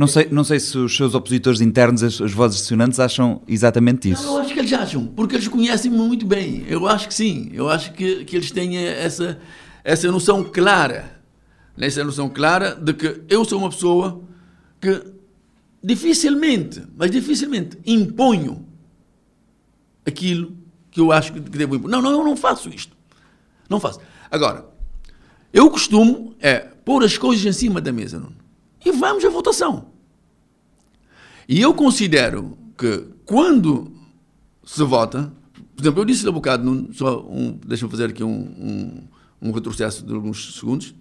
não 0.00 0.06
sei, 0.06 0.28
não 0.30 0.42
sei 0.42 0.58
se 0.58 0.78
os 0.78 0.96
seus 0.96 1.14
opositores 1.14 1.60
internos, 1.60 2.02
as, 2.02 2.18
as 2.22 2.32
vozes 2.32 2.60
dissonantes, 2.60 2.98
acham 2.98 3.42
exatamente 3.46 4.10
isso. 4.10 4.24
Não, 4.24 4.36
eu 4.36 4.40
acho 4.40 4.54
que 4.54 4.58
eles 4.58 4.72
acham, 4.72 5.06
porque 5.08 5.36
eles 5.36 5.46
conhecem-me 5.46 5.98
muito 5.98 6.24
bem. 6.24 6.64
Eu 6.66 6.88
acho 6.88 7.06
que 7.06 7.12
sim. 7.12 7.50
Eu 7.52 7.68
acho 7.68 7.92
que, 7.92 8.24
que 8.24 8.34
eles 8.34 8.50
têm 8.50 8.78
essa, 8.78 9.38
essa 9.84 10.10
noção 10.10 10.42
clara, 10.42 11.20
essa 11.76 12.02
noção 12.02 12.30
clara 12.30 12.74
de 12.74 12.94
que 12.94 13.20
eu 13.28 13.44
sou 13.44 13.58
uma 13.58 13.68
pessoa 13.68 14.22
que 14.80 15.04
dificilmente, 15.84 16.82
mas 16.96 17.10
dificilmente, 17.10 17.76
imponho 17.84 18.66
aquilo 20.06 20.56
que 20.90 20.98
eu 20.98 21.12
acho 21.12 21.30
que 21.30 21.40
devo 21.40 21.76
impor. 21.76 21.90
Não, 21.90 22.00
não, 22.00 22.12
eu 22.12 22.24
não 22.24 22.38
faço 22.38 22.70
isto. 22.70 22.96
Não 23.68 23.78
faço. 23.78 24.00
Agora, 24.30 24.64
eu 25.52 25.70
costumo 25.70 26.34
é 26.40 26.60
pôr 26.86 27.04
as 27.04 27.18
coisas 27.18 27.44
em 27.44 27.52
cima 27.52 27.82
da 27.82 27.92
mesa, 27.92 28.18
não? 28.18 28.40
e 28.84 28.90
vamos 28.90 29.24
à 29.24 29.28
votação. 29.28 29.89
E 31.50 31.60
eu 31.60 31.74
considero 31.74 32.56
que 32.78 33.08
quando 33.26 33.90
se 34.64 34.84
vota, 34.84 35.32
por 35.74 35.82
exemplo, 35.82 36.00
eu 36.02 36.04
disse 36.04 36.24
há 36.24 36.30
um 36.30 36.34
bocado, 36.34 36.88
só 36.94 37.26
um, 37.28 37.58
deixa-me 37.66 37.90
fazer 37.90 38.10
aqui 38.10 38.22
um, 38.22 38.30
um, 38.30 39.48
um, 39.48 39.50
retrocesso 39.50 40.06
de 40.06 40.14
alguns 40.14 40.54
segundos, 40.54 40.94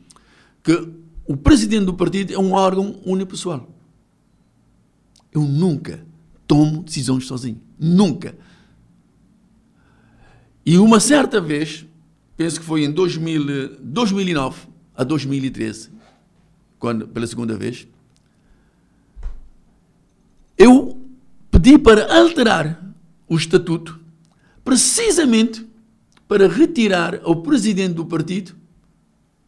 que 0.63 0.89
o 1.27 1.37
presidente 1.37 1.85
do 1.85 1.93
partido 1.93 2.33
é 2.33 2.39
um 2.39 2.53
órgão 2.53 2.99
unipessoal. 3.05 3.69
Eu 5.31 5.43
nunca 5.43 6.03
tomo 6.47 6.81
decisões 6.81 7.27
sozinho. 7.27 7.61
Nunca. 7.77 8.35
E 10.65 10.79
uma 10.79 10.99
certa 10.99 11.39
vez, 11.39 11.85
penso 12.35 12.59
que 12.59 12.65
foi 12.65 12.85
em 12.85 12.91
2000, 12.91 13.77
2009 13.81 14.67
a 14.95 15.03
2013, 15.03 15.91
quando, 16.79 17.07
pela 17.07 17.27
segunda 17.27 17.55
vez, 17.55 17.87
eu 20.59 21.01
pedi 21.49 21.77
para 21.77 22.13
alterar 22.19 22.93
o 23.27 23.37
estatuto 23.37 23.97
precisamente 24.63 25.65
para 26.27 26.47
retirar 26.47 27.21
ao 27.23 27.37
presidente 27.37 27.93
do 27.93 28.05
partido 28.05 28.53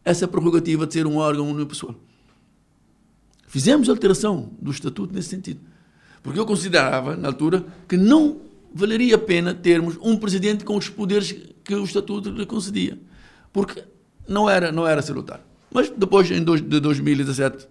essa 0.04 0.26
prerrogativa 0.26 0.86
de 0.86 0.94
ser 0.94 1.06
um 1.06 1.18
órgão 1.18 1.48
unipessoal. 1.48 1.94
Fizemos 3.46 3.88
alteração 3.88 4.50
do 4.60 4.70
estatuto 4.70 5.14
nesse 5.14 5.28
sentido. 5.28 5.60
Porque 6.22 6.38
eu 6.38 6.46
considerava, 6.46 7.16
na 7.16 7.28
altura, 7.28 7.64
que 7.86 7.96
não 7.96 8.40
valeria 8.74 9.16
a 9.16 9.18
pena 9.18 9.54
termos 9.54 9.98
um 10.00 10.16
presidente 10.16 10.64
com 10.64 10.76
os 10.76 10.88
poderes 10.88 11.36
que 11.62 11.74
o 11.74 11.84
estatuto 11.84 12.30
lhe 12.30 12.46
concedia. 12.46 12.98
Porque 13.52 13.84
não 14.26 14.48
era, 14.48 14.72
não 14.72 14.86
era 14.86 15.02
salutar. 15.02 15.40
Mas 15.70 15.90
depois, 15.90 16.30
em 16.30 16.42
dois, 16.42 16.62
de 16.62 16.80
2017, 16.80 17.68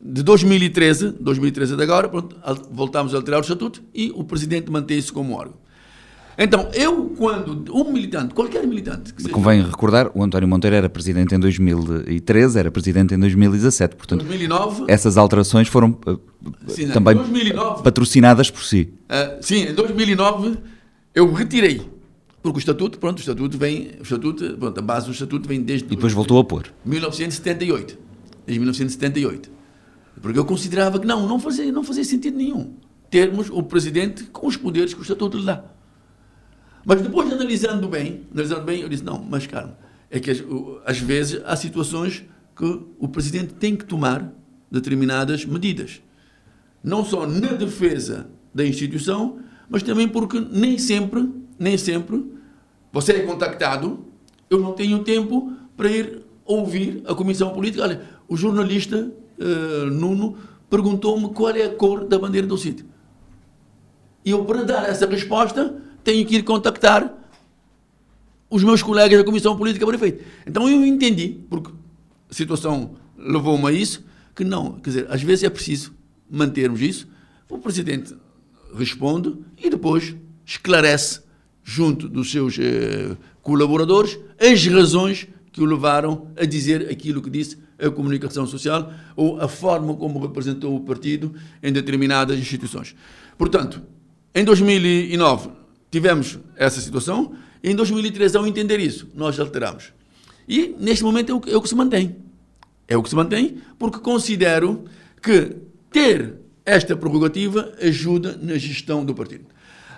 de 0.00 0.22
2013, 0.22 1.10
2013 1.20 1.76
de 1.76 1.82
agora, 1.82 2.08
pronto, 2.08 2.36
voltámos 2.70 3.14
a 3.14 3.18
alterar 3.18 3.40
o 3.40 3.42
estatuto 3.42 3.82
e 3.94 4.10
o 4.14 4.24
presidente 4.24 4.70
mantém-se 4.70 5.12
como 5.12 5.34
órgão. 5.34 5.56
Então, 6.38 6.70
eu, 6.72 7.12
quando 7.18 7.70
um 7.70 7.92
militante, 7.92 8.32
qualquer 8.32 8.66
militante. 8.66 9.12
Que 9.12 9.20
seja, 9.20 9.34
Convém 9.34 9.62
recordar, 9.62 10.10
o 10.14 10.22
António 10.22 10.48
Monteiro 10.48 10.74
era 10.74 10.88
presidente 10.88 11.34
em 11.34 11.38
2013, 11.38 12.58
era 12.58 12.70
presidente 12.70 13.14
em 13.14 13.18
2017. 13.18 13.94
Portanto, 13.94 14.24
2009. 14.24 14.84
Essas 14.88 15.18
alterações 15.18 15.68
foram 15.68 15.98
uh, 16.06 16.18
sim, 16.66 16.88
também 16.88 17.14
2009, 17.14 17.82
patrocinadas 17.82 18.50
por 18.50 18.64
si. 18.64 18.90
Uh, 19.04 19.36
sim, 19.42 19.64
em 19.64 19.74
2009 19.74 20.56
eu 21.14 21.30
retirei. 21.30 21.82
Porque 22.42 22.56
o 22.56 22.60
estatuto, 22.60 22.98
pronto, 22.98 23.18
o 23.18 23.20
estatuto 23.20 23.58
vem, 23.58 23.90
o 23.98 24.02
estatuto, 24.02 24.56
pronto, 24.56 24.78
a 24.78 24.82
base 24.82 25.06
do 25.06 25.12
estatuto 25.12 25.46
vem 25.46 25.60
desde. 25.60 25.88
E 25.88 25.90
depois 25.90 26.14
voltou 26.14 26.38
a 26.38 26.44
pôr. 26.44 26.72
1978. 26.86 27.98
Desde 28.46 28.58
1978. 28.58 29.59
Porque 30.20 30.38
eu 30.38 30.44
considerava 30.44 30.98
que 30.98 31.06
não, 31.06 31.26
não 31.26 31.38
fazia, 31.38 31.70
não 31.72 31.82
fazia 31.82 32.04
sentido 32.04 32.36
nenhum 32.36 32.74
termos 33.10 33.50
o 33.50 33.62
presidente 33.62 34.24
com 34.24 34.46
os 34.46 34.56
poderes 34.56 34.94
que 34.94 35.00
o 35.00 35.02
estatuto 35.02 35.36
lhe 35.36 35.44
dá. 35.44 35.64
Mas 36.84 37.02
depois, 37.02 37.30
analisando 37.30 37.88
bem, 37.88 38.26
analisando 38.32 38.62
bem, 38.62 38.80
eu 38.80 38.88
disse, 38.88 39.04
não, 39.04 39.18
mas 39.18 39.46
calma, 39.46 39.76
é 40.08 40.18
que 40.20 40.30
às 40.86 40.98
vezes 40.98 41.42
há 41.44 41.56
situações 41.56 42.24
que 42.56 42.80
o 42.98 43.08
presidente 43.08 43.54
tem 43.54 43.76
que 43.76 43.84
tomar 43.84 44.32
determinadas 44.70 45.44
medidas. 45.44 46.00
Não 46.82 47.04
só 47.04 47.26
na 47.26 47.52
defesa 47.52 48.28
da 48.54 48.64
instituição, 48.64 49.40
mas 49.68 49.82
também 49.82 50.08
porque 50.08 50.40
nem 50.40 50.78
sempre, 50.78 51.28
nem 51.58 51.76
sempre, 51.76 52.24
você 52.92 53.12
é 53.12 53.20
contactado, 53.20 54.06
eu 54.48 54.58
não 54.58 54.72
tenho 54.72 55.00
tempo 55.00 55.52
para 55.76 55.90
ir 55.90 56.22
ouvir 56.44 57.02
a 57.06 57.14
comissão 57.14 57.50
política. 57.50 57.82
Olha, 57.82 58.02
o 58.28 58.36
jornalista 58.36 59.12
uh, 59.40 59.86
Nuno 59.86 60.36
perguntou-me 60.68 61.30
qual 61.30 61.50
é 61.50 61.64
a 61.64 61.74
cor 61.74 62.04
da 62.04 62.18
bandeira 62.18 62.46
do 62.46 62.56
sítio. 62.56 62.86
E 64.24 64.30
eu, 64.30 64.44
para 64.44 64.62
dar 64.62 64.88
essa 64.88 65.06
resposta, 65.06 65.74
tenho 66.04 66.24
que 66.26 66.36
ir 66.36 66.42
contactar 66.42 67.12
os 68.48 68.62
meus 68.64 68.82
colegas 68.82 69.18
da 69.18 69.24
Comissão 69.24 69.56
Política 69.56 69.86
para 69.86 69.96
efeito. 69.96 70.24
Então 70.46 70.68
eu 70.68 70.84
entendi, 70.84 71.40
porque 71.48 71.70
a 72.30 72.34
situação 72.34 72.96
levou-me 73.16 73.66
a 73.66 73.72
isso, 73.72 74.04
que 74.34 74.44
não, 74.44 74.72
quer 74.72 74.90
dizer, 74.90 75.06
às 75.10 75.22
vezes 75.22 75.44
é 75.44 75.50
preciso 75.50 75.92
mantermos 76.30 76.80
isso, 76.80 77.08
o 77.48 77.58
Presidente 77.58 78.14
responde 78.74 79.36
e 79.58 79.68
depois 79.68 80.16
esclarece 80.44 81.20
junto 81.62 82.08
dos 82.08 82.30
seus 82.30 82.58
eh, 82.58 83.16
colaboradores 83.42 84.18
as 84.38 84.64
razões 84.66 85.28
que 85.52 85.60
o 85.60 85.64
levaram 85.64 86.28
a 86.36 86.44
dizer 86.44 86.88
aquilo 86.90 87.20
que 87.20 87.30
disse 87.30 87.58
a 87.80 87.90
comunicação 87.90 88.46
social 88.46 88.92
ou 89.16 89.40
a 89.40 89.48
forma 89.48 89.94
como 89.94 90.20
representou 90.20 90.76
o 90.76 90.80
partido 90.80 91.34
em 91.62 91.72
determinadas 91.72 92.38
instituições. 92.38 92.94
Portanto, 93.36 93.82
em 94.34 94.44
2009 94.44 95.50
tivemos 95.90 96.38
essa 96.56 96.80
situação. 96.80 97.32
Em 97.62 97.74
2013, 97.74 98.36
ao 98.36 98.46
entender 98.46 98.80
isso, 98.80 99.08
nós 99.14 99.38
alteramos. 99.38 99.92
E 100.48 100.74
neste 100.78 101.04
momento 101.04 101.32
é 101.32 101.34
o, 101.34 101.40
que, 101.40 101.50
é 101.50 101.56
o 101.56 101.60
que 101.60 101.68
se 101.68 101.74
mantém. 101.74 102.16
É 102.88 102.96
o 102.96 103.02
que 103.02 103.08
se 103.08 103.14
mantém, 103.14 103.58
porque 103.78 103.98
considero 103.98 104.84
que 105.22 105.56
ter 105.92 106.34
esta 106.64 106.96
prerrogativa 106.96 107.72
ajuda 107.80 108.38
na 108.40 108.56
gestão 108.56 109.04
do 109.04 109.14
partido. 109.14 109.44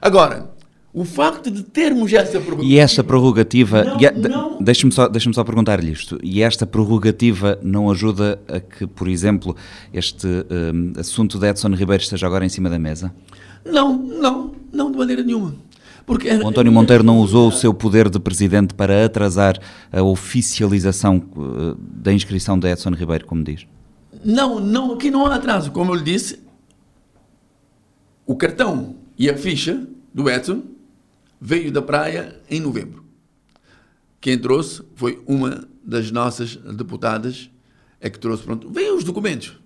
Agora, 0.00 0.50
o 0.94 1.04
facto 1.06 1.50
de 1.50 1.62
termos 1.62 2.12
essa 2.12 2.38
prerrogativa. 2.38 2.64
E 2.64 2.78
esta 2.78 3.02
prerrogativa. 3.02 3.84
Não... 4.28 4.58
Deixa-me 4.60 4.92
só, 4.92 5.08
deixa 5.08 5.32
só 5.32 5.42
perguntar-lhe 5.42 5.90
isto. 5.90 6.18
E 6.22 6.42
esta 6.42 6.66
prerrogativa 6.66 7.58
não 7.62 7.90
ajuda 7.90 8.38
a 8.46 8.60
que, 8.60 8.86
por 8.86 9.08
exemplo, 9.08 9.56
este 9.92 10.26
um, 10.26 10.92
assunto 10.98 11.38
de 11.38 11.48
Edson 11.48 11.68
Ribeiro 11.68 12.02
esteja 12.02 12.26
agora 12.26 12.44
em 12.44 12.50
cima 12.50 12.68
da 12.68 12.78
mesa? 12.78 13.12
Não, 13.64 13.96
não, 13.96 14.52
não, 14.70 14.90
de 14.90 14.98
maneira 14.98 15.22
nenhuma. 15.22 15.54
Porque, 16.04 16.28
o 16.28 16.48
António 16.48 16.72
Monteiro 16.72 17.02
não 17.02 17.20
usou 17.20 17.48
o 17.48 17.52
seu 17.52 17.72
poder 17.72 18.10
de 18.10 18.18
presidente 18.18 18.74
para 18.74 19.04
atrasar 19.04 19.58
a 19.90 20.02
oficialização 20.02 21.22
eh, 21.24 21.76
da 21.78 22.12
inscrição 22.12 22.58
de 22.58 22.68
Edson 22.68 22.90
Ribeiro, 22.90 23.24
como 23.24 23.42
diz? 23.42 23.66
Não, 24.24 24.60
não, 24.60 24.92
aqui 24.92 25.10
não 25.10 25.26
há 25.26 25.36
atraso. 25.36 25.70
Como 25.70 25.92
eu 25.92 25.94
lhe 25.94 26.02
disse, 26.02 26.40
o 28.26 28.34
cartão 28.34 28.96
e 29.16 29.30
a 29.30 29.36
ficha 29.36 29.86
do 30.12 30.28
Edson 30.28 30.71
veio 31.44 31.72
da 31.72 31.82
praia 31.82 32.40
em 32.48 32.60
novembro. 32.60 33.04
Quem 34.20 34.38
trouxe 34.38 34.80
foi 34.94 35.20
uma 35.26 35.66
das 35.82 36.12
nossas 36.12 36.54
deputadas, 36.54 37.50
é 38.00 38.08
que 38.08 38.16
trouxe, 38.16 38.44
pronto, 38.44 38.70
veio 38.70 38.96
os 38.96 39.02
documentos. 39.02 39.58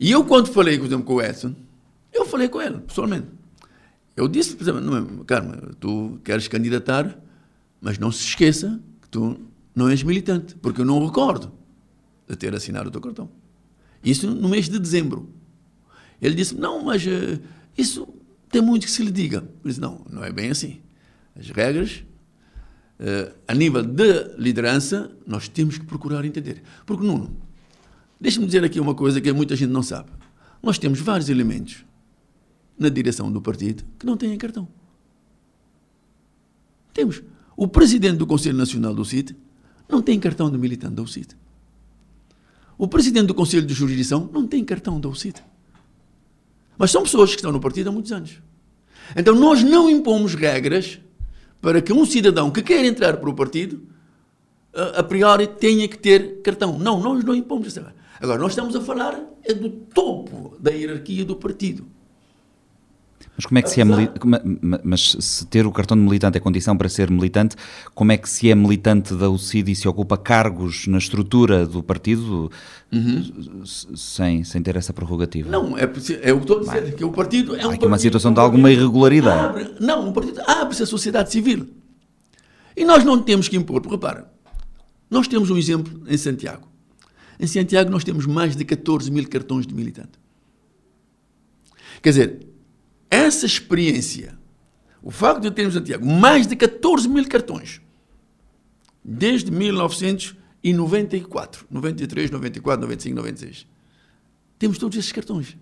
E 0.00 0.10
eu, 0.10 0.24
quando 0.24 0.48
falei, 0.48 0.76
por 0.76 0.86
exemplo, 0.86 1.04
com 1.04 1.14
o 1.14 1.22
Edson, 1.22 1.54
eu 2.12 2.26
falei 2.26 2.48
com 2.48 2.60
ele, 2.60 2.78
pessoalmente. 2.80 3.28
Eu 4.16 4.26
disse, 4.26 4.56
por 4.56 4.64
exemplo, 4.64 5.24
Carmen, 5.24 5.54
tu 5.78 6.18
queres 6.24 6.48
candidatar, 6.48 7.16
mas 7.80 7.98
não 7.98 8.10
se 8.10 8.24
esqueça 8.24 8.80
que 9.00 9.08
tu 9.08 9.38
não 9.76 9.88
és 9.88 10.02
militante, 10.02 10.56
porque 10.56 10.80
eu 10.80 10.84
não 10.84 11.06
recordo 11.06 11.52
de 12.28 12.34
ter 12.34 12.52
assinado 12.52 12.88
o 12.88 12.90
teu 12.90 13.00
cartão. 13.00 13.30
Isso 14.02 14.28
no 14.28 14.48
mês 14.48 14.68
de 14.68 14.78
dezembro. 14.80 15.28
Ele 16.20 16.34
disse, 16.34 16.56
não, 16.56 16.82
mas 16.82 17.06
uh, 17.06 17.40
isso 17.78 18.08
tem 18.50 18.60
muito 18.60 18.86
que 18.86 18.90
se 18.90 19.04
lhe 19.04 19.12
diga. 19.12 19.48
Eu 19.62 19.68
disse, 19.68 19.80
não, 19.80 20.04
não 20.10 20.24
é 20.24 20.32
bem 20.32 20.50
assim. 20.50 20.80
As 21.38 21.50
regras, 21.50 22.04
uh, 23.00 23.34
a 23.46 23.54
nível 23.54 23.82
de 23.82 24.34
liderança, 24.38 25.10
nós 25.26 25.48
temos 25.48 25.78
que 25.78 25.84
procurar 25.84 26.24
entender. 26.24 26.62
Porque, 26.84 27.04
Nuno, 27.04 27.36
deixa-me 28.20 28.46
dizer 28.46 28.64
aqui 28.64 28.80
uma 28.80 28.94
coisa 28.94 29.20
que 29.20 29.32
muita 29.32 29.54
gente 29.54 29.70
não 29.70 29.82
sabe. 29.82 30.10
Nós 30.62 30.78
temos 30.78 31.00
vários 31.00 31.28
elementos 31.28 31.84
na 32.78 32.88
direção 32.88 33.30
do 33.30 33.40
partido 33.40 33.84
que 33.98 34.06
não 34.06 34.16
têm 34.16 34.36
cartão. 34.36 34.68
Temos. 36.92 37.22
O 37.56 37.68
presidente 37.68 38.16
do 38.16 38.26
Conselho 38.26 38.56
Nacional 38.56 38.94
do 38.94 39.04
CIT 39.04 39.36
não 39.88 40.02
tem 40.02 40.18
cartão 40.18 40.50
de 40.50 40.58
militante 40.58 40.94
da 40.94 41.02
UCIT. 41.02 41.36
O 42.76 42.86
presidente 42.86 43.26
do 43.26 43.34
Conselho 43.34 43.66
de 43.66 43.72
Jurisdição 43.72 44.28
não 44.32 44.46
tem 44.46 44.64
cartão 44.64 45.00
da 45.00 45.08
UCIT. 45.08 45.42
Mas 46.76 46.90
são 46.90 47.02
pessoas 47.02 47.30
que 47.30 47.36
estão 47.36 47.52
no 47.52 47.60
partido 47.60 47.88
há 47.88 47.92
muitos 47.92 48.12
anos. 48.12 48.42
Então 49.14 49.34
nós 49.34 49.62
não 49.62 49.88
impomos 49.88 50.34
regras 50.34 51.00
para 51.66 51.82
que 51.82 51.92
um 51.92 52.06
cidadão 52.06 52.48
que 52.48 52.62
quer 52.62 52.84
entrar 52.84 53.16
para 53.16 53.28
o 53.28 53.34
partido, 53.34 53.82
a, 54.72 55.02
priori, 55.02 55.48
tenha 55.48 55.88
que 55.88 55.98
ter 55.98 56.40
cartão. 56.40 56.78
Não, 56.78 57.00
nós 57.00 57.24
não 57.24 57.34
impomos 57.34 57.74
regra. 57.74 57.92
Agora, 58.20 58.38
nós 58.38 58.52
estamos 58.52 58.76
a 58.76 58.80
falar 58.80 59.20
é 59.42 59.52
do 59.52 59.68
topo 59.68 60.56
da 60.60 60.70
hierarquia 60.70 61.24
do 61.24 61.34
partido. 61.34 61.84
Mas 63.36 63.44
como 63.44 63.58
é 63.58 63.62
que 63.62 63.70
se 63.70 63.80
é 63.80 63.84
mas 64.82 65.16
se 65.20 65.46
ter 65.46 65.66
o 65.66 65.72
cartão 65.72 65.96
de 65.96 66.02
militante 66.02 66.38
é 66.38 66.40
condição 66.40 66.76
para 66.76 66.88
ser 66.88 67.10
militante, 67.10 67.54
como 67.94 68.10
é 68.10 68.16
que 68.16 68.28
se 68.28 68.50
é 68.50 68.54
militante 68.54 69.14
da 69.14 69.28
UCID 69.28 69.72
e 69.72 69.76
se 69.76 69.86
ocupa 69.86 70.16
cargos 70.16 70.86
na 70.86 70.96
estrutura 70.96 71.66
do 71.66 71.82
partido 71.82 72.50
uhum. 72.90 73.62
sem, 73.94 74.42
sem 74.42 74.62
ter 74.62 74.76
essa 74.76 74.92
prerrogativa? 74.92 75.50
Não, 75.50 75.76
é, 75.76 75.82
é 75.82 76.32
o 76.32 76.38
que 76.38 76.44
estou 76.44 76.60
a 76.60 76.60
dizer, 76.60 76.94
que 76.94 77.04
o 77.04 77.12
partido 77.12 77.54
é 77.54 77.66
um 77.66 77.70
aqui 77.70 77.84
uma 77.84 77.98
situação 77.98 78.32
de 78.32 78.40
alguma 78.40 78.70
irregularidade. 78.70 79.44
Abre, 79.44 79.74
não, 79.80 80.08
o 80.08 80.12
partido 80.14 80.40
abre-se 80.46 80.82
à 80.82 80.86
sociedade 80.86 81.30
civil. 81.30 81.68
E 82.74 82.84
nós 82.84 83.04
não 83.04 83.22
temos 83.22 83.48
que 83.48 83.56
impor, 83.56 83.86
repara, 83.86 84.30
nós 85.10 85.28
temos 85.28 85.50
um 85.50 85.58
exemplo 85.58 86.02
em 86.08 86.16
Santiago. 86.16 86.66
Em 87.38 87.46
Santiago 87.46 87.90
nós 87.90 88.02
temos 88.02 88.24
mais 88.24 88.56
de 88.56 88.64
14 88.64 89.10
mil 89.10 89.28
cartões 89.28 89.66
de 89.66 89.74
militante. 89.74 90.18
Quer 92.02 92.10
dizer, 92.10 92.46
essa 93.10 93.46
experiência, 93.46 94.38
o 95.02 95.10
facto 95.10 95.42
de 95.42 95.50
termos 95.50 95.74
Santiago 95.74 96.06
mais 96.06 96.46
de 96.46 96.54
14 96.56 97.08
mil 97.08 97.26
cartões, 97.28 97.80
desde 99.04 99.50
1994, 99.50 101.66
93, 101.70 102.30
94, 102.30 102.80
95, 102.82 103.16
96, 103.16 103.66
temos 104.58 104.78
todos 104.78 104.98
esses 104.98 105.12
cartões. 105.12 105.56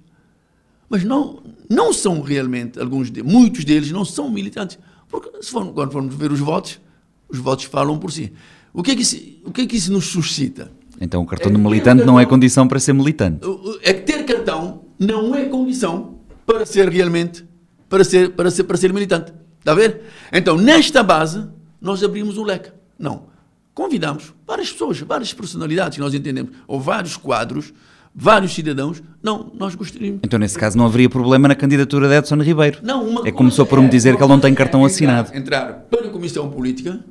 Mas 0.88 1.04
não, 1.04 1.42
não 1.68 1.92
são 1.92 2.20
realmente, 2.20 2.78
alguns 2.78 3.10
de, 3.10 3.22
muitos 3.22 3.64
deles 3.64 3.90
não 3.90 4.04
são 4.04 4.30
militantes. 4.30 4.78
Porque 5.08 5.42
se 5.42 5.52
quando 5.52 5.92
formos 5.92 6.14
ver 6.14 6.32
os 6.32 6.40
votos, 6.40 6.80
os 7.28 7.38
votos 7.38 7.64
falam 7.64 7.98
por 7.98 8.12
si. 8.12 8.32
O 8.72 8.82
que 8.82 8.92
é 8.92 8.96
que 8.96 9.02
isso, 9.02 9.16
o 9.44 9.52
que 9.52 9.62
é 9.62 9.66
que 9.66 9.76
isso 9.76 9.92
nos 9.92 10.06
suscita? 10.06 10.72
Então 11.00 11.22
o 11.22 11.26
cartão 11.26 11.50
é, 11.50 11.54
de 11.54 11.60
militante 11.60 11.98
cartão, 11.98 12.06
não 12.06 12.20
é 12.20 12.26
condição 12.26 12.68
para 12.68 12.80
ser 12.80 12.92
militante. 12.92 13.40
É 13.82 13.92
que 13.92 14.02
ter 14.02 14.24
cartão 14.24 14.84
não 14.98 15.34
é 15.34 15.46
condição 15.46 16.13
para 16.46 16.66
ser 16.66 16.88
realmente, 16.88 17.44
para 17.88 18.04
ser, 18.04 18.30
para 18.30 18.50
ser, 18.50 18.64
para 18.64 18.76
ser 18.76 18.92
militante. 18.92 19.32
Está 19.58 19.72
a 19.72 19.74
ver? 19.74 20.02
Então, 20.32 20.56
nesta 20.56 21.02
base, 21.02 21.46
nós 21.80 22.02
abrimos 22.02 22.36
um 22.36 22.44
leque. 22.44 22.70
Não. 22.98 23.26
Convidamos 23.72 24.32
várias 24.46 24.70
pessoas, 24.70 25.00
várias 25.00 25.32
personalidades 25.32 25.96
que 25.96 26.00
nós 26.00 26.14
entendemos, 26.14 26.52
ou 26.68 26.80
vários 26.80 27.16
quadros, 27.16 27.72
vários 28.14 28.54
cidadãos. 28.54 29.02
Não, 29.22 29.50
nós 29.54 29.74
gostaríamos. 29.74 30.20
Então, 30.22 30.38
nesse 30.38 30.56
caso, 30.58 30.78
não 30.78 30.86
haveria 30.86 31.08
problema 31.08 31.48
na 31.48 31.54
candidatura 31.54 32.08
de 32.08 32.14
Edson 32.14 32.36
Ribeiro. 32.36 32.78
Não, 32.82 33.08
uma 33.08 33.26
é 33.26 33.32
começou 33.32 33.66
por 33.66 33.80
me 33.80 33.88
dizer 33.88 34.14
é, 34.14 34.16
que 34.16 34.22
ele 34.22 34.28
não 34.28 34.38
tem 34.38 34.54
cartão 34.54 34.82
é 34.82 34.86
assinado. 34.86 35.34
Entrar 35.34 35.72
para 35.90 36.06
a 36.06 36.10
Comissão 36.10 36.50
Política, 36.50 37.04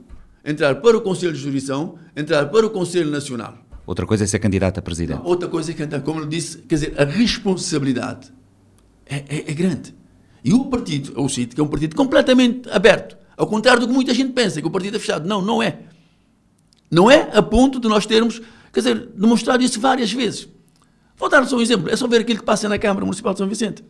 entrar 0.45 0.75
para 0.75 0.97
o 0.97 1.01
Conselho 1.01 1.33
de 1.33 1.39
Jurisdição, 1.39 1.95
entrar 2.15 2.45
para 2.45 2.65
o 2.65 2.69
Conselho 2.69 3.09
Nacional. 3.09 3.57
Outra 3.85 4.05
coisa 4.05 4.23
é 4.23 4.27
ser 4.27 4.39
candidato 4.39 4.77
a 4.77 4.81
presidente. 4.81 5.17
Não, 5.17 5.25
outra 5.25 5.49
coisa 5.49 5.71
é 5.71 5.73
que, 5.73 5.99
como 5.99 6.21
eu 6.21 6.25
disse, 6.25 6.59
quer 6.59 6.75
dizer, 6.75 6.93
a 6.97 7.03
responsabilidade 7.03 8.31
é, 9.13 9.25
é, 9.27 9.51
é 9.51 9.53
grande. 9.53 9.95
E 10.43 10.53
o 10.53 10.65
partido, 10.65 11.19
o 11.21 11.29
CIT, 11.29 11.55
que 11.55 11.61
é 11.61 11.63
um 11.63 11.67
partido 11.67 11.95
completamente 11.95 12.69
aberto, 12.69 13.17
ao 13.37 13.47
contrário 13.47 13.81
do 13.81 13.87
que 13.87 13.93
muita 13.93 14.13
gente 14.13 14.33
pensa, 14.33 14.61
que 14.61 14.67
o 14.67 14.71
partido 14.71 14.97
é 14.97 14.99
fechado. 14.99 15.27
Não, 15.27 15.41
não 15.41 15.61
é. 15.61 15.79
Não 16.91 17.09
é 17.09 17.29
a 17.33 17.41
ponto 17.41 17.79
de 17.79 17.87
nós 17.87 18.05
termos, 18.05 18.41
quer 18.71 18.81
dizer, 18.81 19.07
demonstrado 19.15 19.63
isso 19.63 19.79
várias 19.79 20.11
vezes. 20.11 20.47
Vou 21.15 21.29
dar 21.29 21.45
só 21.47 21.55
um 21.55 21.61
exemplo. 21.61 21.89
É 21.89 21.95
só 21.95 22.07
ver 22.07 22.21
aquilo 22.21 22.39
que 22.39 22.45
passa 22.45 22.67
na 22.67 22.77
Câmara 22.77 23.05
Municipal 23.05 23.33
de 23.33 23.39
São 23.39 23.47
Vicente. 23.47 23.83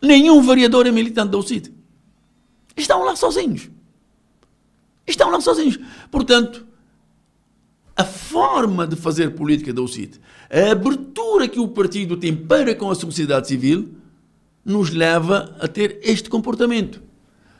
Nenhum 0.00 0.42
vereador 0.42 0.86
é 0.86 0.90
militante 0.90 1.30
da 1.30 1.38
UCIT. 1.38 1.72
Estão 2.76 3.04
lá 3.04 3.14
sozinhos. 3.14 3.70
Estão 5.06 5.30
lá 5.30 5.40
sozinhos. 5.40 5.78
Portanto, 6.10 6.66
a 7.96 8.04
forma 8.04 8.86
de 8.86 8.96
fazer 8.96 9.34
política 9.34 9.72
da 9.72 9.82
UCIT, 9.82 10.20
a 10.50 10.72
abertura 10.72 11.46
que 11.46 11.60
o 11.60 11.68
partido 11.68 12.16
tem 12.16 12.34
para 12.34 12.74
com 12.74 12.90
a 12.90 12.94
sociedade 12.94 13.48
civil, 13.48 13.94
nos 14.64 14.90
leva 14.90 15.56
a 15.60 15.66
ter 15.66 15.98
este 16.02 16.28
comportamento. 16.28 17.02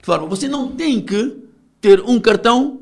De 0.01 0.07
forma, 0.07 0.27
você 0.27 0.49
não 0.49 0.69
tem 0.73 1.01
que 1.01 1.37
ter 1.81 2.01
um 2.01 2.21
cartão 2.21 2.81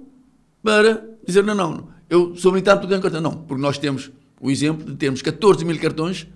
para 0.62 1.05
dizer, 1.27 1.43
não, 1.43 1.55
não, 1.55 1.89
eu 2.09 2.35
sou 2.37 2.53
militante, 2.53 2.87
tenho 2.87 2.99
um 2.99 3.03
cartão. 3.03 3.21
Não, 3.21 3.33
porque 3.33 3.62
nós 3.62 3.79
temos 3.79 4.11
o 4.41 4.51
exemplo 4.51 4.85
de 4.85 4.97
termos 4.97 5.23
14 5.23 5.64
mil 5.64 5.79
cartões 5.79 6.27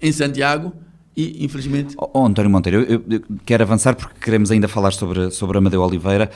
em 0.00 0.12
Santiago 0.12 0.72
e, 1.16 1.44
infelizmente... 1.44 1.94
Oh, 1.98 2.10
oh 2.14 2.26
António 2.26 2.50
Monteiro, 2.50 2.82
eu, 2.82 3.04
eu, 3.08 3.22
quero 3.44 3.62
avançar 3.62 3.94
porque 3.94 4.18
queremos 4.20 4.50
ainda 4.50 4.66
falar 4.66 4.92
sobre, 4.92 5.30
sobre 5.30 5.58
Amadeu 5.58 5.82
Oliveira 5.82 6.30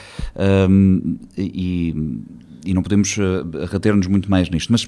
um, 0.68 1.18
e 1.36 1.94
e 2.64 2.74
não 2.74 2.82
podemos 2.82 3.16
uh, 3.16 3.66
reter-nos 3.70 4.06
muito 4.06 4.30
mais 4.30 4.50
nisto, 4.50 4.70
mas 4.70 4.86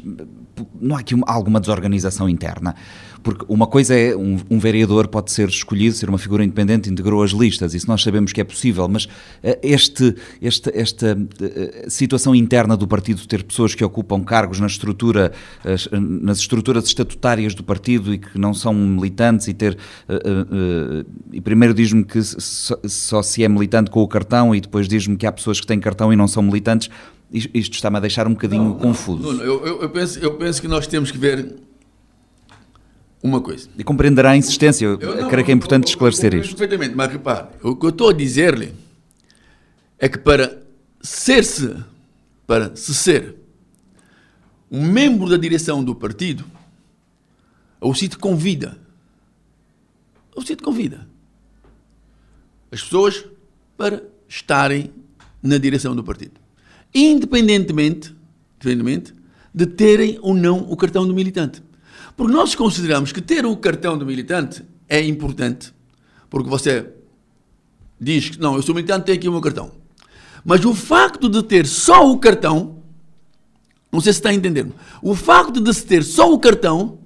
não 0.80 0.96
há 0.96 1.00
aqui 1.00 1.14
uma, 1.14 1.26
alguma 1.26 1.58
desorganização 1.58 2.28
interna? 2.28 2.74
Porque 3.22 3.44
uma 3.48 3.66
coisa 3.66 3.94
é 3.94 4.16
um, 4.16 4.38
um, 4.50 4.58
vereador 4.58 5.08
pode 5.08 5.30
ser 5.30 5.48
escolhido, 5.48 5.94
ser 5.94 6.08
uma 6.08 6.18
figura 6.18 6.44
independente, 6.44 6.90
integrou 6.90 7.22
as 7.22 7.30
listas, 7.30 7.74
isso 7.74 7.86
nós 7.86 8.02
sabemos 8.02 8.32
que 8.32 8.40
é 8.40 8.44
possível, 8.44 8.88
mas 8.88 9.04
uh, 9.04 9.58
este, 9.62 10.14
este, 10.40 10.70
esta 10.74 11.16
uh, 11.16 11.90
situação 11.90 12.34
interna 12.34 12.76
do 12.76 12.86
partido, 12.86 13.26
ter 13.26 13.42
pessoas 13.42 13.74
que 13.74 13.84
ocupam 13.84 14.22
cargos 14.22 14.60
na 14.60 14.66
estrutura, 14.66 15.32
as, 15.64 15.88
nas 15.92 16.38
estruturas 16.38 16.84
estatutárias 16.84 17.54
do 17.54 17.62
partido 17.62 18.14
e 18.14 18.18
que 18.18 18.38
não 18.38 18.54
são 18.54 18.72
militantes 18.72 19.48
e 19.48 19.54
ter. 19.54 19.76
e 21.32 21.40
primeiro 21.40 21.74
diz-me 21.74 22.04
que 22.04 22.22
só, 22.22 22.78
só 22.84 23.22
se 23.22 23.44
é 23.44 23.48
militante 23.48 23.90
com 23.90 24.02
o 24.02 24.08
cartão 24.08 24.54
e 24.54 24.60
depois 24.60 24.88
diz-me 24.88 25.16
que 25.16 25.26
há 25.26 25.32
pessoas 25.32 25.60
que 25.60 25.66
têm 25.66 25.78
cartão 25.78 26.12
e 26.12 26.16
não 26.16 26.28
são 26.28 26.42
militantes 26.42 26.90
isto 27.32 27.74
está-me 27.74 27.96
a 27.96 28.00
deixar 28.00 28.26
um 28.26 28.32
bocadinho 28.32 28.64
não, 28.64 28.74
confuso. 28.74 29.22
Não, 29.22 29.32
não, 29.32 29.44
eu, 29.44 29.82
eu, 29.82 29.88
penso, 29.88 30.18
eu 30.18 30.34
penso 30.34 30.60
que 30.60 30.66
nós 30.66 30.86
temos 30.86 31.10
que 31.10 31.18
ver 31.18 31.54
uma 33.22 33.40
coisa. 33.40 33.68
E 33.78 33.84
compreenderá 33.84 34.30
a 34.30 34.36
insistência. 34.36 34.84
Eu, 34.84 34.98
eu 35.00 35.28
creio 35.28 35.44
que 35.44 35.52
é 35.52 35.54
importante 35.54 35.84
eu, 35.84 35.90
esclarecer 35.90 36.34
isto. 36.34 36.56
Perfeitamente, 36.56 36.94
mas 36.94 37.10
repare, 37.10 37.48
o 37.62 37.76
que 37.76 37.86
eu 37.86 37.90
estou 37.90 38.10
a 38.10 38.12
dizer-lhe 38.12 38.74
é 39.98 40.08
que 40.08 40.18
para 40.18 40.62
ser-se, 41.00 41.76
para 42.46 42.74
se 42.74 42.94
ser 42.94 43.36
um 44.70 44.84
membro 44.86 45.28
da 45.28 45.36
direção 45.36 45.82
do 45.82 45.94
partido, 45.94 46.44
o 47.80 47.94
CIT 47.94 48.18
convida. 48.18 48.78
O 50.34 50.42
CIT 50.42 50.62
convida 50.62 51.08
as 52.72 52.82
pessoas 52.82 53.24
para 53.76 54.02
estarem 54.28 54.92
na 55.42 55.58
direção 55.58 55.96
do 55.96 56.04
partido 56.04 56.40
independentemente, 56.94 58.14
independentemente 58.56 59.14
de 59.52 59.66
terem 59.66 60.18
ou 60.20 60.34
não 60.34 60.58
o 60.58 60.76
cartão 60.76 61.06
do 61.06 61.14
militante. 61.14 61.62
Porque 62.16 62.32
nós 62.32 62.54
consideramos 62.54 63.12
que 63.12 63.20
ter 63.20 63.46
o 63.46 63.56
cartão 63.56 63.96
do 63.96 64.06
militante 64.06 64.62
é 64.88 65.02
importante, 65.02 65.72
porque 66.28 66.48
você 66.48 66.86
diz 68.00 68.30
que 68.30 68.40
não, 68.40 68.56
eu 68.56 68.62
sou 68.62 68.74
militante, 68.74 69.06
tenho 69.06 69.18
aqui 69.18 69.28
o 69.28 69.32
meu 69.32 69.40
cartão. 69.40 69.72
Mas 70.44 70.64
o 70.64 70.74
facto 70.74 71.28
de 71.28 71.42
ter 71.42 71.66
só 71.66 72.10
o 72.10 72.18
cartão, 72.18 72.82
não 73.92 74.00
sei 74.00 74.12
se 74.12 74.18
está 74.18 74.32
entendendo, 74.32 74.74
o 75.02 75.14
facto 75.14 75.60
de 75.60 75.72
se 75.72 75.84
ter 75.84 76.02
só 76.02 76.32
o 76.32 76.38
cartão 76.38 76.98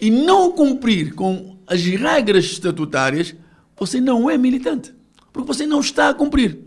e 0.00 0.10
não 0.10 0.52
cumprir 0.52 1.14
com 1.14 1.58
as 1.66 1.82
regras 1.82 2.44
estatutárias, 2.44 3.34
você 3.78 4.00
não 4.00 4.30
é 4.30 4.38
militante. 4.38 4.94
Porque 5.32 5.46
você 5.46 5.66
não 5.66 5.80
está 5.80 6.10
a 6.10 6.14
cumprir. 6.14 6.60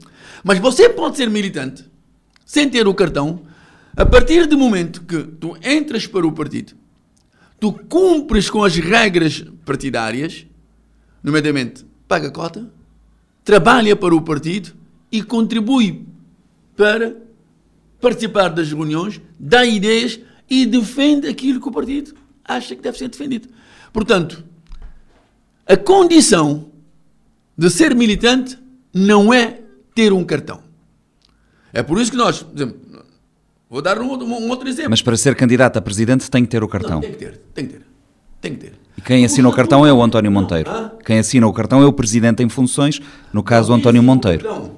Mas 0.44 0.60
você 0.60 0.90
pode 0.90 1.18
ser 1.18 1.30
militante 1.30 1.86
sem 2.46 2.68
ter 2.68 2.88
o 2.88 2.94
cartão, 2.96 3.44
a 3.96 4.04
partir 4.04 4.48
do 4.48 4.58
momento 4.58 5.04
que 5.04 5.22
tu 5.22 5.56
entras 5.64 6.08
para 6.08 6.26
o 6.26 6.32
partido, 6.32 6.74
tu 7.60 7.74
cumpres 7.74 8.50
com 8.50 8.64
as 8.64 8.76
regras 8.76 9.44
partidárias, 9.66 10.46
nomeadamente 11.24 11.86
paga 12.08 12.32
cota, 12.32 12.72
trabalha 13.44 13.96
para 13.96 14.16
o 14.16 14.22
partido 14.22 14.74
e 15.12 15.22
contribui 15.22 16.06
para 16.76 17.16
participar 18.00 18.50
das 18.50 18.70
reuniões, 18.70 19.20
dá 19.38 19.66
ideias 19.66 20.20
e 20.50 20.66
defende 20.66 21.28
aquilo 21.28 21.60
que 21.60 21.68
o 21.68 21.72
partido 21.72 22.14
acha 22.44 22.76
que 22.76 22.82
deve 22.82 22.98
ser 22.98 23.10
defendido. 23.10 23.50
Portanto, 23.92 24.44
a 25.68 25.78
condição 25.78 26.72
de 27.58 27.70
ser 27.70 27.94
militante 27.94 28.58
não 28.94 29.34
é 29.34 29.60
ter 29.94 30.14
um 30.14 30.24
cartão. 30.24 30.64
É 31.72 31.84
por 31.84 32.00
isso 32.00 32.12
que 32.12 32.18
nós, 32.18 32.42
por 32.42 32.56
exemplo, 32.56 32.80
vou 33.70 33.82
dar 33.82 34.00
um, 34.00 34.06
um, 34.06 34.50
outro 34.50 34.68
exemplo. 34.68 34.90
Mas 34.90 35.02
para 35.02 35.16
ser 35.16 35.36
candidato 35.36 35.78
a 35.78 35.82
presidente 35.82 36.30
tem 36.30 36.44
que 36.44 36.50
ter 36.50 36.64
o 36.64 36.68
cartão. 36.68 36.96
Não, 36.96 37.02
tem 37.02 37.12
que 37.12 37.18
ter, 37.18 37.42
tem 37.54 37.66
que 37.66 37.74
ter. 37.74 37.82
Tem 38.42 38.54
que 38.54 38.60
ter. 38.60 38.74
E 38.98 39.02
quem 39.02 39.26
assina 39.26 39.48
o 39.48 39.54
cartão 39.54 39.86
é 39.86 39.92
o 39.92 40.02
António 40.02 40.32
Monteiro. 40.32 40.70
Ah? 40.70 40.94
Quem 41.06 41.20
assina 41.20 41.46
o 41.48 41.54
cartão 41.54 41.82
é 41.82 41.86
o 41.86 41.94
presidente 41.94 42.42
em 42.42 42.50
funções, 42.50 43.02
no 43.34 43.44
caso 43.44 43.72
o 43.72 43.76
António 43.76 44.02
Monteiro. 44.02 44.44
Não, 44.44 44.72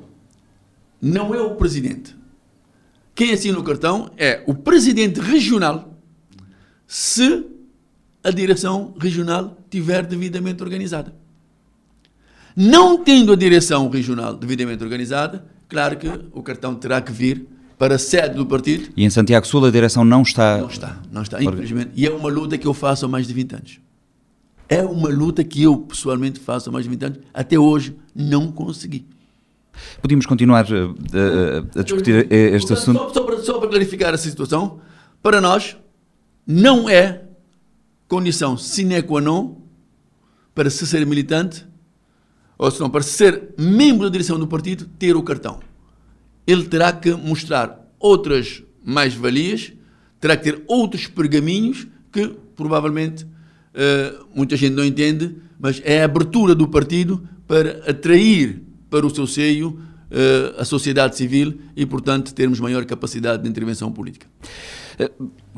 não 1.01 1.35
é 1.35 1.41
o 1.41 1.55
presidente. 1.55 2.15
Quem 3.13 3.31
assina 3.33 3.59
o 3.59 3.63
cartão 3.63 4.09
é 4.17 4.43
o 4.47 4.55
presidente 4.55 5.19
regional, 5.19 5.95
se 6.87 7.45
a 8.23 8.31
direção 8.31 8.93
regional 8.99 9.57
tiver 9.69 10.05
devidamente 10.05 10.61
organizada. 10.61 11.13
Não 12.55 13.03
tendo 13.03 13.31
a 13.31 13.35
direção 13.35 13.89
regional 13.89 14.35
devidamente 14.35 14.83
organizada, 14.83 15.45
claro 15.67 15.97
que 15.97 16.07
o 16.33 16.43
cartão 16.43 16.75
terá 16.75 17.01
que 17.01 17.11
vir 17.11 17.47
para 17.81 17.95
a 17.95 17.97
sede 17.97 18.35
do 18.35 18.45
partido. 18.45 18.89
E 18.95 19.03
em 19.03 19.09
Santiago 19.09 19.47
Sul 19.47 19.65
a 19.65 19.71
direção 19.71 20.05
não 20.05 20.21
está. 20.21 20.59
Não 20.59 20.67
está, 20.67 20.99
não 21.11 21.23
está, 21.23 21.41
infelizmente. 21.41 21.89
E 21.95 22.05
é 22.05 22.11
uma 22.11 22.29
luta 22.29 22.55
que 22.55 22.67
eu 22.67 22.75
faço 22.75 23.05
há 23.05 23.07
mais 23.07 23.25
de 23.25 23.33
20 23.33 23.55
anos. 23.55 23.79
É 24.69 24.83
uma 24.83 25.09
luta 25.09 25.43
que 25.43 25.63
eu 25.63 25.75
pessoalmente 25.79 26.39
faço 26.39 26.69
há 26.69 26.71
mais 26.71 26.85
de 26.85 26.91
20 26.91 27.03
anos. 27.05 27.19
Até 27.33 27.57
hoje 27.57 27.95
não 28.13 28.51
consegui. 28.51 29.07
Podíamos 29.99 30.27
continuar 30.27 30.63
a, 30.71 30.75
eh, 30.77 31.63
a, 31.75 31.79
a 31.79 31.83
discutir 31.83 32.31
este 32.31 32.71
assunto? 32.71 32.99
Só, 32.99 33.13
só, 33.15 33.23
para, 33.23 33.41
só 33.41 33.57
para 33.57 33.69
clarificar 33.69 34.13
essa 34.13 34.29
situação, 34.29 34.79
para 35.23 35.41
nós 35.41 35.75
não 36.45 36.87
é 36.87 37.23
condição 38.07 38.57
sine 38.57 39.01
qua 39.01 39.19
non 39.21 39.55
para 40.53 40.69
se 40.69 40.85
ser 40.85 41.03
militante 41.07 41.65
ou 42.59 42.69
se 42.69 42.79
não, 42.79 42.91
para 42.91 43.01
ser 43.01 43.55
membro 43.57 44.03
da 44.03 44.11
direção 44.11 44.37
do 44.37 44.45
partido, 44.45 44.85
ter 44.99 45.15
o 45.15 45.23
cartão. 45.23 45.70
Ele 46.45 46.63
terá 46.65 46.91
que 46.91 47.11
mostrar 47.13 47.87
outras 47.99 48.63
mais-valias, 48.83 49.73
terá 50.19 50.35
que 50.35 50.43
ter 50.43 50.63
outros 50.67 51.07
pergaminhos 51.07 51.87
que 52.11 52.27
provavelmente 52.55 53.23
uh, 53.23 54.25
muita 54.35 54.55
gente 54.55 54.73
não 54.73 54.83
entende, 54.83 55.35
mas 55.59 55.81
é 55.83 56.01
a 56.01 56.05
abertura 56.05 56.53
do 56.53 56.67
partido 56.67 57.27
para 57.47 57.89
atrair 57.89 58.61
para 58.89 59.05
o 59.05 59.09
seu 59.09 59.25
seio 59.25 59.69
uh, 59.69 60.59
a 60.59 60.65
sociedade 60.65 61.15
civil 61.15 61.59
e, 61.75 61.85
portanto, 61.85 62.33
termos 62.33 62.59
maior 62.59 62.85
capacidade 62.85 63.43
de 63.43 63.49
intervenção 63.49 63.91
política. 63.91 64.27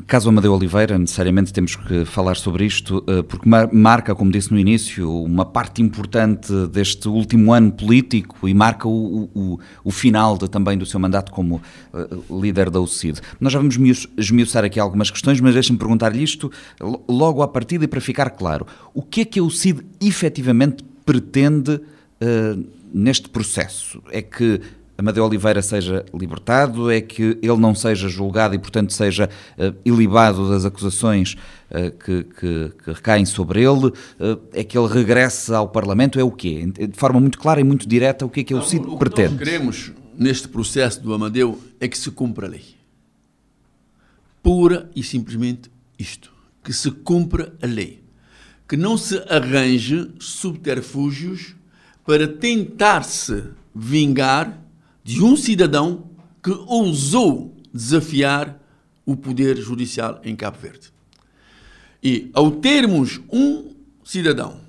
Caso 0.06 0.28
Amadeu 0.28 0.52
Oliveira, 0.52 0.98
necessariamente 0.98 1.52
temos 1.52 1.76
que 1.76 2.04
falar 2.04 2.36
sobre 2.36 2.66
isto, 2.66 3.02
eh, 3.06 3.22
porque 3.22 3.48
marca, 3.48 4.14
como 4.14 4.30
disse 4.30 4.52
no 4.52 4.58
início, 4.58 5.10
uma 5.22 5.44
parte 5.44 5.80
importante 5.80 6.52
deste 6.66 7.08
último 7.08 7.52
ano 7.52 7.72
político 7.72 8.48
e 8.48 8.52
marca 8.52 8.88
o, 8.88 9.30
o, 9.34 9.58
o 9.84 9.90
final 9.90 10.36
de, 10.36 10.48
também 10.48 10.76
do 10.76 10.84
seu 10.84 10.98
mandato 10.98 11.32
como 11.32 11.62
uh, 11.92 12.40
líder 12.40 12.70
da 12.70 12.80
UCID. 12.80 13.20
Nós 13.40 13.52
já 13.52 13.58
vamos 13.58 13.78
esmiuçar 14.18 14.64
aqui 14.64 14.80
algumas 14.80 15.10
questões, 15.10 15.40
mas 15.40 15.54
deixem-me 15.54 15.78
perguntar-lhe 15.78 16.22
isto 16.22 16.50
logo 17.08 17.40
à 17.40 17.48
partida 17.48 17.84
e 17.84 17.88
para 17.88 18.00
ficar 18.00 18.30
claro. 18.30 18.66
O 18.92 19.00
que 19.00 19.22
é 19.22 19.24
que 19.24 19.38
a 19.38 19.42
UCID 19.42 19.80
efetivamente 20.00 20.84
pretende 21.06 21.76
uh, 21.76 22.64
neste 22.92 23.28
processo? 23.28 24.02
É 24.10 24.20
que 24.20 24.60
Amadeu 24.96 25.24
Oliveira 25.24 25.60
seja 25.60 26.04
libertado, 26.14 26.90
é 26.90 27.00
que 27.00 27.38
ele 27.42 27.56
não 27.56 27.74
seja 27.74 28.08
julgado 28.08 28.54
e, 28.54 28.58
portanto, 28.58 28.92
seja 28.92 29.28
uh, 29.58 29.74
ilibado 29.84 30.48
das 30.48 30.64
acusações 30.64 31.36
uh, 31.70 31.90
que, 31.90 32.24
que, 32.24 32.72
que, 32.84 32.92
recaem 32.92 33.26
sobre 33.26 33.60
ele, 33.60 33.86
uh, 33.86 34.40
é 34.52 34.62
que 34.62 34.78
ele 34.78 34.86
regresse 34.86 35.52
ao 35.52 35.68
Parlamento, 35.68 36.18
é 36.18 36.22
o 36.22 36.30
quê? 36.30 36.64
De 36.66 36.96
forma 36.96 37.20
muito 37.20 37.38
clara 37.38 37.60
e 37.60 37.64
muito 37.64 37.88
direta, 37.88 38.24
o 38.24 38.30
que 38.30 38.40
é 38.40 38.44
que 38.44 38.54
o 38.54 38.62
CID 38.62 38.86
o 38.86 38.96
pretende? 38.96 39.34
O 39.34 39.38
que 39.38 39.44
nós 39.44 39.48
queremos 39.48 39.92
neste 40.16 40.46
processo 40.46 41.00
do 41.02 41.12
Amadeu 41.12 41.60
é 41.80 41.88
que 41.88 41.98
se 41.98 42.10
cumpra 42.12 42.46
a 42.46 42.50
lei. 42.50 42.64
Pura 44.42 44.90
e 44.94 45.02
simplesmente 45.02 45.70
isto. 45.98 46.32
Que 46.62 46.72
se 46.72 46.90
cumpra 46.90 47.52
a 47.60 47.66
lei. 47.66 48.02
Que 48.68 48.76
não 48.76 48.96
se 48.96 49.18
arranje 49.28 50.10
subterfúgios 50.20 51.54
para 52.06 52.28
tentar-se 52.28 53.44
vingar 53.74 54.63
de 55.04 55.22
um 55.22 55.36
cidadão 55.36 56.10
que 56.42 56.50
ousou 56.50 57.54
desafiar 57.72 58.58
o 59.04 59.14
poder 59.14 59.56
judicial 59.58 60.20
em 60.24 60.34
Cabo 60.34 60.58
Verde. 60.58 60.92
E 62.02 62.30
ao 62.32 62.50
termos 62.50 63.20
um 63.30 63.74
cidadão 64.02 64.60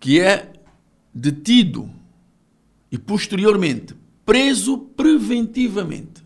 que 0.00 0.20
é 0.20 0.52
detido 1.14 1.88
e 2.90 2.98
posteriormente 2.98 3.94
preso 4.26 4.78
preventivamente 4.78 6.24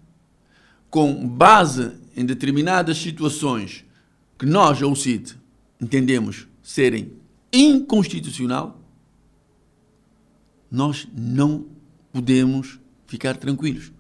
com 0.90 1.28
base 1.28 1.92
em 2.16 2.24
determinadas 2.24 2.99
situações 2.99 3.84
que 4.38 4.46
nós, 4.46 4.82
ao 4.82 4.94
CID, 4.96 5.34
entendemos 5.80 6.46
serem 6.62 7.12
inconstitucional, 7.53 8.80
nós 10.70 11.09
não 11.12 11.66
podemos 12.12 12.78
ficar 13.06 13.36
tranquilos. 13.36 13.92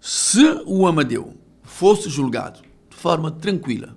Se 0.00 0.42
o 0.66 0.86
Amadeu 0.86 1.34
fosse 1.62 2.08
julgado 2.08 2.60
de 2.88 2.96
forma 2.96 3.30
tranquila 3.30 3.96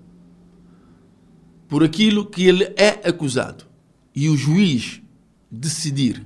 por 1.67 1.83
aquilo 1.83 2.25
que 2.25 2.45
ele 2.45 2.65
é 2.75 3.07
acusado 3.07 3.65
e 4.15 4.29
o 4.29 4.37
juiz 4.37 5.01
decidir 5.49 6.25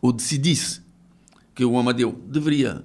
ou 0.00 0.12
decidisse 0.12 0.82
que 1.54 1.64
o 1.64 1.78
Amadeu 1.78 2.12
deveria 2.26 2.84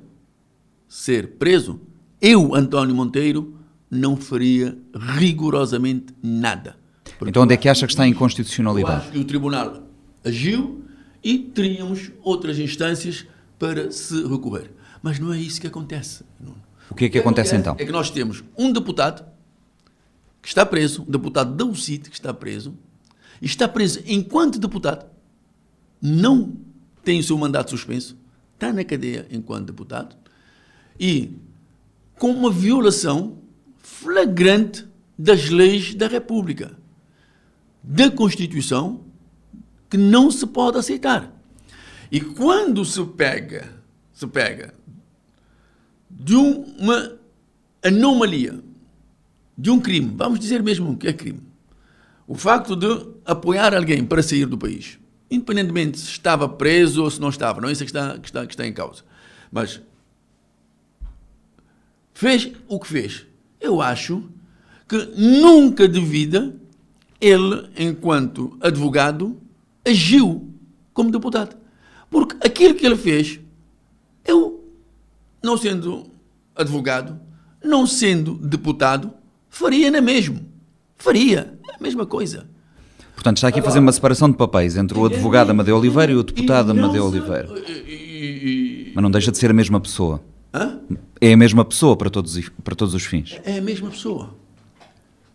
ser 0.88 1.32
preso, 1.38 1.82
eu, 2.22 2.56
António 2.56 2.96
Monteiro, 2.96 3.56
não 3.90 4.16
faria 4.16 4.78
rigorosamente 4.96 6.14
nada. 6.22 6.78
Então 7.22 7.44
onde 7.44 7.54
é 7.54 7.58
que 7.58 7.68
acha 7.68 7.86
que 7.86 7.92
está 7.92 8.04
a 8.04 8.08
inconstitucionalidade? 8.08 8.94
Eu 8.94 8.98
acho 9.02 9.12
que 9.12 9.20
o 9.20 9.26
tribunal 9.26 9.84
agiu 10.24 10.84
e 11.24 11.40
teríamos 11.40 12.12
outras 12.22 12.60
instâncias 12.60 13.26
para 13.58 13.92
se 13.92 14.26
recorrer. 14.28 14.72
Mas 15.02 15.20
não 15.20 15.34
é 15.34 15.40
isso 15.40 15.60
que 15.60 15.68
acontece. 15.68 16.24
O 16.90 16.96
que 16.96 17.06
é 17.06 17.08
que, 17.08 17.14
que 17.14 17.20
acontece, 17.20 17.56
acontece 17.56 17.56
então? 17.56 17.76
É 17.78 17.86
que 17.86 17.92
nós 17.92 18.10
temos 18.10 18.44
um 18.58 18.72
deputado 18.72 19.26
que 20.42 20.48
está 20.48 20.66
preso, 20.66 21.04
um 21.04 21.12
deputado 21.12 21.56
da 21.56 21.66
UCIT 21.66 22.10
que 22.10 22.16
está 22.16 22.34
preso, 22.34 22.78
e 23.42 23.46
está 23.46 23.68
preso 23.68 24.02
enquanto 24.06 24.60
deputado, 24.60 25.06
não 26.02 26.58
tem 27.04 27.20
o 27.20 27.24
seu 27.24 27.38
mandato 27.38 27.72
suspenso, 27.72 28.18
está 28.54 28.72
na 28.74 28.84
cadeia 28.84 29.28
enquanto 29.30 29.68
deputado, 29.68 30.16
e 31.00 31.38
com 32.18 32.32
uma 32.32 32.52
violação 32.52 33.38
flagrante 33.78 34.86
das 35.18 35.50
leis 35.50 35.94
da 35.94 36.08
República, 36.08 36.78
da 37.84 38.10
Constituição 38.12 39.06
que 39.90 39.98
não 39.98 40.30
se 40.30 40.46
pode 40.46 40.78
aceitar. 40.78 41.34
E 42.12 42.22
quando 42.22 42.84
se 42.86 43.04
pega, 43.06 43.74
se 44.14 44.28
pega 44.28 44.74
de 46.10 46.36
uma 46.36 47.18
anomalia, 47.84 48.60
de 49.58 49.70
um 49.70 49.80
crime, 49.80 50.14
vamos 50.16 50.40
dizer 50.40 50.64
mesmo 50.64 50.98
que 50.98 51.08
é 51.08 51.14
crime, 51.14 51.42
o 52.28 52.36
facto 52.36 52.76
de 52.76 52.88
apoiar 53.26 53.74
alguém 53.74 54.06
para 54.06 54.22
sair 54.22 54.46
do 54.46 54.58
país, 54.58 55.00
independentemente 55.30 56.00
se 56.00 56.12
estava 56.12 56.48
preso 56.48 57.04
ou 57.04 57.10
se 57.10 57.20
não 57.20 57.30
estava, 57.30 57.62
não 57.62 57.70
é 57.70 57.72
isso 57.72 57.84
que 57.84 57.90
está, 57.90 58.18
que 58.18 58.28
está, 58.28 58.46
que 58.46 58.54
está 58.54 58.68
em 58.68 58.74
causa. 58.74 59.04
Mas 59.52 59.82
fez 62.14 62.52
o 62.68 62.80
que 62.80 62.88
fez. 62.88 63.26
Eu 63.60 63.82
acho 63.82 64.24
que 64.88 64.98
nunca 65.16 65.88
de 65.88 66.00
vida 66.00 66.56
ele, 67.22 67.70
enquanto 67.78 68.58
advogado, 68.62 69.40
agiu 69.90 70.50
como 70.94 71.12
deputado. 71.12 71.56
Porque 72.10 72.36
aquilo 72.46 72.74
que 72.74 72.86
ele 72.86 72.96
fez, 72.96 73.40
eu, 74.26 74.64
não 75.44 75.58
sendo 75.58 76.08
advogado, 76.56 77.20
não 77.64 77.86
sendo 77.86 78.36
deputado, 78.36 79.14
faria 79.50 79.92
na 79.92 80.02
mesmo. 80.02 80.46
Faria 80.98 81.58
a 81.74 81.82
mesma 81.82 82.06
coisa. 82.06 82.48
Portanto, 83.14 83.38
está 83.38 83.50
aqui 83.50 83.60
a 83.60 83.64
fazer 83.64 83.80
uma 83.80 83.92
separação 83.92 84.30
de 84.32 84.38
papéis 84.38 84.78
entre 84.78 84.98
o 84.98 85.06
advogado 85.06 85.52
Amadeu 85.52 85.78
Oliveira 85.78 86.12
e 86.12 86.16
o 86.16 86.24
deputado 86.24 86.72
Amadeu 86.72 87.06
Oliveira. 87.06 87.50
Mas 88.94 89.04
não 89.04 89.12
deixa 89.12 89.32
de 89.32 89.38
ser 89.38 89.52
a 89.52 89.54
mesma 89.54 89.80
pessoa. 89.80 90.22
Hã? 90.54 90.80
É 91.22 91.34
a 91.34 91.38
mesma 91.38 91.64
pessoa 91.64 91.96
para 91.96 92.10
todos, 92.10 92.50
para 92.64 92.76
todos 92.76 92.94
os 92.94 93.04
fins. 93.04 93.40
É 93.44 93.58
a 93.58 93.62
mesma 93.62 93.90
pessoa. 93.90 94.36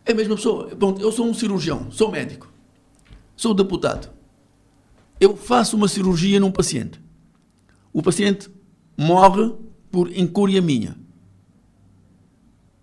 É 0.04 0.12
a 0.12 0.14
mesma 0.14 0.34
pessoa. 0.34 0.70
Bom, 0.76 0.96
eu 0.98 1.12
sou 1.12 1.26
um 1.26 1.34
cirurgião, 1.34 1.86
sou 1.90 2.10
médico, 2.10 2.50
sou 3.36 3.54
deputado 3.54 4.13
eu 5.20 5.36
faço 5.36 5.76
uma 5.76 5.88
cirurgia 5.88 6.40
num 6.40 6.50
paciente. 6.50 7.00
O 7.92 8.02
paciente 8.02 8.50
morre 8.96 9.52
por 9.90 10.10
incúria 10.16 10.60
minha. 10.60 10.96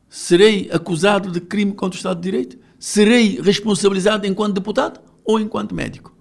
Serei 0.09 0.69
acusado 0.71 1.31
de 1.31 1.39
crime 1.39 1.73
contra 1.73 1.95
o 1.95 1.97
Estado 1.97 2.17
de 2.17 2.23
Direito? 2.23 2.57
Serei 2.79 3.39
responsabilizado 3.41 4.25
enquanto 4.27 4.55
deputado 4.55 4.99
ou 5.23 5.39
enquanto 5.39 5.75
médico? 5.75 6.11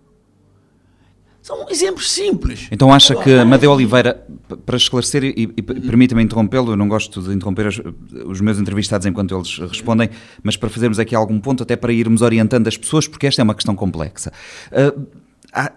São 1.42 1.66
exemplos 1.70 2.10
simples. 2.10 2.68
Então 2.70 2.92
acha 2.92 3.16
que 3.16 3.32
Amadeu 3.32 3.72
Oliveira, 3.72 4.26
para 4.66 4.76
esclarecer, 4.76 5.24
e, 5.24 5.50
e 5.56 5.62
permita-me 5.62 6.22
interrompê-lo, 6.22 6.72
eu 6.72 6.76
não 6.76 6.86
gosto 6.86 7.22
de 7.22 7.32
interromper 7.32 7.66
os, 7.66 7.80
os, 8.26 8.40
meus 8.42 8.58
entrevistados 8.58 9.06
enquanto 9.06 9.34
eles 9.34 9.58
respondem, 9.58 10.10
mas 10.42 10.56
para 10.56 10.68
fazermos 10.68 10.98
aqui 10.98 11.14
algum 11.14 11.40
ponto, 11.40 11.62
até 11.62 11.76
para 11.76 11.92
irmos 11.92 12.20
orientando 12.20 12.68
as 12.68 12.76
pessoas, 12.76 13.08
porque 13.08 13.26
esta 13.26 13.40
é 13.40 13.44
uma 13.44 13.54
questão 13.54 13.74
complexa. 13.74 14.30
Uh, 14.70 15.06
ah, 15.52 15.72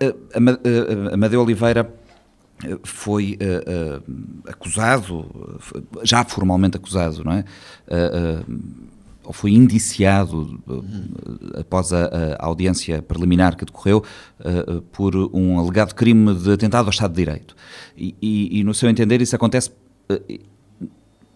Amadeu 1.13 1.41
Oliveira 1.41 1.91
eh, 2.63 2.77
foi 2.83 3.37
uh, 3.41 3.99
uh, 3.99 4.49
acusado, 4.49 5.59
já 6.03 6.23
formalmente 6.23 6.77
acusado, 6.77 7.23
não 7.23 7.33
é? 7.33 7.45
Ou 9.25 9.31
foi 9.31 9.51
indiciado 9.51 10.61
após 11.57 11.93
a, 11.93 12.07
a, 12.37 12.45
audiência 12.45 13.01
preliminar 13.01 13.55
que 13.55 13.63
decorreu 13.63 14.03
por 14.91 15.15
um 15.33 15.57
alegado 15.57 15.95
crime 15.95 16.35
de 16.35 16.51
atentado 16.51 16.87
ao 16.87 16.89
Estado 16.89 17.11
de 17.11 17.23
Direito. 17.23 17.55
E, 17.95 18.13
e, 18.21 18.59
e 18.59 18.63
no 18.65 18.73
seu 18.73 18.89
entender, 18.89 19.21
isso 19.21 19.33
acontece 19.33 19.71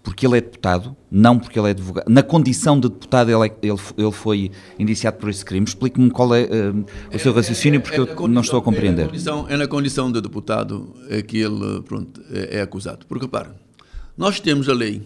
porque 0.08 0.26
ele 0.26 0.38
é 0.38 0.42
deputado, 0.42 0.96
não 1.12 1.38
porque 1.38 1.60
ele 1.60 1.68
é 1.68 1.72
advogado. 1.72 2.08
Na 2.08 2.24
condição 2.24 2.80
de 2.80 2.88
deputado, 2.88 3.30
ele, 3.30 3.46
é, 3.46 3.58
ele, 3.62 3.78
ele 3.98 4.12
foi 4.14 4.50
indiciado 4.80 5.18
por 5.18 5.30
esse 5.30 5.44
crime. 5.44 5.66
Explique-me 5.68 6.10
qual 6.10 6.34
é 6.34 6.44
uh, 6.44 6.86
o 7.14 7.20
seu 7.20 7.34
raciocínio, 7.34 7.82
porque 7.82 8.00
é, 8.00 8.04
é, 8.06 8.08
é 8.08 8.16
eu 8.18 8.28
não 8.30 8.42
estou 8.42 8.58
a 8.58 8.62
compreender. 8.62 9.02
É 9.02 9.04
na, 9.04 9.10
condição, 9.10 9.46
é 9.50 9.58
na 9.58 9.68
condição 9.68 10.10
de 10.10 10.22
deputado 10.22 10.96
é 11.10 11.22
que 11.22 11.40
ele 11.40 11.82
pronto, 11.82 12.22
é, 12.32 12.60
é 12.60 12.62
acusado. 12.62 13.06
Porque, 13.06 13.26
repara, 13.26 13.54
nós 14.18 14.40
temos 14.40 14.70
a 14.70 14.74
lei 14.74 15.06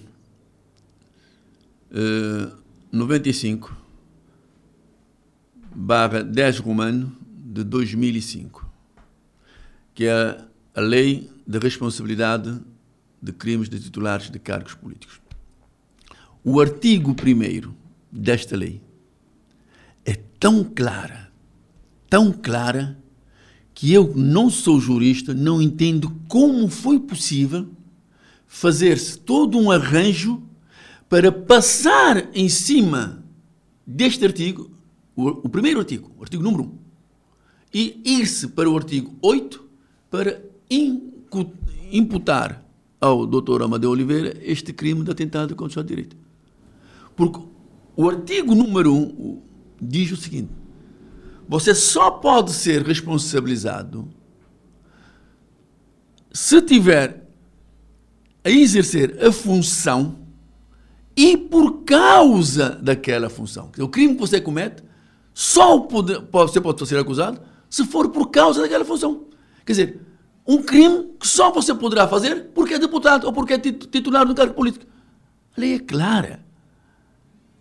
uh, 1.92 2.56
95 2.92 3.76
barra 5.76 6.22
10 6.22 6.60
romano 6.60 7.12
de 7.28 7.64
2005, 7.64 8.70
que 9.96 10.06
é 10.06 10.38
a 10.76 10.80
lei 10.80 11.28
de 11.48 11.58
responsabilidade 11.58 12.62
de 13.22 13.32
crimes 13.32 13.70
de 13.70 13.80
titulares 13.80 14.30
de 14.30 14.40
cargos 14.40 14.74
políticos. 14.74 15.22
O 16.44 16.60
artigo 16.60 17.12
1 17.12 17.74
desta 18.12 18.58
lei 18.58 18.82
é 20.04 20.16
tão 20.40 20.64
clara, 20.64 21.32
tão 22.10 22.32
clara, 22.32 22.98
que 23.74 23.94
eu 23.94 24.14
não 24.16 24.50
sou 24.50 24.80
jurista, 24.80 25.34
não 25.34 25.62
entendo 25.62 26.12
como 26.28 26.68
foi 26.68 27.00
possível 27.00 27.68
fazer-se 28.46 29.18
todo 29.18 29.58
um 29.58 29.72
arranjo 29.72 30.44
para 31.08 31.32
passar 31.32 32.30
em 32.36 32.50
cima 32.50 33.24
deste 33.86 34.26
artigo, 34.26 34.70
o, 35.16 35.28
o 35.30 35.50
primeiro 35.50 35.80
artigo, 35.80 36.12
o 36.18 36.22
artigo 36.22 36.44
número 36.44 36.64
1, 36.64 36.78
e 37.74 38.02
ir-se 38.06 38.50
para 38.50 38.70
o 38.70 38.76
artigo 38.76 39.16
8 39.22 39.64
para 40.10 40.42
imputar 41.92 42.61
ao 43.02 43.26
Dr. 43.26 43.64
Amadeu 43.64 43.90
Oliveira 43.90 44.38
este 44.42 44.72
crime 44.72 45.04
de 45.04 45.12
atentado 45.12 45.56
contra 45.56 45.66
o 45.66 45.70
Estado 45.70 45.88
de 45.88 45.96
Direito. 45.96 46.16
Porque 47.16 47.42
o 47.96 48.08
artigo 48.08 48.54
número 48.54 48.94
1 48.94 49.42
diz 49.82 50.12
o 50.12 50.16
seguinte: 50.16 50.52
você 51.50 51.74
só 51.74 52.12
pode 52.12 52.54
ser 52.54 52.84
responsabilizado 52.84 54.08
se 56.32 56.62
tiver 56.62 57.28
a 58.44 58.50
exercer 58.50 59.18
a 59.24 59.32
função 59.32 60.20
e 61.16 61.36
por 61.36 61.84
causa 61.84 62.70
daquela 62.82 63.30
função. 63.30 63.72
O 63.80 63.90
crime 63.90 64.14
que 64.14 64.22
você 64.22 64.40
comete, 64.40 64.82
só 65.34 65.80
pode, 65.80 66.14
você 66.32 66.62
pode 66.62 66.88
ser 66.88 66.98
acusado 66.98 67.42
se 67.70 67.86
for 67.86 68.10
por 68.10 68.30
causa 68.30 68.62
daquela 68.62 68.86
função. 68.86 69.26
Quer 69.66 69.74
dizer, 69.74 70.02
um 70.48 70.62
crime 70.62 71.10
que 71.20 71.28
só 71.28 71.52
você 71.52 71.74
poderá 71.74 72.08
fazer 72.08 72.50
porque 72.54 72.74
é 72.74 72.80
deputado 72.80 73.26
ou 73.26 73.34
porque 73.34 73.54
é 73.54 73.60
titular 73.60 74.26
de 74.26 74.32
um 74.32 74.36
cargo 74.36 74.54
político. 74.54 74.86
A 75.56 75.62
lei 75.62 75.76
é 75.76 75.80
clara. 75.80 76.44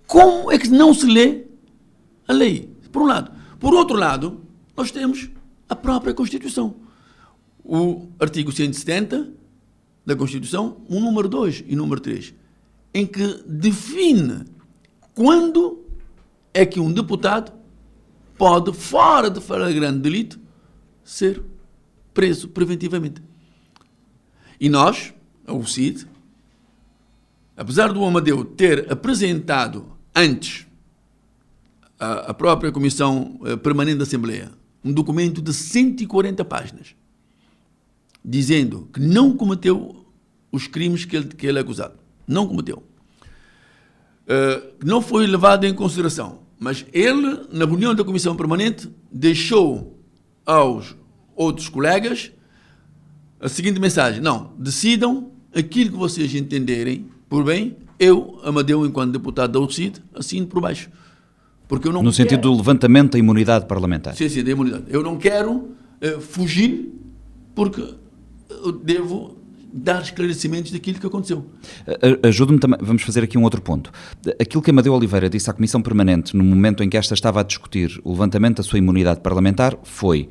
Como 0.07 0.51
é 0.51 0.59
que 0.59 0.68
não 0.68 0.93
se 0.93 1.07
lê 1.07 1.47
a 2.26 2.33
lei? 2.33 2.70
Por 2.91 3.03
um 3.03 3.07
lado. 3.07 3.31
Por 3.59 3.74
outro 3.74 3.97
lado, 3.97 4.41
nós 4.76 4.91
temos 4.91 5.31
a 5.68 5.76
própria 5.76 6.14
Constituição. 6.14 6.74
O 7.64 8.09
artigo 8.18 8.51
170 8.51 9.31
da 10.05 10.16
Constituição, 10.16 10.78
o 10.89 10.99
número 10.99 11.28
2 11.28 11.64
e 11.66 11.74
o 11.74 11.76
número 11.76 12.01
3, 12.01 12.35
em 12.93 13.07
que 13.07 13.43
define 13.47 14.45
quando 15.14 15.85
é 16.53 16.64
que 16.64 16.81
um 16.81 16.93
deputado 16.93 17.53
pode, 18.37 18.72
fora 18.72 19.31
de 19.31 19.41
flagrante 19.41 19.99
delito, 19.99 20.41
ser 21.05 21.43
preso 22.12 22.48
preventivamente. 22.48 23.22
E 24.61 24.68
nós, 24.68 25.14
a 25.46 25.52
UCID, 25.52 26.06
apesar 27.56 27.92
do 27.92 28.04
Amadeu 28.04 28.44
ter 28.44 28.90
apresentado 28.92 29.86
antes 30.14 30.66
a, 31.98 32.30
a 32.30 32.34
própria 32.34 32.72
Comissão 32.72 33.40
eh, 33.44 33.56
Permanente 33.56 33.98
da 33.98 34.04
Assembleia 34.04 34.50
um 34.84 34.92
documento 34.92 35.42
de 35.42 35.52
140 35.52 36.44
páginas, 36.44 36.94
dizendo 38.24 38.88
que 38.92 39.00
não 39.00 39.36
cometeu 39.36 40.06
os 40.50 40.66
crimes 40.66 41.04
que 41.04 41.16
ele, 41.16 41.28
que 41.28 41.46
ele 41.46 41.58
é 41.58 41.61
acusado. 41.61 41.94
Não 42.26 42.46
cometeu. 42.46 42.82
Uh, 44.26 44.74
não 44.84 45.02
foi 45.02 45.26
levado 45.26 45.64
em 45.64 45.74
consideração. 45.74 46.40
Mas 46.58 46.84
ele, 46.92 47.46
na 47.52 47.64
reunião 47.64 47.94
da 47.94 48.04
Comissão 48.04 48.36
Permanente, 48.36 48.90
deixou 49.11 49.98
aos 50.44 50.94
outros 51.41 51.68
colegas 51.70 52.30
a 53.41 53.49
seguinte 53.49 53.80
mensagem: 53.80 54.20
não, 54.20 54.53
decidam 54.59 55.30
aquilo 55.55 55.91
que 55.91 55.97
vocês 55.97 56.34
entenderem 56.34 57.07
por 57.28 57.45
bem, 57.45 57.76
eu, 57.99 58.38
Amadeu, 58.45 58.84
enquanto 58.84 59.12
deputado 59.12 59.53
da 59.53 59.61
UCID, 59.61 60.01
assino 60.14 60.47
por 60.47 60.61
baixo. 60.61 60.91
Porque 61.66 61.88
eu 61.88 61.93
não 61.93 62.03
no 62.03 62.12
sentido 62.12 62.43
do 62.43 62.57
levantamento 62.57 63.12
da 63.12 63.18
imunidade 63.18 63.66
parlamentar. 63.66 64.14
Sim, 64.14 64.28
sim, 64.28 64.43
da 64.43 64.51
imunidade. 64.51 64.84
Eu 64.88 65.03
não 65.03 65.16
quero 65.16 65.53
uh, 65.53 66.20
fugir 66.20 66.93
porque 67.55 67.95
eu 68.51 68.72
devo 68.72 69.36
dar 69.72 70.03
esclarecimentos 70.03 70.72
daquilo 70.72 70.99
que 70.99 71.07
aconteceu. 71.07 71.47
Ajude-me 72.24 72.59
também, 72.59 72.78
vamos 72.82 73.03
fazer 73.03 73.22
aqui 73.22 73.38
um 73.38 73.45
outro 73.45 73.62
ponto. 73.62 73.93
Aquilo 74.41 74.61
que 74.61 74.70
Amadeu 74.70 74.93
Oliveira 74.93 75.30
disse 75.30 75.49
à 75.49 75.53
Comissão 75.53 75.80
Permanente 75.80 76.36
no 76.36 76.43
momento 76.43 76.82
em 76.82 76.91
que 76.91 76.97
esta 76.97 77.14
estava 77.14 77.38
a 77.38 77.43
discutir 77.45 78.01
o 78.03 78.11
levantamento 78.11 78.57
da 78.57 78.62
sua 78.64 78.80
imunidade 78.80 79.20
parlamentar 79.20 79.78
foi 79.84 80.28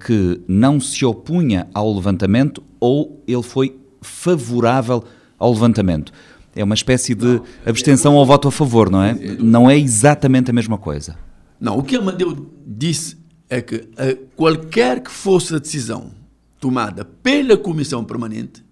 que 0.00 0.40
não 0.48 0.80
se 0.80 1.04
opunha 1.04 1.68
ao 1.74 1.92
levantamento 1.94 2.62
ou 2.80 3.22
ele 3.26 3.42
foi 3.42 3.78
favorável 4.00 5.04
ao 5.38 5.52
levantamento. 5.52 6.12
É 6.54 6.64
uma 6.64 6.74
espécie 6.74 7.14
de 7.14 7.26
não, 7.26 7.44
abstenção 7.66 8.16
ao 8.16 8.24
voto 8.24 8.48
a 8.48 8.52
favor, 8.52 8.90
não 8.90 9.02
é? 9.02 9.12
Não 9.38 9.68
é 9.68 9.78
exatamente 9.78 10.50
a 10.50 10.54
mesma 10.54 10.78
coisa. 10.78 11.18
Não, 11.60 11.78
o 11.78 11.82
que 11.82 11.96
Amadeu 11.96 12.50
disse 12.66 13.18
é 13.48 13.60
que 13.60 13.76
uh, 13.76 14.26
qualquer 14.34 15.02
que 15.02 15.10
fosse 15.10 15.54
a 15.54 15.58
decisão 15.58 16.12
tomada 16.58 17.04
pela 17.04 17.56
Comissão 17.56 18.04
Permanente, 18.04 18.64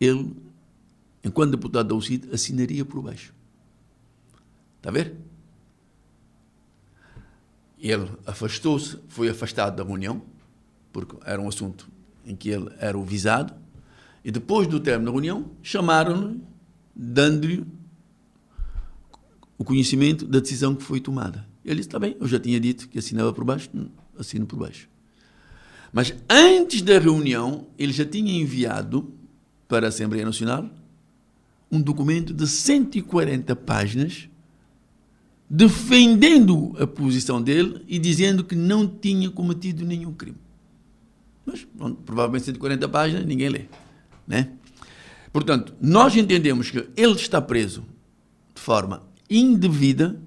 ele, 0.00 0.32
enquanto 1.24 1.52
deputado 1.52 1.88
da 1.88 1.94
UCID, 1.94 2.28
assinaria 2.32 2.84
por 2.84 3.00
baixo. 3.02 3.32
Está 4.78 4.90
a 4.90 4.92
ver? 4.92 5.14
Ele 7.78 8.08
afastou-se, 8.26 8.98
foi 9.08 9.28
afastado 9.28 9.76
da 9.76 9.84
reunião, 9.84 10.22
porque 10.92 11.16
era 11.24 11.40
um 11.40 11.48
assunto 11.48 11.88
em 12.26 12.36
que 12.36 12.48
ele 12.48 12.70
era 12.78 12.96
o 12.98 13.04
visado, 13.04 13.54
e 14.24 14.30
depois 14.30 14.66
do 14.66 14.78
término 14.80 15.06
da 15.06 15.12
reunião, 15.12 15.50
chamaram-no, 15.62 16.40
dando-lhe 16.94 17.64
o 19.56 19.64
conhecimento 19.64 20.26
da 20.26 20.40
decisão 20.40 20.74
que 20.74 20.82
foi 20.82 21.00
tomada. 21.00 21.46
Ele 21.64 21.76
disse: 21.76 21.88
está 21.88 21.98
bem, 21.98 22.16
eu 22.20 22.26
já 22.26 22.38
tinha 22.38 22.58
dito 22.60 22.88
que 22.88 22.98
assinava 22.98 23.32
por 23.32 23.44
baixo, 23.44 23.70
assino 24.18 24.46
por 24.46 24.58
baixo. 24.58 24.88
Mas 25.92 26.14
antes 26.28 26.82
da 26.82 26.98
reunião, 26.98 27.66
ele 27.78 27.92
já 27.92 28.04
tinha 28.04 28.32
enviado 28.32 29.12
para 29.66 29.86
a 29.86 29.88
Assembleia 29.88 30.24
Nacional 30.24 30.68
um 31.70 31.80
documento 31.80 32.32
de 32.32 32.46
140 32.46 33.54
páginas 33.56 34.28
defendendo 35.50 36.74
a 36.78 36.86
posição 36.86 37.40
dele 37.40 37.82
e 37.88 37.98
dizendo 37.98 38.44
que 38.44 38.54
não 38.54 38.86
tinha 38.86 39.30
cometido 39.30 39.84
nenhum 39.84 40.12
crime. 40.12 40.36
Mas, 41.48 41.66
provavelmente 42.04 42.44
140 42.44 42.88
páginas 42.90 43.24
ninguém 43.24 43.48
lê, 43.48 43.64
né? 44.26 44.52
Portanto, 45.32 45.74
nós 45.80 46.14
entendemos 46.14 46.70
que 46.70 46.88
ele 46.94 47.14
está 47.14 47.40
preso 47.40 47.84
de 48.54 48.60
forma 48.60 49.02
indevida, 49.30 50.20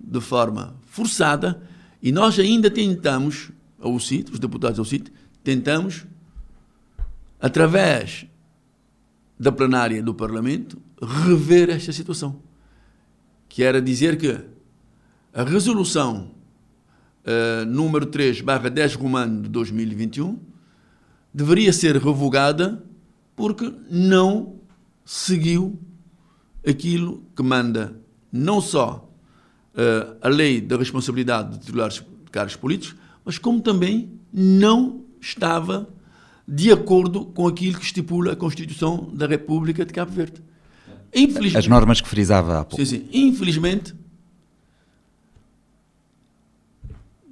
de 0.00 0.20
forma 0.20 0.74
forçada, 0.84 1.62
e 2.02 2.10
nós 2.10 2.38
ainda 2.40 2.68
tentamos 2.68 3.50
ao 3.78 3.98
CIT, 4.00 4.32
os 4.32 4.40
deputados 4.40 4.80
ao 4.80 4.84
CIT, 4.84 5.12
tentamos, 5.44 6.06
através 7.40 8.26
da 9.38 9.52
plenária 9.52 10.02
do 10.02 10.14
Parlamento, 10.14 10.80
rever 11.00 11.70
esta 11.70 11.92
situação. 11.92 12.40
Que 13.48 13.62
era 13.62 13.80
dizer 13.80 14.16
que 14.16 14.40
a 15.32 15.44
resolução 15.44 16.30
uh, 17.26 17.64
número 17.66 18.06
3, 18.06 18.40
barra 18.40 18.68
10 18.68 18.94
romano 18.94 19.42
de 19.42 19.48
2021, 19.48 20.38
deveria 21.32 21.72
ser 21.72 21.96
revogada 21.96 22.84
porque 23.34 23.72
não 23.90 24.56
seguiu 25.04 25.78
aquilo 26.66 27.24
que 27.34 27.42
manda 27.42 27.96
não 28.30 28.60
só 28.60 29.10
uh, 29.74 30.16
a 30.20 30.28
lei 30.28 30.60
da 30.60 30.76
responsabilidade 30.76 31.52
de 31.52 31.58
titulares 31.60 31.96
de 31.96 32.30
cargos 32.30 32.56
políticos, 32.56 32.96
mas 33.24 33.38
como 33.38 33.60
também 33.60 34.10
não 34.32 35.04
estava 35.20 35.88
de 36.46 36.72
acordo 36.72 37.26
com 37.26 37.46
aquilo 37.46 37.78
que 37.78 37.84
estipula 37.84 38.32
a 38.32 38.36
Constituição 38.36 39.10
da 39.12 39.26
República 39.26 39.84
de 39.84 39.92
Cabo 39.92 40.12
Verde. 40.12 40.42
As 41.56 41.66
normas 41.66 42.00
que 42.00 42.08
frisava 42.08 42.60
há 42.60 42.64
pouco. 42.64 42.84
Sim, 42.84 42.98
sim. 42.98 43.08
Infelizmente, 43.12 43.94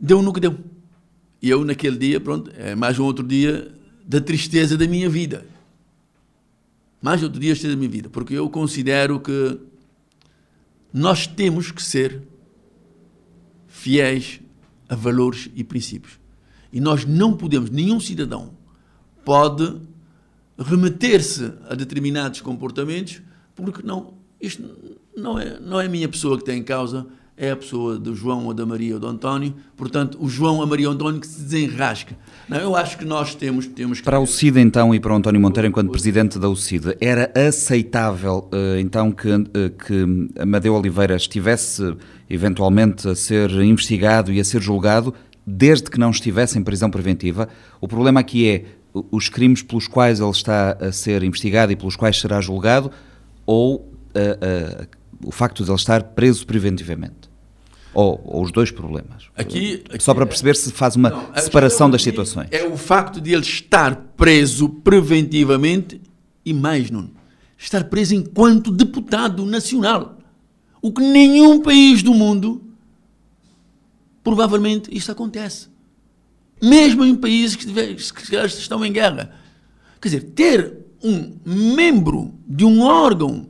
deu 0.01 0.23
no 0.23 0.33
que 0.33 0.41
deu. 0.41 0.59
E 1.43 1.49
eu, 1.49 1.65
naquele 1.65 1.97
dia, 1.97 2.21
pronto, 2.21 2.51
é 2.57 2.75
mais 2.75 2.99
um 2.99 3.05
outro 3.05 3.27
dia 3.27 3.73
da 4.07 4.21
tristeza 4.21 4.77
da 4.77 4.87
minha 4.87 5.09
vida. 5.09 5.47
Mais 7.01 7.23
outro 7.23 7.39
dia 7.39 7.51
da 7.51 7.55
tristeza 7.55 7.75
da 7.75 7.79
minha 7.79 7.91
vida. 7.91 8.09
Porque 8.09 8.35
eu 8.35 8.49
considero 8.49 9.21
que 9.21 9.59
nós 10.93 11.27
temos 11.27 11.71
que 11.71 11.83
ser 11.83 12.23
fiéis 13.69 14.41
a 14.89 14.95
valores 14.95 15.49
e 15.55 15.63
princípios. 15.63 16.19
E 16.73 16.81
nós 16.81 17.05
não 17.05 17.37
podemos, 17.37 17.71
nenhum 17.71 18.01
cidadão 18.01 18.53
pode 19.25 19.81
remeter-se 20.59 21.53
a 21.69 21.75
determinados 21.75 22.41
comportamentos, 22.41 23.23
porque 23.55 23.83
não, 23.83 24.15
isto 24.41 24.63
não 25.17 25.39
é, 25.39 25.59
não 25.59 25.81
é 25.81 25.87
a 25.87 25.89
minha 25.89 26.09
pessoa 26.09 26.37
que 26.37 26.45
tem 26.45 26.59
em 26.59 26.63
causa, 26.63 27.07
é 27.41 27.53
a 27.53 27.57
pessoa 27.57 27.99
do 27.99 28.15
João 28.15 28.45
ou 28.45 28.53
da 28.53 28.67
Maria 28.67 28.95
ou 28.95 29.01
do 29.01 29.07
António, 29.07 29.55
portanto, 29.75 30.19
o 30.21 30.29
João 30.29 30.57
ou 30.57 30.63
a 30.63 30.67
Maria 30.67 30.89
ou 30.89 30.95
António 30.95 31.19
que 31.19 31.27
se 31.27 31.41
desenrasca. 31.41 32.15
Não, 32.47 32.59
eu 32.59 32.77
acho 32.77 32.99
que 32.99 33.05
nós 33.05 33.35
temos, 33.35 33.67
temos 33.67 34.01
que... 34.01 34.05
Para 34.05 34.21
o 34.21 34.27
CID, 34.27 34.61
então, 34.61 34.95
e 34.95 35.01
para 35.01 35.15
o 35.15 35.17
António 35.17 35.41
Monteiro, 35.41 35.67
enquanto 35.67 35.91
presidente 35.91 36.39
da 36.39 36.51
UCID, 36.51 36.99
era 37.01 37.33
aceitável, 37.35 38.47
eh, 38.53 38.81
então, 38.81 39.11
que, 39.11 39.31
eh, 39.31 39.71
que 39.71 40.29
Amadeu 40.39 40.75
Oliveira 40.75 41.17
estivesse 41.17 41.97
eventualmente 42.29 43.09
a 43.09 43.15
ser 43.15 43.51
investigado 43.53 44.31
e 44.31 44.39
a 44.39 44.45
ser 44.45 44.61
julgado, 44.61 45.15
desde 45.47 45.91
que 45.91 45.99
não 45.99 46.11
estivesse 46.11 46.59
em 46.59 46.63
prisão 46.63 46.91
preventiva. 46.91 47.49
O 47.81 47.89
problema 47.89 48.21
aqui 48.21 48.47
é 48.47 48.65
os 49.11 49.31
crimes 49.31 49.63
pelos 49.63 49.89
quais 49.89 50.21
ele 50.21 50.31
está 50.31 50.77
a 50.79 50.93
ser 50.93 51.23
investigado 51.23 51.73
e 51.73 51.77
pelos 51.77 51.97
quais 51.97 52.21
será 52.21 52.39
julgado, 52.43 52.91
ou 53.47 53.91
a, 54.15 54.85
a, 54.85 55.27
o 55.27 55.33
facto 55.33 55.65
de 55.65 55.71
ele 55.71 55.77
estar 55.77 56.03
preso 56.03 56.47
preventivamente? 56.47 57.30
Ou, 57.93 58.21
ou 58.25 58.43
os 58.43 58.53
dois 58.53 58.71
problemas? 58.71 59.29
Aqui, 59.37 59.83
aqui 59.93 60.03
Só 60.03 60.15
para 60.15 60.25
perceber 60.25 60.55
se 60.55 60.71
faz 60.71 60.95
uma 60.95 61.11
não, 61.11 61.35
separação 61.37 61.91
das 61.91 62.03
situações. 62.03 62.49
É 62.51 62.65
o 62.65 62.77
facto 62.77 63.21
de 63.21 63.33
ele 63.33 63.43
estar 63.43 63.97
preso 64.17 64.69
preventivamente 64.69 66.01
e 66.45 66.53
mais, 66.53 66.91
não 66.91 67.11
estar 67.61 67.85
preso 67.85 68.15
enquanto 68.15 68.71
deputado 68.71 69.45
nacional. 69.45 70.19
O 70.81 70.91
que 70.91 71.03
nenhum 71.03 71.61
país 71.61 72.03
do 72.03 72.15
mundo, 72.15 72.63
provavelmente, 74.25 74.89
isso 74.97 75.13
acontece. 75.13 75.69
Mesmo 76.63 77.05
em 77.05 77.15
países 77.15 77.55
que, 77.55 77.67
que 77.67 78.37
estão 78.37 78.85
em 78.85 78.93
guerra. 78.93 79.35
Quer 80.01 80.09
dizer, 80.09 80.23
ter 80.31 80.79
um 81.05 81.37
membro 81.45 82.35
de 82.47 82.65
um 82.65 82.81
órgão 82.81 83.47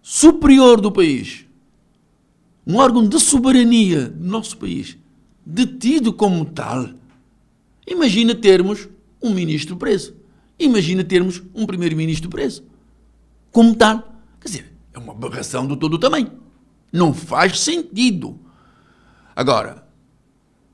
superior 0.00 0.80
do 0.80 0.92
país, 0.92 1.44
um 2.66 2.76
órgão 2.76 3.06
de 3.06 3.18
soberania 3.18 4.08
do 4.08 4.24
nosso 4.24 4.56
país, 4.56 4.96
detido 5.44 6.12
como 6.12 6.44
tal, 6.44 6.90
imagina 7.86 8.34
termos 8.34 8.88
um 9.20 9.32
ministro 9.32 9.76
preso. 9.76 10.14
Imagina 10.58 11.02
termos 11.02 11.42
um 11.54 11.66
primeiro-ministro 11.66 12.30
preso. 12.30 12.64
Como 13.50 13.74
tal. 13.74 14.16
Quer 14.40 14.48
dizer, 14.48 14.72
é 14.92 14.98
uma 14.98 15.12
aberração 15.12 15.66
do 15.66 15.76
todo 15.76 15.98
tamanho. 15.98 16.30
Não 16.92 17.12
faz 17.12 17.58
sentido. 17.58 18.38
Agora, 19.34 19.86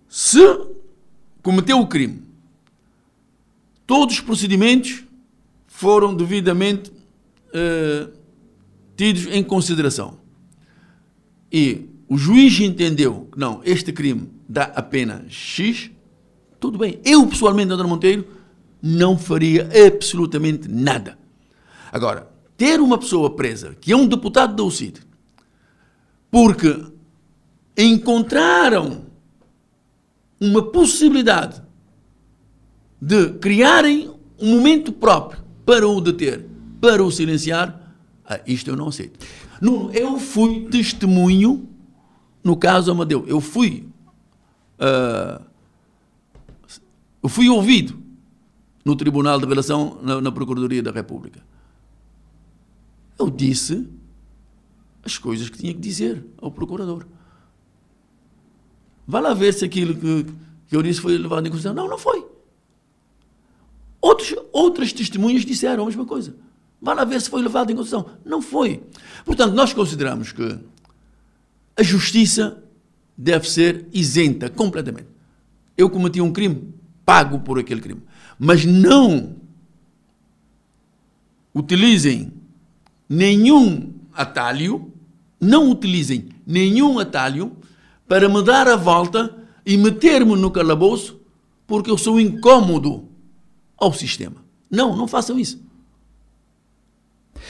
se 0.09 0.41
cometeu 1.43 1.79
o 1.79 1.87
crime, 1.87 2.23
todos 3.87 4.17
os 4.17 4.21
procedimentos 4.21 5.05
foram 5.67 6.15
devidamente 6.15 6.91
uh, 6.91 8.13
tidos 8.97 9.27
em 9.27 9.43
consideração. 9.45 10.19
E 11.53 11.87
o 12.09 12.17
juiz 12.17 12.59
entendeu 12.61 13.29
que 13.33 13.39
não, 13.39 13.61
este 13.65 13.93
crime 13.93 14.31
dá 14.49 14.65
a 14.65 14.83
pena 14.83 15.25
X, 15.29 15.91
tudo 16.59 16.79
bem. 16.79 17.01
Eu, 17.05 17.27
pessoalmente, 17.27 17.73
André 17.73 17.87
Monteiro, 17.87 18.27
não 18.83 19.19
faria 19.19 19.69
absolutamente 19.87 20.69
nada. 20.69 21.19
Agora, 21.93 22.29
ter 22.57 22.81
uma 22.81 22.99
pessoa 22.99 23.35
presa, 23.35 23.77
que 23.81 23.93
é 23.93 23.97
um 23.97 24.07
deputado 24.07 24.55
da 24.55 24.63
UCID, 24.63 25.01
porque 26.31 26.85
encontraram 27.77 29.07
uma 30.41 30.63
possibilidade 30.63 31.63
de 33.01 33.31
criarem 33.35 34.11
um 34.39 34.57
momento 34.57 34.93
próprio 34.93 35.43
para 35.65 35.87
o 35.87 36.01
deter, 36.01 36.45
para 36.81 37.03
o 37.03 37.11
silenciar, 37.11 37.95
ah, 38.25 38.41
isto 38.47 38.71
eu 38.71 38.77
não 38.77 38.89
aceito. 38.89 39.25
Nuno, 39.61 39.93
eu 39.93 40.19
fui 40.19 40.69
testemunho 40.69 41.69
no 42.43 42.57
caso 42.57 42.91
Amadeu. 42.91 43.25
Eu 43.27 43.41
fui. 43.41 43.89
Uh, 44.79 45.45
eu 47.23 47.29
fui 47.29 47.49
ouvido 47.49 47.99
no 48.85 48.95
Tribunal 48.95 49.39
de 49.39 49.47
Relação 49.47 49.99
na, 50.03 50.21
na 50.21 50.33
Procuradoria 50.33 50.83
da 50.83 50.91
República. 50.91 51.45
Eu 53.19 53.29
disse 53.29 53.89
as 55.05 55.19
coisas 55.19 55.49
que 55.49 55.59
tinha 55.59 55.75
que 55.75 55.81
dizer 55.81 56.25
ao 56.41 56.51
procurador. 56.51 57.07
Vá 59.07 59.21
lá 59.21 59.35
ver 59.35 59.53
se 59.53 59.65
aquilo 59.65 59.95
que, 59.95 60.27
que 60.69 60.77
eu 60.77 60.83
disse 60.83 61.01
foi 61.01 61.19
levado 61.19 61.47
em 61.47 61.51
consideração. 61.51 61.83
Não, 61.83 61.91
não 61.91 61.99
foi. 61.99 62.25
Outros, 64.01 64.35
outras 64.53 64.93
testemunhas 64.93 65.45
disseram 65.45 65.83
a 65.83 65.87
mesma 65.87 66.07
coisa. 66.07 66.37
Vá 66.81 66.95
lá 66.95 67.05
ver 67.05 67.21
se 67.21 67.29
foi 67.29 67.43
levado 67.43 67.71
em 67.71 67.77
consideração. 67.77 68.15
Não 68.25 68.41
foi. 68.41 68.83
Portanto, 69.25 69.55
nós 69.55 69.73
consideramos 69.73 70.33
que 70.33 70.59
a 71.77 71.83
justiça 71.83 72.63
deve 73.17 73.49
ser 73.49 73.87
isenta 73.93 74.49
completamente. 74.49 75.09
Eu 75.77 75.91
cometi 75.91 76.21
um 76.21 76.33
crime, 76.33 76.73
pago 77.05 77.41
por 77.41 77.59
aquele 77.59 77.81
crime. 77.81 78.03
Mas 78.39 78.65
não 78.65 79.37
utilizem 81.55 82.33
nenhum 83.09 83.93
atalho, 84.13 84.93
não 85.41 85.71
utilizem 85.71 86.29
nenhum 86.47 86.99
atalho 86.99 87.57
para 88.07 88.29
me 88.29 88.43
dar 88.43 88.69
a 88.69 88.77
volta 88.77 89.37
e 89.67 89.77
meter-me 89.77 90.37
no 90.37 90.51
calabouço 90.51 91.21
porque 91.67 91.91
eu 91.91 91.99
sou 91.99 92.19
incômodo 92.19 93.09
ao 93.77 93.93
sistema. 93.93 94.37
Não, 94.71 94.97
não 94.97 95.07
façam 95.07 95.39
isso. 95.39 95.61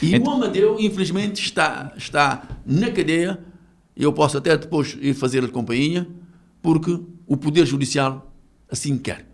E 0.03 0.15
então... 0.15 0.33
o 0.33 0.37
Amadeu, 0.37 0.77
infelizmente, 0.79 1.43
está, 1.43 1.93
está 1.97 2.43
na 2.65 2.91
cadeia. 2.91 3.39
Eu 3.97 4.13
posso 4.13 4.39
até 4.39 4.57
depois 4.57 4.97
ir 5.01 5.15
fazer-lhe 5.15 5.49
companhia, 5.49 6.07
porque 6.63 7.01
o 7.27 7.37
Poder 7.37 7.67
Judicial 7.67 8.33
assim 8.71 8.97
quer. 8.97 9.27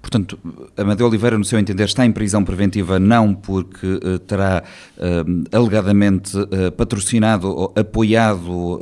Portanto, 0.00 0.38
Amadeu 0.76 1.06
Oliveira, 1.06 1.36
no 1.36 1.44
seu 1.44 1.58
entender, 1.58 1.84
está 1.84 2.04
em 2.06 2.12
prisão 2.12 2.44
preventiva 2.44 2.98
não 2.98 3.34
porque 3.34 3.86
uh, 3.86 4.18
terá 4.20 4.62
uh, 4.96 5.56
alegadamente 5.56 6.36
uh, 6.36 6.72
patrocinado 6.76 7.48
ou 7.48 7.72
apoiado 7.76 8.80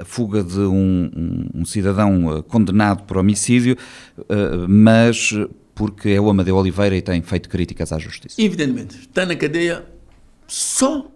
a 0.00 0.04
fuga 0.04 0.42
de 0.42 0.60
um, 0.60 1.10
um, 1.16 1.60
um 1.60 1.64
cidadão 1.64 2.42
condenado 2.48 3.04
por 3.04 3.18
homicídio, 3.18 3.76
mas 4.68 5.32
porque 5.74 6.10
é 6.10 6.20
o 6.20 6.30
Amadeu 6.30 6.56
Oliveira 6.56 6.96
e 6.96 7.02
tem 7.02 7.20
feito 7.22 7.48
críticas 7.48 7.92
à 7.92 7.98
justiça. 7.98 8.40
Evidentemente, 8.40 9.00
está 9.00 9.26
na 9.26 9.34
cadeia 9.34 9.84
só 10.46 11.10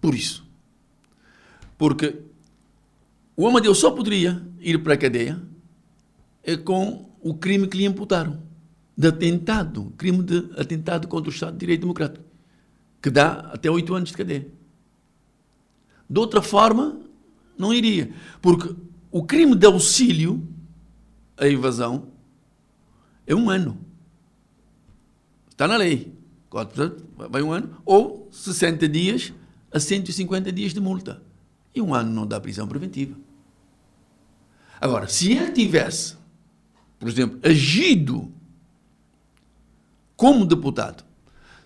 por 0.00 0.14
isso. 0.14 0.44
Porque 1.78 2.16
o 3.36 3.46
Amadeu 3.46 3.74
só 3.74 3.90
poderia 3.90 4.42
ir 4.60 4.82
para 4.82 4.94
a 4.94 4.96
cadeia 4.96 5.40
é 6.42 6.56
com 6.56 7.10
o 7.20 7.34
crime 7.34 7.68
que 7.68 7.76
lhe 7.76 7.84
imputaram 7.84 8.42
de 8.96 9.08
atentado, 9.08 9.92
crime 9.96 10.22
de 10.22 10.50
atentado 10.58 11.06
contra 11.08 11.30
o 11.30 11.32
Estado 11.32 11.52
de 11.52 11.58
Direito 11.60 11.82
Democrático, 11.82 12.24
que 13.00 13.10
dá 13.10 13.50
até 13.52 13.70
oito 13.70 13.94
anos 13.94 14.10
de 14.10 14.16
cadeia. 14.16 14.46
De 16.08 16.18
outra 16.18 16.42
forma, 16.42 17.00
não 17.56 17.72
iria. 17.72 18.12
Porque 18.42 18.74
o 19.10 19.22
crime 19.22 19.54
de 19.54 19.66
auxílio 19.66 20.46
à 21.36 21.46
evasão 21.46 22.08
é 23.26 23.34
um 23.34 23.48
ano. 23.48 23.78
Está 25.60 25.68
na 25.68 25.76
lei. 25.76 26.10
Vai 27.14 27.42
um 27.42 27.52
ano. 27.52 27.76
Ou 27.84 28.30
60 28.32 28.88
dias 28.88 29.30
a 29.70 29.78
150 29.78 30.50
dias 30.50 30.72
de 30.72 30.80
multa. 30.80 31.22
E 31.74 31.82
um 31.82 31.92
ano 31.92 32.10
não 32.10 32.26
dá 32.26 32.40
prisão 32.40 32.66
preventiva. 32.66 33.14
Agora, 34.80 35.06
se 35.06 35.32
ele 35.32 35.52
tivesse 35.52 36.16
por 36.98 37.08
exemplo, 37.08 37.38
agido 37.42 38.32
como 40.16 40.46
deputado, 40.46 41.04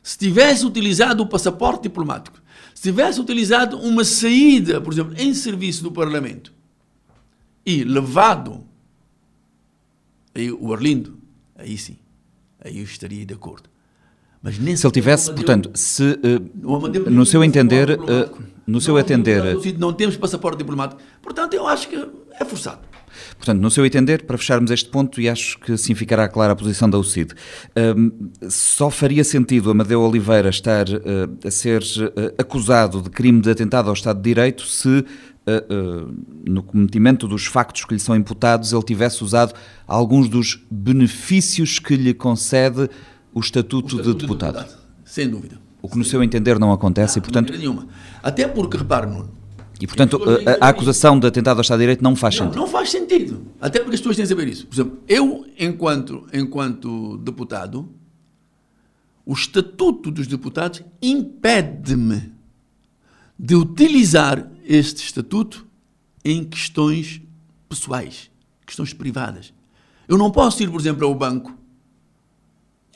se 0.03 0.19
tivesse 0.19 0.67
utilizado 0.67 1.23
o 1.23 1.29
passaporte 1.29 1.85
diplomático, 1.85 2.43
se 2.75 2.83
tivesse 2.83 3.21
utilizado 3.21 3.79
uma 3.79 4.05
saída, 4.05 4.81
por 4.81 4.93
exemplo, 4.93 5.15
em 5.17 5.33
serviço 5.35 5.85
do 5.85 5.93
Parlamento 5.93 6.53
e 7.65 7.85
levado 7.85 8.67
aí 10.35 10.51
o 10.51 10.73
Arlindo, 10.73 11.17
aí 11.55 11.79
sim, 11.79 11.97
aí 12.61 12.79
eu 12.79 12.85
estaria 12.85 13.25
de 13.25 13.35
acordo. 13.35 13.74
Mas 14.45 14.59
nem 14.59 14.77
se 14.77 14.87
ele 14.87 14.93
tivesse, 14.93 15.33
portanto, 15.33 15.71
se 15.73 16.03
uh, 16.03 17.11
no 17.11 17.25
seu 17.25 17.43
entender, 17.43 17.99
uh, 17.99 18.31
no 18.67 18.79
seu 18.79 18.99
entender, 18.99 19.43
não 19.79 19.91
temos 19.91 20.19
passaporte 20.19 20.59
diplomático, 20.59 21.01
portanto 21.23 21.55
eu 21.55 21.67
acho 21.67 21.89
que 21.89 21.97
é 22.39 22.45
forçado. 22.45 22.81
Portanto, 23.39 23.59
no 23.59 23.71
seu 23.71 23.87
entender, 23.87 24.25
para 24.25 24.37
fecharmos 24.37 24.71
este 24.71 24.91
ponto, 24.91 25.19
e 25.19 25.31
acho 25.31 25.59
que 25.61 25.73
assim 25.73 25.95
ficará 25.95 26.29
clara 26.29 26.53
a 26.53 26.57
posição 26.57 26.91
da 26.91 26.99
UCID, 26.99 27.33
um, 27.97 28.11
só 28.51 28.91
faria 28.91 29.25
sentido 29.25 29.71
Amadeu 29.71 30.03
Oliveira 30.03 30.51
estar 30.51 30.87
uh, 30.91 31.39
a 31.43 31.51
ser 31.51 31.83
acusado 32.37 33.01
de 33.01 33.09
crime 33.09 33.41
de 33.41 33.49
atentado 33.49 33.89
ao 33.89 33.95
Estado 33.95 34.19
de 34.19 34.25
Direito 34.25 34.67
se 34.67 35.07
Uh, 35.47 36.07
uh, 36.09 36.15
no 36.49 36.63
cometimento 36.63 37.29
dos 37.29 37.45
factos 37.45 37.85
que 37.85 37.93
lhe 37.93 38.01
são 38.01 38.17
imputados, 38.17 38.73
ele 38.73 38.83
tivesse 38.83 39.23
usado 39.23 39.53
alguns 39.87 40.27
dos 40.27 40.65
benefícios 40.71 41.79
que 41.79 41.97
lhe 41.97 42.15
concede 42.15 42.89
o 43.35 43.41
Estatuto, 43.41 43.97
o 43.97 44.01
estatuto 44.01 44.15
de, 44.15 44.27
deputado. 44.27 44.53
de, 44.53 44.61
deputado. 44.61 44.85
Sem 45.05 45.29
dúvida. 45.29 45.61
O 45.83 45.89
que 45.89 45.99
no 45.99 46.05
seu 46.05 46.23
entender 46.23 46.59
não 46.59 46.73
acontece 46.73 47.19
não, 47.19 47.23
e, 47.23 47.23
portanto... 47.23 47.53
nenhuma. 47.53 47.89
Até 48.23 48.47
porque, 48.49 48.77
repare, 48.77 49.07
Nuno, 49.07 49.31
e, 49.81 49.87
portanto, 49.87 50.19
a, 50.47 50.67
a, 50.67 50.69
acusação 50.69 51.19
de 51.19 51.27
atentado 51.27 51.59
ao 51.59 51.63
Estado 51.63 51.79
de 51.79 51.83
Direito 51.83 52.03
não 52.03 52.15
faz 52.15 52.39
não, 52.39 52.47
sentido. 52.47 52.61
Não 52.61 52.67
faz 52.67 52.91
sentido. 52.91 53.47
Até 53.61 53.81
porque 53.81 53.97
as 53.97 54.01
pessoas 54.01 54.17
têm 54.17 54.25
que 54.25 54.29
saber 54.29 54.49
isso. 54.49 54.67
Por 54.67 54.75
exemplo, 54.75 54.99
eu, 55.09 55.47
enquanto, 55.59 56.27
enquanto 56.33 57.19
deputado, 57.19 57.89
o 59.27 59.33
Estatuto 59.33 60.11
dos 60.11 60.27
Deputados 60.27 60.83
impede-me 61.03 62.33
de 63.39 63.57
utilizar 63.57 64.49
este 64.65 65.05
Estatuto 65.05 65.67
em 66.25 66.45
questões 66.45 67.21
pessoais, 67.69 68.31
questões 68.65 68.93
privadas. 68.95 69.53
Eu 70.07 70.17
não 70.17 70.31
posso 70.31 70.63
ir, 70.63 70.71
por 70.71 70.81
exemplo, 70.81 71.05
ao 71.07 71.15
banco 71.15 71.53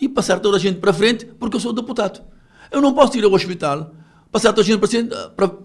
e 0.00 0.08
passar 0.08 0.40
toda 0.40 0.56
a 0.56 0.60
gente 0.60 0.78
para 0.78 0.92
frente 0.92 1.26
porque 1.26 1.56
eu 1.56 1.60
sou 1.60 1.72
deputado. 1.72 2.22
Eu 2.70 2.80
não 2.80 2.92
posso 2.92 3.16
ir 3.16 3.24
ao 3.24 3.32
hospital, 3.32 3.92
passar 4.30 4.58
a 4.58 4.62
gente 4.62 4.80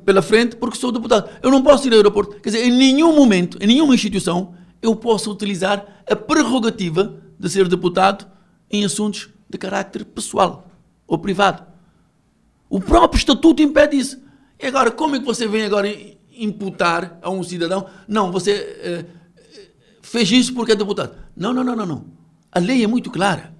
pela 0.05 0.21
frente 0.21 0.55
porque 0.55 0.77
sou 0.77 0.91
deputado. 0.91 1.29
Eu 1.41 1.51
não 1.51 1.61
posso 1.61 1.87
ir 1.87 1.91
ao 1.91 1.97
aeroporto. 1.97 2.37
Quer 2.41 2.49
dizer, 2.49 2.65
em 2.65 2.71
nenhum 2.71 3.15
momento, 3.15 3.57
em 3.61 3.67
nenhuma 3.67 3.93
instituição, 3.93 4.53
eu 4.81 4.95
posso 4.95 5.31
utilizar 5.31 6.03
a 6.09 6.15
prerrogativa 6.15 7.21
de 7.39 7.49
ser 7.49 7.67
deputado 7.67 8.25
em 8.69 8.83
assuntos 8.83 9.29
de 9.49 9.57
caráter 9.57 10.05
pessoal 10.05 10.67
ou 11.07 11.17
privado. 11.17 11.63
O 12.69 12.79
próprio 12.79 13.17
estatuto 13.17 13.61
impede 13.61 13.97
isso. 13.97 14.21
E 14.59 14.65
agora, 14.65 14.89
como 14.91 15.15
é 15.15 15.19
que 15.19 15.25
você 15.25 15.47
vem 15.47 15.63
agora 15.63 15.87
imputar 16.31 17.19
a 17.21 17.29
um 17.29 17.43
cidadão? 17.43 17.85
Não, 18.07 18.31
você 18.31 18.51
eh, 18.51 19.05
fez 20.01 20.31
isso 20.31 20.53
porque 20.53 20.71
é 20.71 20.75
deputado. 20.75 21.15
Não, 21.35 21.53
não, 21.53 21.63
não, 21.63 21.75
não, 21.75 21.85
não. 21.85 22.05
A 22.51 22.59
lei 22.59 22.83
é 22.83 22.87
muito 22.87 23.11
clara. 23.11 23.52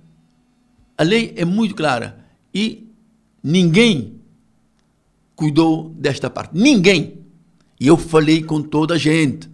A 0.98 1.04
lei 1.04 1.34
é 1.36 1.46
muito 1.46 1.76
clara. 1.76 2.26
E 2.54 2.88
ninguém 3.42 4.22
cuidou 5.36 5.90
desta 5.90 6.30
parte. 6.30 6.56
Ninguém. 6.56 7.20
E 7.80 7.88
eu 7.88 7.98
falei 7.98 8.44
com 8.44 8.62
toda 8.62 8.94
a 8.94 8.98
gente. 8.98 9.50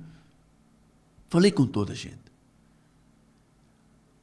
Falei 1.30 1.52
com 1.52 1.66
toda 1.66 1.94
a 1.94 1.96
gente. 1.96 2.18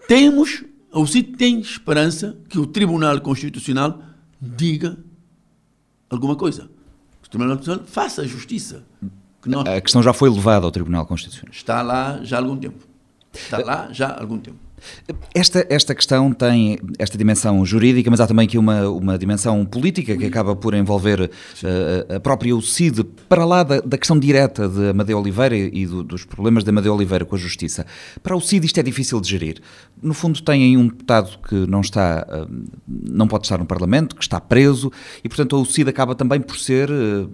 Temos, 0.06 0.62
ou 0.92 1.06
se 1.06 1.22
tem 1.22 1.60
esperança, 1.60 2.36
que 2.48 2.58
o 2.58 2.66
Tribunal 2.66 3.20
Constitucional 3.20 4.02
diga 4.40 4.96
alguma 6.08 6.36
coisa. 6.36 6.70
O 7.24 7.28
Tribunal 7.28 7.56
Constitucional 7.56 7.86
faça 7.88 8.22
a 8.22 8.26
justiça. 8.26 8.84
Que 9.42 9.48
nós... 9.48 9.66
A 9.66 9.80
questão 9.80 10.02
já 10.02 10.12
foi 10.12 10.30
levada 10.30 10.64
ao 10.64 10.70
Tribunal 10.70 11.06
Constitucional. 11.06 11.52
Está 11.52 11.82
lá 11.82 12.22
já 12.22 12.36
há 12.36 12.40
algum 12.40 12.56
tempo. 12.56 12.86
Está 13.32 13.58
lá 13.58 13.92
já 13.92 14.08
há 14.08 14.20
algum 14.20 14.38
tempo. 14.38 14.65
Esta, 15.34 15.66
esta 15.70 15.94
questão 15.94 16.32
tem 16.32 16.78
esta 16.98 17.16
dimensão 17.16 17.64
jurídica, 17.64 18.10
mas 18.10 18.20
há 18.20 18.26
também 18.26 18.46
aqui 18.46 18.58
uma, 18.58 18.88
uma 18.88 19.18
dimensão 19.18 19.64
política 19.64 20.16
que 20.16 20.24
acaba 20.24 20.54
por 20.54 20.74
envolver 20.74 21.22
uh, 21.22 22.14
a 22.14 22.20
própria 22.20 22.54
UCID, 22.54 23.04
para 23.28 23.44
lá 23.44 23.62
da, 23.62 23.80
da, 23.80 23.98
questão 23.98 24.18
direta 24.18 24.68
de 24.68 24.90
Amadeu 24.90 25.18
Oliveira 25.18 25.56
e 25.56 25.86
do, 25.86 26.02
dos 26.02 26.24
problemas 26.24 26.64
de 26.64 26.70
Amadeu 26.70 26.94
Oliveira 26.94 27.24
com 27.24 27.34
a 27.34 27.38
Justiça. 27.38 27.86
Para 28.22 28.34
a 28.34 28.36
UCID 28.36 28.66
isto 28.66 28.78
é 28.78 28.82
difícil 28.82 29.20
de 29.20 29.28
gerir. 29.28 29.60
No 30.02 30.14
fundo 30.14 30.40
tem 30.42 30.62
aí 30.62 30.76
um 30.76 30.88
deputado 30.88 31.38
que 31.48 31.54
não 31.66 31.80
está, 31.80 32.26
uh, 32.28 32.64
não 32.86 33.26
pode 33.26 33.46
estar 33.46 33.58
no 33.58 33.66
Parlamento, 33.66 34.14
que 34.14 34.22
está 34.22 34.40
preso, 34.40 34.92
e 35.24 35.28
portanto 35.28 35.56
a 35.56 35.58
UCID 35.58 35.88
acaba 35.88 36.14
também 36.14 36.40
por 36.40 36.58
ser... 36.58 36.90
Uh, 36.90 37.30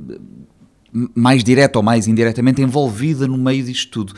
mais 1.15 1.43
direta 1.43 1.79
ou 1.79 1.83
mais 1.83 2.07
indiretamente 2.07 2.61
envolvida 2.61 3.27
no 3.27 3.39
meio 3.39 3.65
disto 3.65 3.91
tudo. 3.91 4.15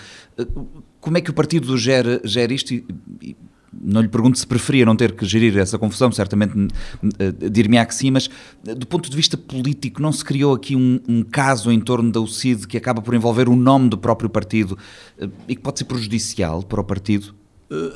Como 1.05 1.19
é 1.19 1.21
que 1.21 1.31
o 1.31 1.35
partido 1.35 1.77
gera, 1.77 2.19
gera 2.25 2.51
isto? 2.55 2.73
E, 2.73 2.83
e, 3.21 3.37
não 3.79 4.01
lhe 4.01 4.09
pergunto 4.09 4.39
se 4.39 4.47
preferia 4.47 4.87
não 4.87 4.97
ter 4.97 5.13
que 5.13 5.27
gerir 5.27 5.59
essa 5.59 5.79
confusão, 5.79 6.11
certamente 6.11 6.57
uh, 6.57 7.51
dir-me-á 7.51 7.85
que 7.85 7.95
sim, 7.95 8.11
mas 8.11 8.27
uh, 8.67 8.75
do 8.75 8.87
ponto 8.87 9.11
de 9.11 9.15
vista 9.15 9.37
político, 9.37 10.01
não 10.01 10.11
se 10.11 10.25
criou 10.25 10.55
aqui 10.55 10.75
um, 10.75 10.99
um, 11.07 11.23
caso 11.23 11.71
em 11.71 11.79
torno 11.79 12.11
da 12.11 12.21
UCID 12.21 12.67
que 12.67 12.79
acaba 12.79 13.03
por 13.03 13.13
envolver 13.13 13.51
o 13.51 13.55
nome 13.55 13.91
do 13.91 13.99
próprio 13.99 14.31
partido 14.31 14.79
uh, 15.21 15.31
e 15.47 15.55
que 15.55 15.61
pode 15.61 15.79
ser 15.79 15.85
prejudicial 15.85 16.63
para 16.63 16.81
o 16.81 16.85
partido? 16.85 17.35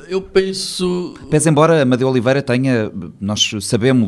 Eu 0.07 0.21
penso. 0.21 1.15
Pese 1.31 1.49
embora 1.49 1.81
Amadeu 1.81 2.09
Oliveira 2.09 2.43
tenha, 2.43 2.91
nós 3.19 3.49
sabemos 3.61 4.07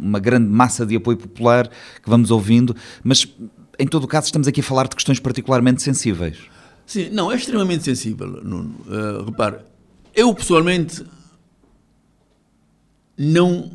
uma 0.00 0.18
grande 0.18 0.48
massa 0.48 0.84
de 0.84 0.96
apoio 0.96 1.18
popular 1.18 1.68
que 1.68 2.08
vamos 2.08 2.32
ouvindo, 2.32 2.74
mas 3.04 3.28
em 3.78 3.86
todo 3.86 4.04
o 4.04 4.08
caso 4.08 4.26
estamos 4.26 4.48
aqui 4.48 4.60
a 4.60 4.64
falar 4.64 4.88
de 4.88 4.96
questões 4.96 5.20
particularmente 5.20 5.82
sensíveis. 5.82 6.38
Sim, 6.90 7.08
não, 7.10 7.30
é 7.30 7.36
extremamente 7.36 7.84
sensível, 7.84 8.26
Nuno. 8.42 8.74
Uh, 8.84 9.22
repare, 9.22 9.58
eu 10.12 10.34
pessoalmente 10.34 11.06
não 13.16 13.70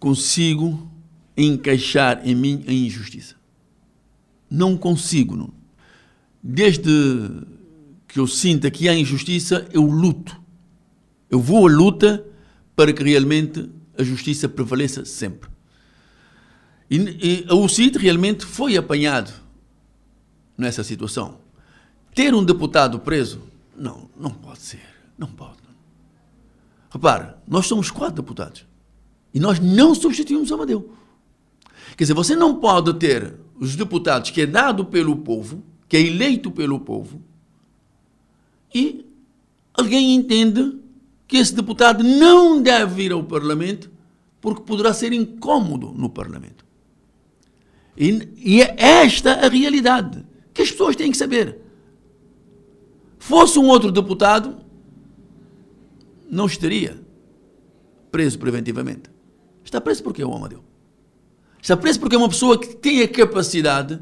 consigo 0.00 0.90
encaixar 1.36 2.26
em 2.26 2.34
mim 2.34 2.64
a 2.66 2.72
injustiça. 2.72 3.34
Não 4.48 4.78
consigo, 4.78 5.36
Nuno. 5.36 5.52
Desde 6.42 6.90
que 8.08 8.18
eu 8.18 8.26
sinta 8.26 8.70
que 8.70 8.88
há 8.88 8.94
injustiça, 8.94 9.68
eu 9.70 9.82
luto. 9.82 10.40
Eu 11.28 11.38
vou 11.38 11.68
à 11.68 11.70
luta 11.70 12.24
para 12.74 12.94
que 12.94 13.04
realmente 13.04 13.68
a 13.98 14.02
justiça 14.02 14.48
prevaleça 14.48 15.04
sempre. 15.04 15.50
E, 16.90 16.96
e 16.96 17.52
o 17.52 17.68
CID 17.68 17.98
realmente 17.98 18.46
foi 18.46 18.74
apanhado 18.74 19.30
nessa 20.56 20.82
situação. 20.82 21.44
Ter 22.16 22.34
um 22.34 22.42
deputado 22.42 22.98
preso? 22.98 23.42
Não, 23.76 24.08
não 24.18 24.30
pode 24.30 24.60
ser. 24.60 24.80
Não 25.18 25.28
pode. 25.28 25.58
Repare, 26.88 27.34
nós 27.46 27.66
somos 27.66 27.90
quatro 27.90 28.22
deputados. 28.22 28.64
E 29.34 29.38
nós 29.38 29.60
não 29.60 29.94
substituímos 29.94 30.50
Amadeu. 30.50 30.94
Quer 31.94 32.04
dizer, 32.04 32.14
você 32.14 32.34
não 32.34 32.54
pode 32.54 32.94
ter 32.94 33.34
os 33.60 33.76
deputados 33.76 34.30
que 34.30 34.40
é 34.40 34.46
dado 34.46 34.86
pelo 34.86 35.14
povo, 35.16 35.62
que 35.86 35.94
é 35.94 36.00
eleito 36.00 36.50
pelo 36.50 36.80
povo, 36.80 37.20
e 38.74 39.04
alguém 39.74 40.14
entende 40.14 40.78
que 41.28 41.36
esse 41.36 41.54
deputado 41.54 42.02
não 42.02 42.62
deve 42.62 43.02
ir 43.02 43.12
ao 43.12 43.24
Parlamento 43.24 43.90
porque 44.40 44.62
poderá 44.62 44.94
ser 44.94 45.12
incômodo 45.12 45.92
no 45.94 46.08
Parlamento. 46.08 46.64
E, 47.94 48.26
e 48.38 48.62
é 48.62 48.74
esta 48.78 49.34
a 49.34 49.48
realidade 49.50 50.24
que 50.54 50.62
as 50.62 50.70
pessoas 50.70 50.96
têm 50.96 51.10
que 51.10 51.16
saber. 51.18 51.65
Fosse 53.26 53.58
um 53.58 53.66
outro 53.66 53.90
deputado, 53.90 54.56
não 56.30 56.46
estaria 56.46 56.96
preso 58.08 58.38
preventivamente. 58.38 59.10
Está 59.64 59.80
preso 59.80 60.00
porque 60.04 60.22
é 60.22 60.24
o 60.24 60.32
Amadeu. 60.32 60.62
Está 61.60 61.76
preso 61.76 61.98
porque 61.98 62.14
é 62.14 62.18
uma 62.18 62.28
pessoa 62.28 62.56
que 62.56 62.76
tem 62.76 63.02
a 63.02 63.08
capacidade, 63.08 63.98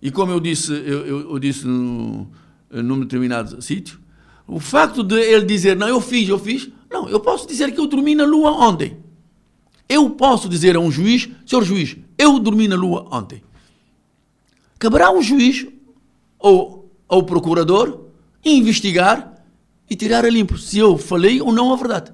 e 0.00 0.12
como 0.12 0.30
eu 0.30 0.38
disse, 0.38 0.70
eu, 0.70 1.06
eu, 1.06 1.30
eu 1.32 1.38
disse 1.40 1.66
no, 1.66 2.28
num 2.70 3.00
determinado 3.00 3.60
sítio, 3.60 3.98
o 4.46 4.60
facto 4.60 5.02
de 5.02 5.16
ele 5.16 5.44
dizer, 5.44 5.74
não, 5.74 5.88
eu 5.88 6.00
fiz, 6.00 6.28
eu 6.28 6.38
fiz, 6.38 6.70
não, 6.88 7.08
eu 7.08 7.18
posso 7.18 7.48
dizer 7.48 7.72
que 7.72 7.80
eu 7.80 7.88
dormi 7.88 8.14
na 8.14 8.24
lua 8.24 8.52
ontem. 8.52 8.96
Eu 9.88 10.10
posso 10.10 10.48
dizer 10.48 10.76
a 10.76 10.78
um 10.78 10.92
juiz, 10.92 11.28
senhor 11.44 11.64
juiz, 11.64 11.96
eu 12.16 12.38
dormi 12.38 12.68
na 12.68 12.76
lua 12.76 13.08
ontem. 13.10 13.42
Caberá 14.78 15.10
um 15.10 15.20
juiz 15.20 15.66
ou 16.38 16.85
ao 17.08 17.22
procurador 17.22 18.06
investigar 18.44 19.34
e 19.88 19.96
tirar 19.96 20.24
a 20.24 20.30
limpo 20.30 20.58
se 20.58 20.78
eu 20.78 20.98
falei 20.98 21.40
ou 21.40 21.52
não 21.52 21.72
a 21.72 21.76
verdade. 21.76 22.12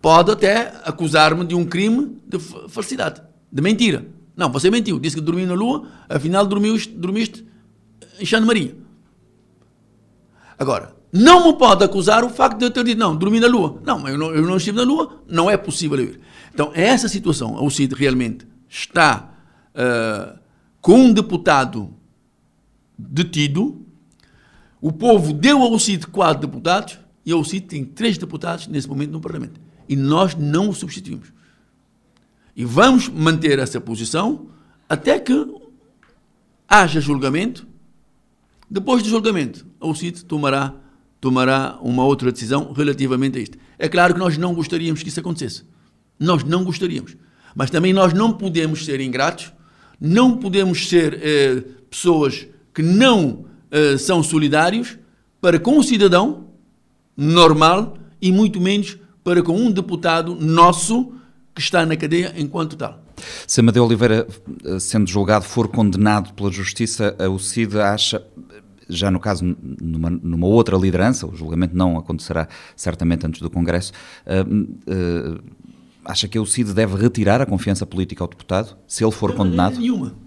Pode 0.00 0.30
até 0.30 0.72
acusar-me 0.84 1.44
de 1.44 1.54
um 1.54 1.64
crime 1.64 2.18
de 2.26 2.38
falsidade, 2.38 3.22
de 3.50 3.62
mentira. 3.62 4.06
Não, 4.36 4.50
você 4.50 4.70
mentiu, 4.70 5.00
disse 5.00 5.16
que 5.16 5.22
dormiu 5.22 5.46
na 5.46 5.54
lua, 5.54 5.88
afinal 6.08 6.46
dormiu, 6.46 6.76
dormiste 6.94 7.44
em 8.20 8.26
Xana 8.26 8.46
Maria. 8.46 8.76
Agora, 10.58 10.94
não 11.12 11.46
me 11.46 11.58
pode 11.58 11.82
acusar 11.82 12.24
o 12.24 12.28
facto 12.28 12.58
de 12.58 12.66
eu 12.66 12.70
ter 12.70 12.84
dito, 12.84 12.98
não, 12.98 13.16
dormi 13.16 13.40
na 13.40 13.46
lua. 13.46 13.80
Não, 13.84 14.06
eu 14.06 14.18
não, 14.18 14.34
eu 14.34 14.42
não 14.42 14.58
estive 14.58 14.76
na 14.76 14.84
lua, 14.84 15.22
não 15.26 15.50
é 15.50 15.56
possível 15.56 15.98
ir. 15.98 16.20
Então, 16.52 16.70
essa 16.74 17.08
situação, 17.08 17.62
o 17.64 17.70
CID 17.70 17.94
realmente 17.94 18.46
está 18.68 19.34
uh, 19.74 20.38
com 20.80 20.98
um 20.98 21.12
deputado 21.12 21.94
detido, 22.98 23.85
o 24.86 24.92
povo 24.92 25.32
deu 25.32 25.62
ao 25.62 25.76
CID 25.80 26.06
quatro 26.06 26.46
deputados 26.46 26.96
e 27.24 27.34
o 27.34 27.42
CID 27.42 27.66
tem 27.66 27.84
três 27.84 28.16
deputados 28.16 28.68
nesse 28.68 28.88
momento 28.88 29.10
no 29.10 29.20
Parlamento. 29.20 29.60
E 29.88 29.96
nós 29.96 30.36
não 30.36 30.68
o 30.68 30.72
substituímos. 30.72 31.32
E 32.54 32.64
vamos 32.64 33.08
manter 33.08 33.58
essa 33.58 33.80
posição 33.80 34.46
até 34.88 35.18
que 35.18 35.34
haja 36.68 37.00
julgamento. 37.00 37.66
Depois 38.70 39.02
do 39.02 39.08
julgamento, 39.08 39.66
o 39.80 39.92
CID 39.92 40.24
tomará, 40.24 40.72
tomará 41.20 41.76
uma 41.82 42.04
outra 42.04 42.30
decisão 42.30 42.72
relativamente 42.72 43.38
a 43.40 43.42
isto. 43.42 43.58
É 43.76 43.88
claro 43.88 44.14
que 44.14 44.20
nós 44.20 44.38
não 44.38 44.54
gostaríamos 44.54 45.02
que 45.02 45.08
isso 45.08 45.18
acontecesse. 45.18 45.64
Nós 46.16 46.44
não 46.44 46.62
gostaríamos. 46.62 47.16
Mas 47.56 47.70
também 47.70 47.92
nós 47.92 48.12
não 48.12 48.32
podemos 48.32 48.84
ser 48.84 49.00
ingratos, 49.00 49.52
não 50.00 50.36
podemos 50.36 50.88
ser 50.88 51.18
eh, 51.20 51.64
pessoas 51.90 52.46
que 52.72 52.82
não 52.82 53.46
uh, 53.72 53.98
são 53.98 54.22
solidários 54.22 54.98
para 55.40 55.58
com 55.58 55.78
o 55.78 55.82
cidadão 55.82 56.46
normal 57.16 57.96
e 58.20 58.30
muito 58.32 58.60
menos 58.60 58.98
para 59.22 59.42
com 59.42 59.56
um 59.56 59.70
deputado 59.70 60.34
nosso 60.34 61.12
que 61.54 61.60
está 61.60 61.86
na 61.86 61.96
cadeia 61.96 62.34
enquanto 62.36 62.76
tal. 62.76 63.02
Se 63.46 63.60
Amadeu 63.60 63.84
Oliveira, 63.84 64.26
eh, 64.64 64.78
sendo 64.78 65.08
julgado, 65.08 65.44
for 65.44 65.68
condenado 65.68 66.34
pela 66.34 66.52
Justiça, 66.52 67.16
o 67.30 67.38
CID 67.38 67.80
acha, 67.80 68.22
já 68.88 69.10
no 69.10 69.18
caso 69.18 69.56
numa, 69.80 70.10
numa, 70.10 70.46
outra 70.46 70.76
liderança, 70.76 71.26
o 71.26 71.34
julgamento 71.34 71.74
não 71.74 71.96
acontecerá 71.96 72.46
certamente 72.76 73.26
antes 73.26 73.40
do 73.40 73.48
Congresso, 73.48 73.92
uh, 74.26 74.52
uh, 74.54 75.42
acha 76.04 76.28
que 76.28 76.38
o 76.38 76.44
CID 76.44 76.74
deve 76.74 76.94
retirar 76.96 77.40
a 77.40 77.46
confiança 77.46 77.86
política 77.86 78.22
ao 78.22 78.28
deputado, 78.28 78.76
se 78.86 79.02
ele 79.02 79.12
for 79.12 79.30
de 79.30 79.36
condenado? 79.38 79.78
Nenhuma. 79.78 80.25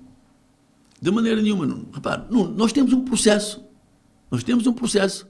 De 1.01 1.11
maneira 1.11 1.41
nenhuma. 1.41 1.65
Não. 1.65 1.85
Repare, 1.91 2.23
não, 2.29 2.47
nós 2.47 2.73
temos 2.73 2.93
um 2.93 3.03
processo. 3.03 3.63
Nós 4.29 4.43
temos 4.43 4.67
um 4.67 4.73
processo 4.73 5.27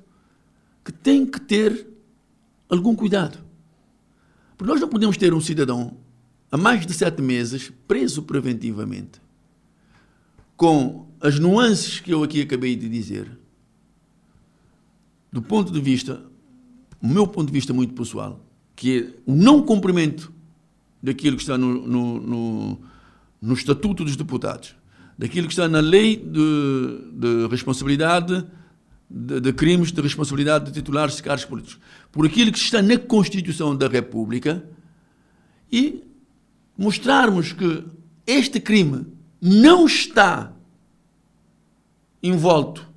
que 0.83 0.91
tem 0.91 1.25
que 1.25 1.39
ter 1.39 1.87
algum 2.69 2.95
cuidado. 2.95 3.39
Porque 4.57 4.71
nós 4.71 4.81
não 4.81 4.89
podemos 4.89 5.17
ter 5.17 5.33
um 5.33 5.41
cidadão 5.41 5.97
há 6.51 6.57
mais 6.57 6.85
de 6.85 6.93
sete 6.93 7.21
meses, 7.21 7.71
preso 7.87 8.23
preventivamente, 8.23 9.21
com 10.57 11.07
as 11.21 11.39
nuances 11.39 11.99
que 11.99 12.11
eu 12.11 12.23
aqui 12.23 12.41
acabei 12.41 12.75
de 12.75 12.89
dizer, 12.89 13.37
do 15.31 15.41
ponto 15.41 15.71
de 15.71 15.79
vista, 15.79 16.21
o 17.01 17.07
meu 17.07 17.27
ponto 17.27 17.47
de 17.47 17.53
vista 17.53 17.73
muito 17.73 17.93
pessoal, 17.93 18.43
que 18.75 18.99
é 18.99 19.13
o 19.25 19.35
não 19.35 19.61
cumprimento 19.61 20.31
daquilo 21.01 21.37
que 21.37 21.43
está 21.43 21.57
no, 21.57 21.87
no, 21.87 22.19
no, 22.19 22.79
no 23.41 23.53
Estatuto 23.53 24.03
dos 24.03 24.15
Deputados, 24.15 24.75
daquilo 25.19 25.47
que 25.47 25.53
está 25.53 25.67
na 25.67 25.81
lei 25.81 26.15
de, 26.15 27.11
de 27.11 27.47
responsabilidade 27.51 28.47
de, 29.09 29.41
de, 29.41 29.51
crimes 29.51 29.91
de 29.91 30.01
responsabilidade 30.01 30.67
de 30.67 30.71
titulares 30.71 31.17
de 31.17 31.23
cargos 31.23 31.43
políticos, 31.43 31.77
por 32.09 32.25
aquilo 32.25 32.53
que 32.53 32.57
está 32.57 32.81
na 32.81 32.97
Constituição 32.97 33.75
da 33.75 33.89
República 33.89 34.63
e 35.69 36.05
mostrarmos 36.77 37.51
que 37.51 37.83
este 38.25 38.61
crime 38.61 39.07
não 39.41 39.85
está 39.85 40.53
envolto 42.23 42.87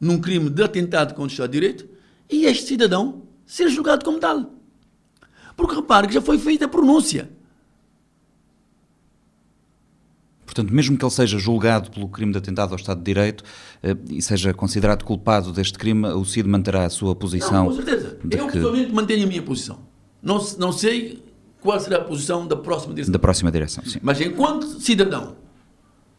num 0.00 0.20
crime 0.20 0.48
de 0.48 0.62
atentado 0.62 1.14
contra 1.14 1.24
o 1.24 1.32
Estado 1.32 1.50
de 1.50 1.60
Direito 1.60 1.88
e 2.30 2.44
este 2.44 2.68
cidadão 2.68 3.22
ser 3.44 3.68
julgado 3.70 4.04
como 4.04 4.20
tal. 4.20 4.54
Porque 5.56 5.74
repare 5.74 6.06
que 6.06 6.14
já 6.14 6.20
foi 6.22 6.38
feita 6.38 6.66
a 6.66 6.68
pronúncia. 6.68 7.28
Portanto, 10.46 10.72
mesmo 10.72 10.96
que 10.96 11.04
ele 11.04 11.12
seja 11.12 11.38
julgado 11.38 11.90
pelo 11.90 12.08
crime 12.08 12.30
de 12.32 12.38
atentado 12.38 12.70
ao 12.70 12.76
Estado 12.76 12.98
de 12.98 13.04
Direito 13.04 13.44
eh, 13.82 13.96
e 14.08 14.22
seja 14.22 14.54
considerado 14.54 15.04
culpado 15.04 15.52
deste 15.52 15.76
crime, 15.76 16.06
o 16.08 16.24
CID 16.24 16.48
manterá 16.48 16.86
a 16.86 16.90
sua 16.90 17.14
posição. 17.16 17.64
Não, 17.64 17.66
com 17.66 17.72
certeza. 17.72 18.18
Eu, 18.30 18.46
que... 18.46 18.52
pessoalmente, 18.52 18.92
mantenho 18.92 19.24
a 19.24 19.26
minha 19.26 19.42
posição. 19.42 19.80
Não, 20.22 20.42
não 20.58 20.72
sei 20.72 21.22
qual 21.60 21.78
será 21.80 21.96
a 21.98 22.04
posição 22.04 22.46
da 22.46 22.56
próxima 22.56 22.94
direção. 22.94 23.12
Da 23.12 23.18
próxima 23.18 23.50
direção, 23.50 23.84
sim. 23.84 23.98
Mas 24.00 24.20
enquanto 24.20 24.80
cidadão, 24.80 25.36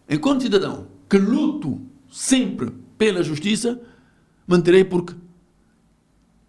enquanto 0.09 0.43
cidadão 0.43 0.87
que 1.09 1.17
luto 1.17 1.81
sempre 2.11 2.71
pela 2.97 3.23
justiça, 3.23 3.79
manterei 4.45 4.83
porque 4.83 5.13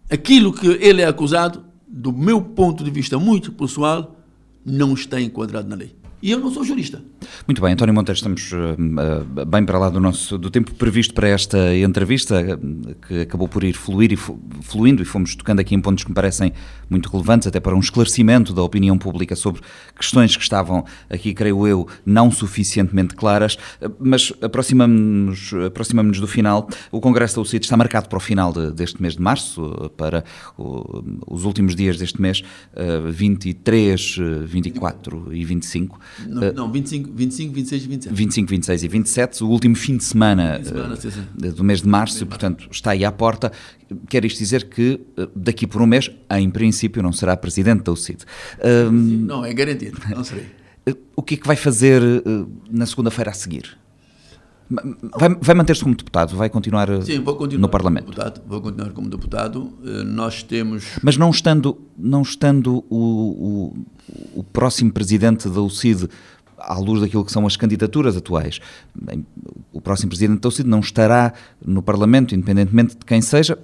aquilo 0.09 0.51
que 0.51 0.67
ele 0.67 1.01
é 1.01 1.05
acusado, 1.05 1.63
do 1.87 2.11
meu 2.11 2.41
ponto 2.41 2.83
de 2.83 2.91
vista 2.91 3.17
muito 3.17 3.51
pessoal, 3.53 4.17
não 4.65 4.93
está 4.93 5.19
enquadrado 5.19 5.67
na 5.69 5.75
lei. 5.75 5.95
E 6.21 6.31
eu 6.31 6.39
não 6.39 6.51
sou 6.51 6.65
jurista. 6.65 7.01
Muito 7.47 7.61
bem, 7.61 7.73
António 7.73 7.93
Monteiro, 7.93 8.17
estamos 8.17 8.51
uh, 8.51 9.45
bem 9.45 9.65
para 9.65 9.79
lá 9.79 9.89
do 9.89 9.99
nosso 9.99 10.37
do 10.37 10.49
tempo 10.49 10.73
previsto 10.75 11.13
para 11.13 11.29
esta 11.29 11.75
entrevista, 11.77 12.59
que 13.07 13.21
acabou 13.21 13.47
por 13.47 13.63
ir 13.63 13.73
fluir 13.73 14.11
e 14.11 14.17
fluindo, 14.17 15.01
e 15.01 15.05
fomos 15.05 15.35
tocando 15.35 15.59
aqui 15.59 15.73
em 15.73 15.79
pontos 15.81 16.03
que 16.03 16.09
me 16.09 16.15
parecem 16.15 16.51
muito 16.89 17.09
relevantes, 17.09 17.47
até 17.47 17.59
para 17.59 17.75
um 17.75 17.79
esclarecimento 17.79 18.53
da 18.53 18.61
opinião 18.61 18.97
pública 18.97 19.35
sobre 19.35 19.61
questões 19.97 20.35
que 20.35 20.43
estavam 20.43 20.83
aqui, 21.09 21.33
creio 21.33 21.65
eu, 21.65 21.87
não 22.05 22.29
suficientemente 22.29 23.15
claras, 23.15 23.57
mas 23.99 24.33
aproximamos-nos 24.41 25.53
aproximamos 25.67 26.19
do 26.19 26.27
final. 26.27 26.67
O 26.91 26.99
Congresso 26.99 27.35
da 27.35 27.41
UCIT 27.41 27.63
está 27.63 27.77
marcado 27.77 28.09
para 28.09 28.17
o 28.17 28.21
final 28.21 28.51
de, 28.51 28.71
deste 28.71 29.01
mês 29.01 29.15
de 29.15 29.21
março, 29.21 29.91
para 29.95 30.23
o, 30.57 31.03
os 31.27 31.45
últimos 31.45 31.75
dias 31.75 31.97
deste 31.97 32.21
mês, 32.21 32.43
uh, 32.73 33.09
23, 33.09 34.17
24 34.45 35.33
e 35.33 35.45
25. 35.45 35.99
Não, 36.27 36.53
não 36.53 36.71
25, 36.71 37.11
25, 37.13 37.53
26 37.53 37.83
e 37.83 37.87
27. 37.87 38.15
25, 38.15 38.49
26 38.49 38.83
e 38.83 38.87
27, 38.87 39.43
o 39.43 39.47
último 39.47 39.75
fim 39.75 39.97
de 39.97 40.03
semana, 40.03 40.55
fim 40.55 40.61
de 40.61 40.67
semana. 40.67 40.97
Eh, 41.43 41.51
do 41.51 41.63
mês 41.63 41.81
de 41.81 41.87
março, 41.87 42.25
portanto, 42.25 42.67
está 42.71 42.91
aí 42.91 43.05
à 43.05 43.11
porta. 43.11 43.51
Quer 44.07 44.25
isto 44.25 44.37
dizer 44.37 44.69
que 44.69 44.99
eh, 45.17 45.27
daqui 45.35 45.65
por 45.67 45.81
um 45.81 45.85
mês, 45.85 46.11
em 46.31 46.49
princípio, 46.49 47.01
não 47.01 47.11
será 47.11 47.35
presidente 47.37 47.83
da 47.83 47.91
UCID. 47.91 48.23
Um, 48.63 48.91
não, 48.91 49.45
é 49.45 49.53
garantido, 49.53 49.99
não 50.09 50.23
serei. 50.23 50.45
O 51.15 51.21
que 51.21 51.35
é 51.35 51.37
que 51.37 51.45
vai 51.45 51.55
fazer 51.55 52.01
na 52.71 52.85
segunda-feira 52.85 53.29
a 53.29 53.33
seguir? 53.33 53.77
Vai, 54.69 55.35
vai 55.41 55.55
manter-se 55.55 55.81
como 55.81 55.95
deputado? 55.95 56.35
Vai 56.35 56.49
continuar, 56.49 56.87
Sim, 57.01 57.21
vou 57.21 57.35
continuar 57.35 57.61
no 57.61 57.69
Parlamento? 57.69 58.05
Deputado, 58.05 58.41
vou 58.47 58.61
continuar 58.61 58.91
como 58.91 59.09
deputado. 59.09 59.73
Nós 60.05 60.43
temos. 60.43 60.85
Mas 61.01 61.17
não 61.17 61.31
estando, 61.31 61.77
não 61.97 62.21
estando 62.21 62.85
o, 62.89 62.95
o, 62.95 63.85
o 64.35 64.43
próximo 64.43 64.91
presidente 64.91 65.49
da 65.49 65.61
UCID 65.61 66.07
à 66.59 66.77
luz 66.77 67.01
daquilo 67.01 67.25
que 67.25 67.31
são 67.31 67.47
as 67.47 67.55
candidaturas 67.55 68.15
atuais. 68.15 68.59
O 69.73 69.81
próximo 69.81 70.09
presidente 70.09 70.41
da 70.41 70.49
UCID 70.49 70.67
não 70.67 70.81
estará 70.81 71.33
no 71.65 71.81
Parlamento, 71.81 72.35
independentemente 72.35 72.95
de 72.95 73.05
quem 73.05 73.21
seja, 73.21 73.57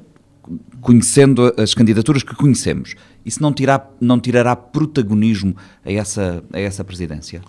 conhecendo 0.82 1.53
as 1.57 1.73
candidaturas 1.73 2.23
que 2.23 2.36
conhecemos. 2.36 2.95
Isso 3.23 3.41
não, 3.41 3.53
tirará, 3.53 3.88
não 3.99 4.19
tirará 4.19 4.56
protagonismo 4.56 5.56
a 5.84 5.91
essa, 5.91 6.44
a 6.52 6.60
essa 6.60 6.84
presidência? 6.84 7.41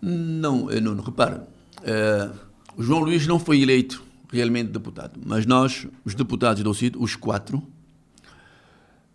Não, 0.00 0.66
não, 0.66 1.00
repara. 1.00 1.46
Uh, 1.80 2.47
o 2.78 2.82
João 2.84 3.00
Luís 3.00 3.26
não 3.26 3.40
foi 3.40 3.60
eleito 3.60 4.00
realmente 4.30 4.70
deputado, 4.70 5.18
mas 5.26 5.44
nós, 5.44 5.88
os 6.04 6.14
deputados 6.14 6.62
da 6.62 6.70
UCID, 6.70 6.96
os 6.96 7.16
quatro, 7.16 7.58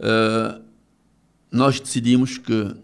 uh, 0.01 0.61
nós 1.49 1.79
decidimos 1.79 2.37
que, 2.37 2.75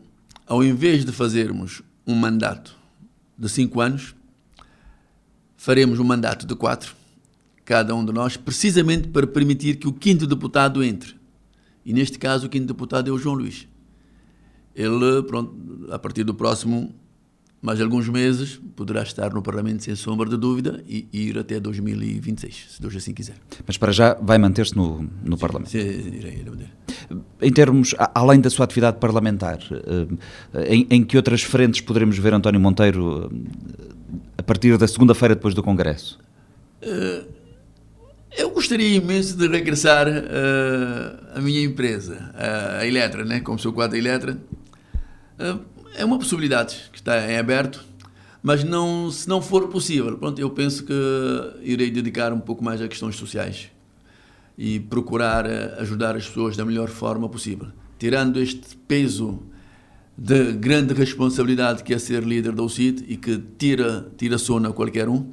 ao 0.48 0.64
invés 0.64 1.04
de 1.04 1.12
fazermos 1.12 1.82
um 2.08 2.16
mandato 2.16 2.78
de 3.38 3.50
cinco 3.50 3.82
anos, 3.82 4.16
faremos 5.58 6.00
um 6.00 6.06
mandato 6.06 6.48
de 6.48 6.56
quatro, 6.56 6.96
cada 7.66 7.94
um 7.94 8.06
de 8.06 8.14
nós, 8.14 8.38
precisamente 8.38 9.10
para 9.10 9.28
permitir 9.28 9.76
que 9.76 9.88
o 9.88 9.92
quinto 9.92 10.26
deputado 10.26 10.82
entre. 10.82 11.14
E 11.84 11.92
neste 11.92 12.18
caso, 12.18 12.48
o 12.48 12.50
quinto 12.50 12.68
deputado 12.68 13.10
é 13.10 13.12
o 13.12 13.18
João 13.18 13.36
Luís. 13.36 13.68
Ele, 14.74 15.24
pronto, 15.24 15.90
a 15.92 16.00
partir 16.00 16.24
do 16.24 16.34
próximo, 16.34 16.96
mais 17.62 17.82
alguns 17.82 18.08
meses, 18.08 18.60
poderá 18.76 19.04
estar 19.04 19.34
no 19.34 19.42
Parlamento 19.42 19.84
sem 19.84 19.94
sombra 19.96 20.30
de 20.30 20.38
dúvida 20.38 20.82
e, 20.88 21.08
ir 21.12 21.38
até 21.38 21.60
2026, 21.60 22.66
se 22.70 22.82
Deus 22.82 22.96
assim 22.96 23.14
quiser. 23.14 23.36
Mas 23.68 23.78
para 23.78 23.92
já 23.92 24.14
vai 24.14 24.38
manter-se 24.38 24.76
no, 24.76 25.02
no 25.24 25.36
sim, 25.36 25.42
Parlamento? 25.42 25.72
Sim, 25.72 25.80
irei, 25.80 26.40
irei 26.40 26.46
manter. 26.50 26.70
Em 27.42 27.52
termos, 27.52 27.94
além 28.16 28.40
da 28.40 28.50
sua 28.50 28.64
atividade 28.64 28.98
parlamentar, 28.98 29.60
eh, 29.72 30.74
em, 30.74 30.88
em 30.90 31.04
que 31.04 31.18
outras 31.18 31.44
frentes 31.44 31.82
poderemos 31.82 32.18
ver 32.18 32.34
António 32.34 32.62
Monteiro 32.62 33.30
eh, 33.30 34.24
a 34.38 34.44
partir 34.44 34.78
da 34.78 34.88
segunda-feira 34.88 35.36
depois 35.36 35.54
do 35.54 35.62
Congresso? 35.62 36.18
Eh, 36.82 37.24
eu 38.38 38.52
gostaria 38.52 38.96
imenso 38.96 39.36
de 39.36 39.48
regressar 39.48 40.08
à 41.36 41.42
minha 41.42 41.62
empresa, 41.62 42.32
a 42.80 42.86
Eletra, 42.86 43.26
né? 43.26 43.42
como 43.42 43.60
sou 43.60 43.74
quadro 43.74 43.94
da 43.94 43.98
Eletra. 43.98 44.38
É 45.96 46.06
uma 46.06 46.18
possibilidade 46.18 46.90
que 46.92 47.00
está 47.00 47.32
em 47.32 47.38
aberto, 47.38 47.84
mas 48.42 48.64
não, 48.64 49.12
se 49.12 49.28
não 49.28 49.42
for 49.42 49.68
possível, 49.68 50.18
pronto, 50.18 50.40
eu 50.40 50.50
penso 50.50 50.86
que 50.86 50.94
irei 51.62 51.92
dedicar 51.92 52.32
um 52.32 52.40
pouco 52.40 52.64
mais 52.64 52.82
a 52.82 52.88
questões 52.88 53.16
sociais 53.16 53.70
e 54.58 54.80
procurar 54.80 55.46
eh, 55.46 55.76
ajudar 55.80 56.16
as 56.16 56.28
pessoas 56.28 56.56
da 56.56 56.64
melhor 56.64 56.90
forma 56.90 57.28
possível. 57.28 57.68
Tirando 57.98 58.40
este 58.40 58.78
peso 58.88 59.42
de 60.18 60.54
grande 60.54 60.94
responsabilidade 60.94 61.84
que 61.84 61.94
é 61.94 61.98
ser 61.98 62.24
líder 62.24 62.54
da 62.54 62.64
UCIT 62.64 63.06
e 63.08 63.18
que 63.18 63.42
tira, 63.58 64.12
tira 64.18 64.38
sono 64.38 64.70
a 64.70 64.74
qualquer 64.74 65.08
um, 65.10 65.32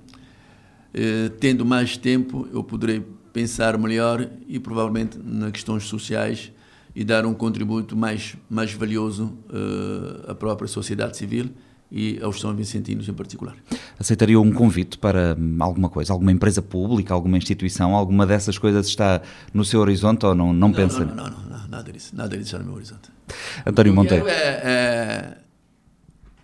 eh, 0.95 1.31
tendo 1.41 1.65
mais 1.65 1.97
tempo, 1.97 2.49
eu 2.53 2.65
poderei 2.65 3.05
pensar 3.33 3.77
melhor 3.77 4.29
e 4.49 4.59
provavelmente 4.59 5.19
nas 5.23 5.53
questões 5.53 5.85
sociais 5.85 6.53
e 6.97 7.05
dar 7.05 7.27
um 7.27 7.35
contributo 7.35 7.95
mais, 7.95 8.35
mais 8.49 8.73
valioso 8.73 9.25
uh, 9.51 10.31
à 10.31 10.35
própria 10.35 10.67
sociedade 10.67 11.15
civil 11.15 11.51
e 11.93 12.19
aos 12.23 12.41
São 12.41 12.57
Vicentinos 12.57 13.07
em 13.07 13.13
particular. 13.13 13.55
Aceitaria 13.99 14.41
um 14.41 14.51
convite 14.51 14.97
para 14.97 15.37
alguma 15.61 15.91
coisa, 15.91 16.15
alguma 16.15 16.33
empresa 16.33 16.63
pública, 16.63 17.13
alguma 17.13 17.37
instituição, 17.37 17.95
alguma 17.95 18.25
dessas 18.27 18.57
coisas 18.57 18.87
está 18.87 19.21
no 19.53 19.63
seu 19.63 19.81
horizonte 19.81 20.25
ou 20.25 20.35
não, 20.35 20.47
não, 20.47 20.55
não 20.55 20.73
pensa? 20.73 21.05
Não, 21.05 21.15
não, 21.15 21.25
não, 21.29 21.59
não, 21.59 21.69
nada 21.69 21.93
disso, 21.93 22.17
nada 22.17 22.31
disso 22.31 22.49
está 22.49 22.59
no 22.61 22.65
meu 22.65 22.75
horizonte. 22.77 23.11
António 23.67 23.95
Monteiro. 23.95 24.27
É, 24.27 24.33
é, 24.33 25.39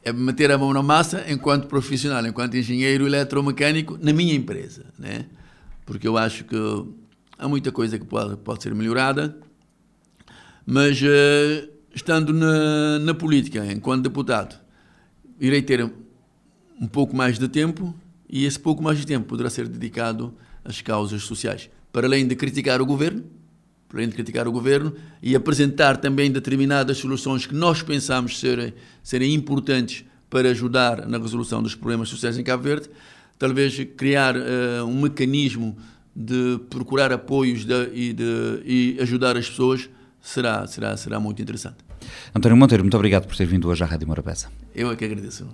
é, 0.05 0.13
meter 0.13 0.51
a 0.53 0.59
mão 0.59 0.71
na 0.75 0.83
massa 0.83 1.25
enquanto 1.29 1.67
profissional, 1.67 2.27
enquanto 2.27 2.59
engenheiro 2.59 3.07
eletromecânico 3.07 3.99
na 4.03 4.13
minha 4.13 4.35
empresa, 4.35 4.85
né? 4.99 5.25
Porque 5.87 6.07
eu 6.07 6.19
acho 6.19 6.45
que 6.45 6.57
há 7.39 7.49
muita 7.49 7.73
coisa 7.73 7.99
que 7.99 8.05
pode, 8.05 8.37
pode 8.37 8.63
ser 8.63 8.75
melhorada, 8.75 9.35
mas 10.67 11.01
uh, 11.01 11.69
estando 11.95 12.33
na, 12.33 12.99
na 12.99 13.15
política, 13.15 13.65
enquanto 13.73 14.03
deputado, 14.03 14.59
irei 15.41 15.63
ter 15.63 15.91
um 16.81 16.87
pouco 16.87 17.15
mais 17.15 17.39
de 17.39 17.49
tempo 17.49 17.95
e 18.29 18.45
esse 18.45 18.59
pouco 18.59 18.83
mais 18.83 18.99
de 18.99 19.07
tempo 19.07 19.27
poderá 19.27 19.51
ser 19.51 19.69
dedicado 19.69 20.35
às 20.65 20.81
causas 20.81 21.23
sociais. 21.23 21.69
Para 21.93 22.07
além 22.07 22.27
de 22.27 22.35
criticar 22.35 22.81
o 22.81 22.87
governo, 22.87 23.25
para 23.89 23.99
além 23.99 24.09
de 24.09 24.15
criticar 24.15 24.49
o 24.49 24.53
governo 24.53 24.95
e 25.23 25.37
apresentar 25.37 25.99
também 25.99 26.31
determinadas 26.31 26.97
soluções 26.97 27.45
que 27.45 27.55
nós 27.55 27.83
pensamos 27.83 28.41
serem, 28.41 28.73
serem 29.03 29.35
importantes 29.35 30.05
para 30.31 30.49
ajudar 30.49 31.07
na 31.07 31.19
resolução 31.19 31.63
dos 31.63 31.75
problemas 31.75 32.09
sociais 32.09 32.39
em 32.39 32.43
Cabo 32.43 32.63
Verde, 32.63 32.89
talvez 33.39 33.77
criar 33.97 34.35
uh, 34.35 34.87
um 34.87 35.03
mecanismo 35.03 35.77
de 36.17 36.59
procurar 36.71 37.13
apoios 37.13 37.65
de, 37.67 37.91
e, 37.93 38.13
de, 38.15 38.63
e 38.65 38.97
ajudar 39.01 39.37
as 39.37 39.49
pessoas 39.49 39.91
será, 40.23 40.67
será, 40.67 40.97
será 40.97 41.21
muito 41.21 41.43
interessante. 41.43 41.77
António 42.35 42.57
Monteiro, 42.57 42.83
muito 42.83 42.97
obrigado 42.97 43.27
por 43.27 43.37
ter 43.37 43.47
vindo 43.47 43.69
hoje 43.69 43.83
à 43.83 43.87
Rádio 43.87 44.07
Morabeza. 44.07 44.49
Eu 44.75 44.91
é 44.91 44.97
que 44.97 45.05
agradeço. 45.05 45.47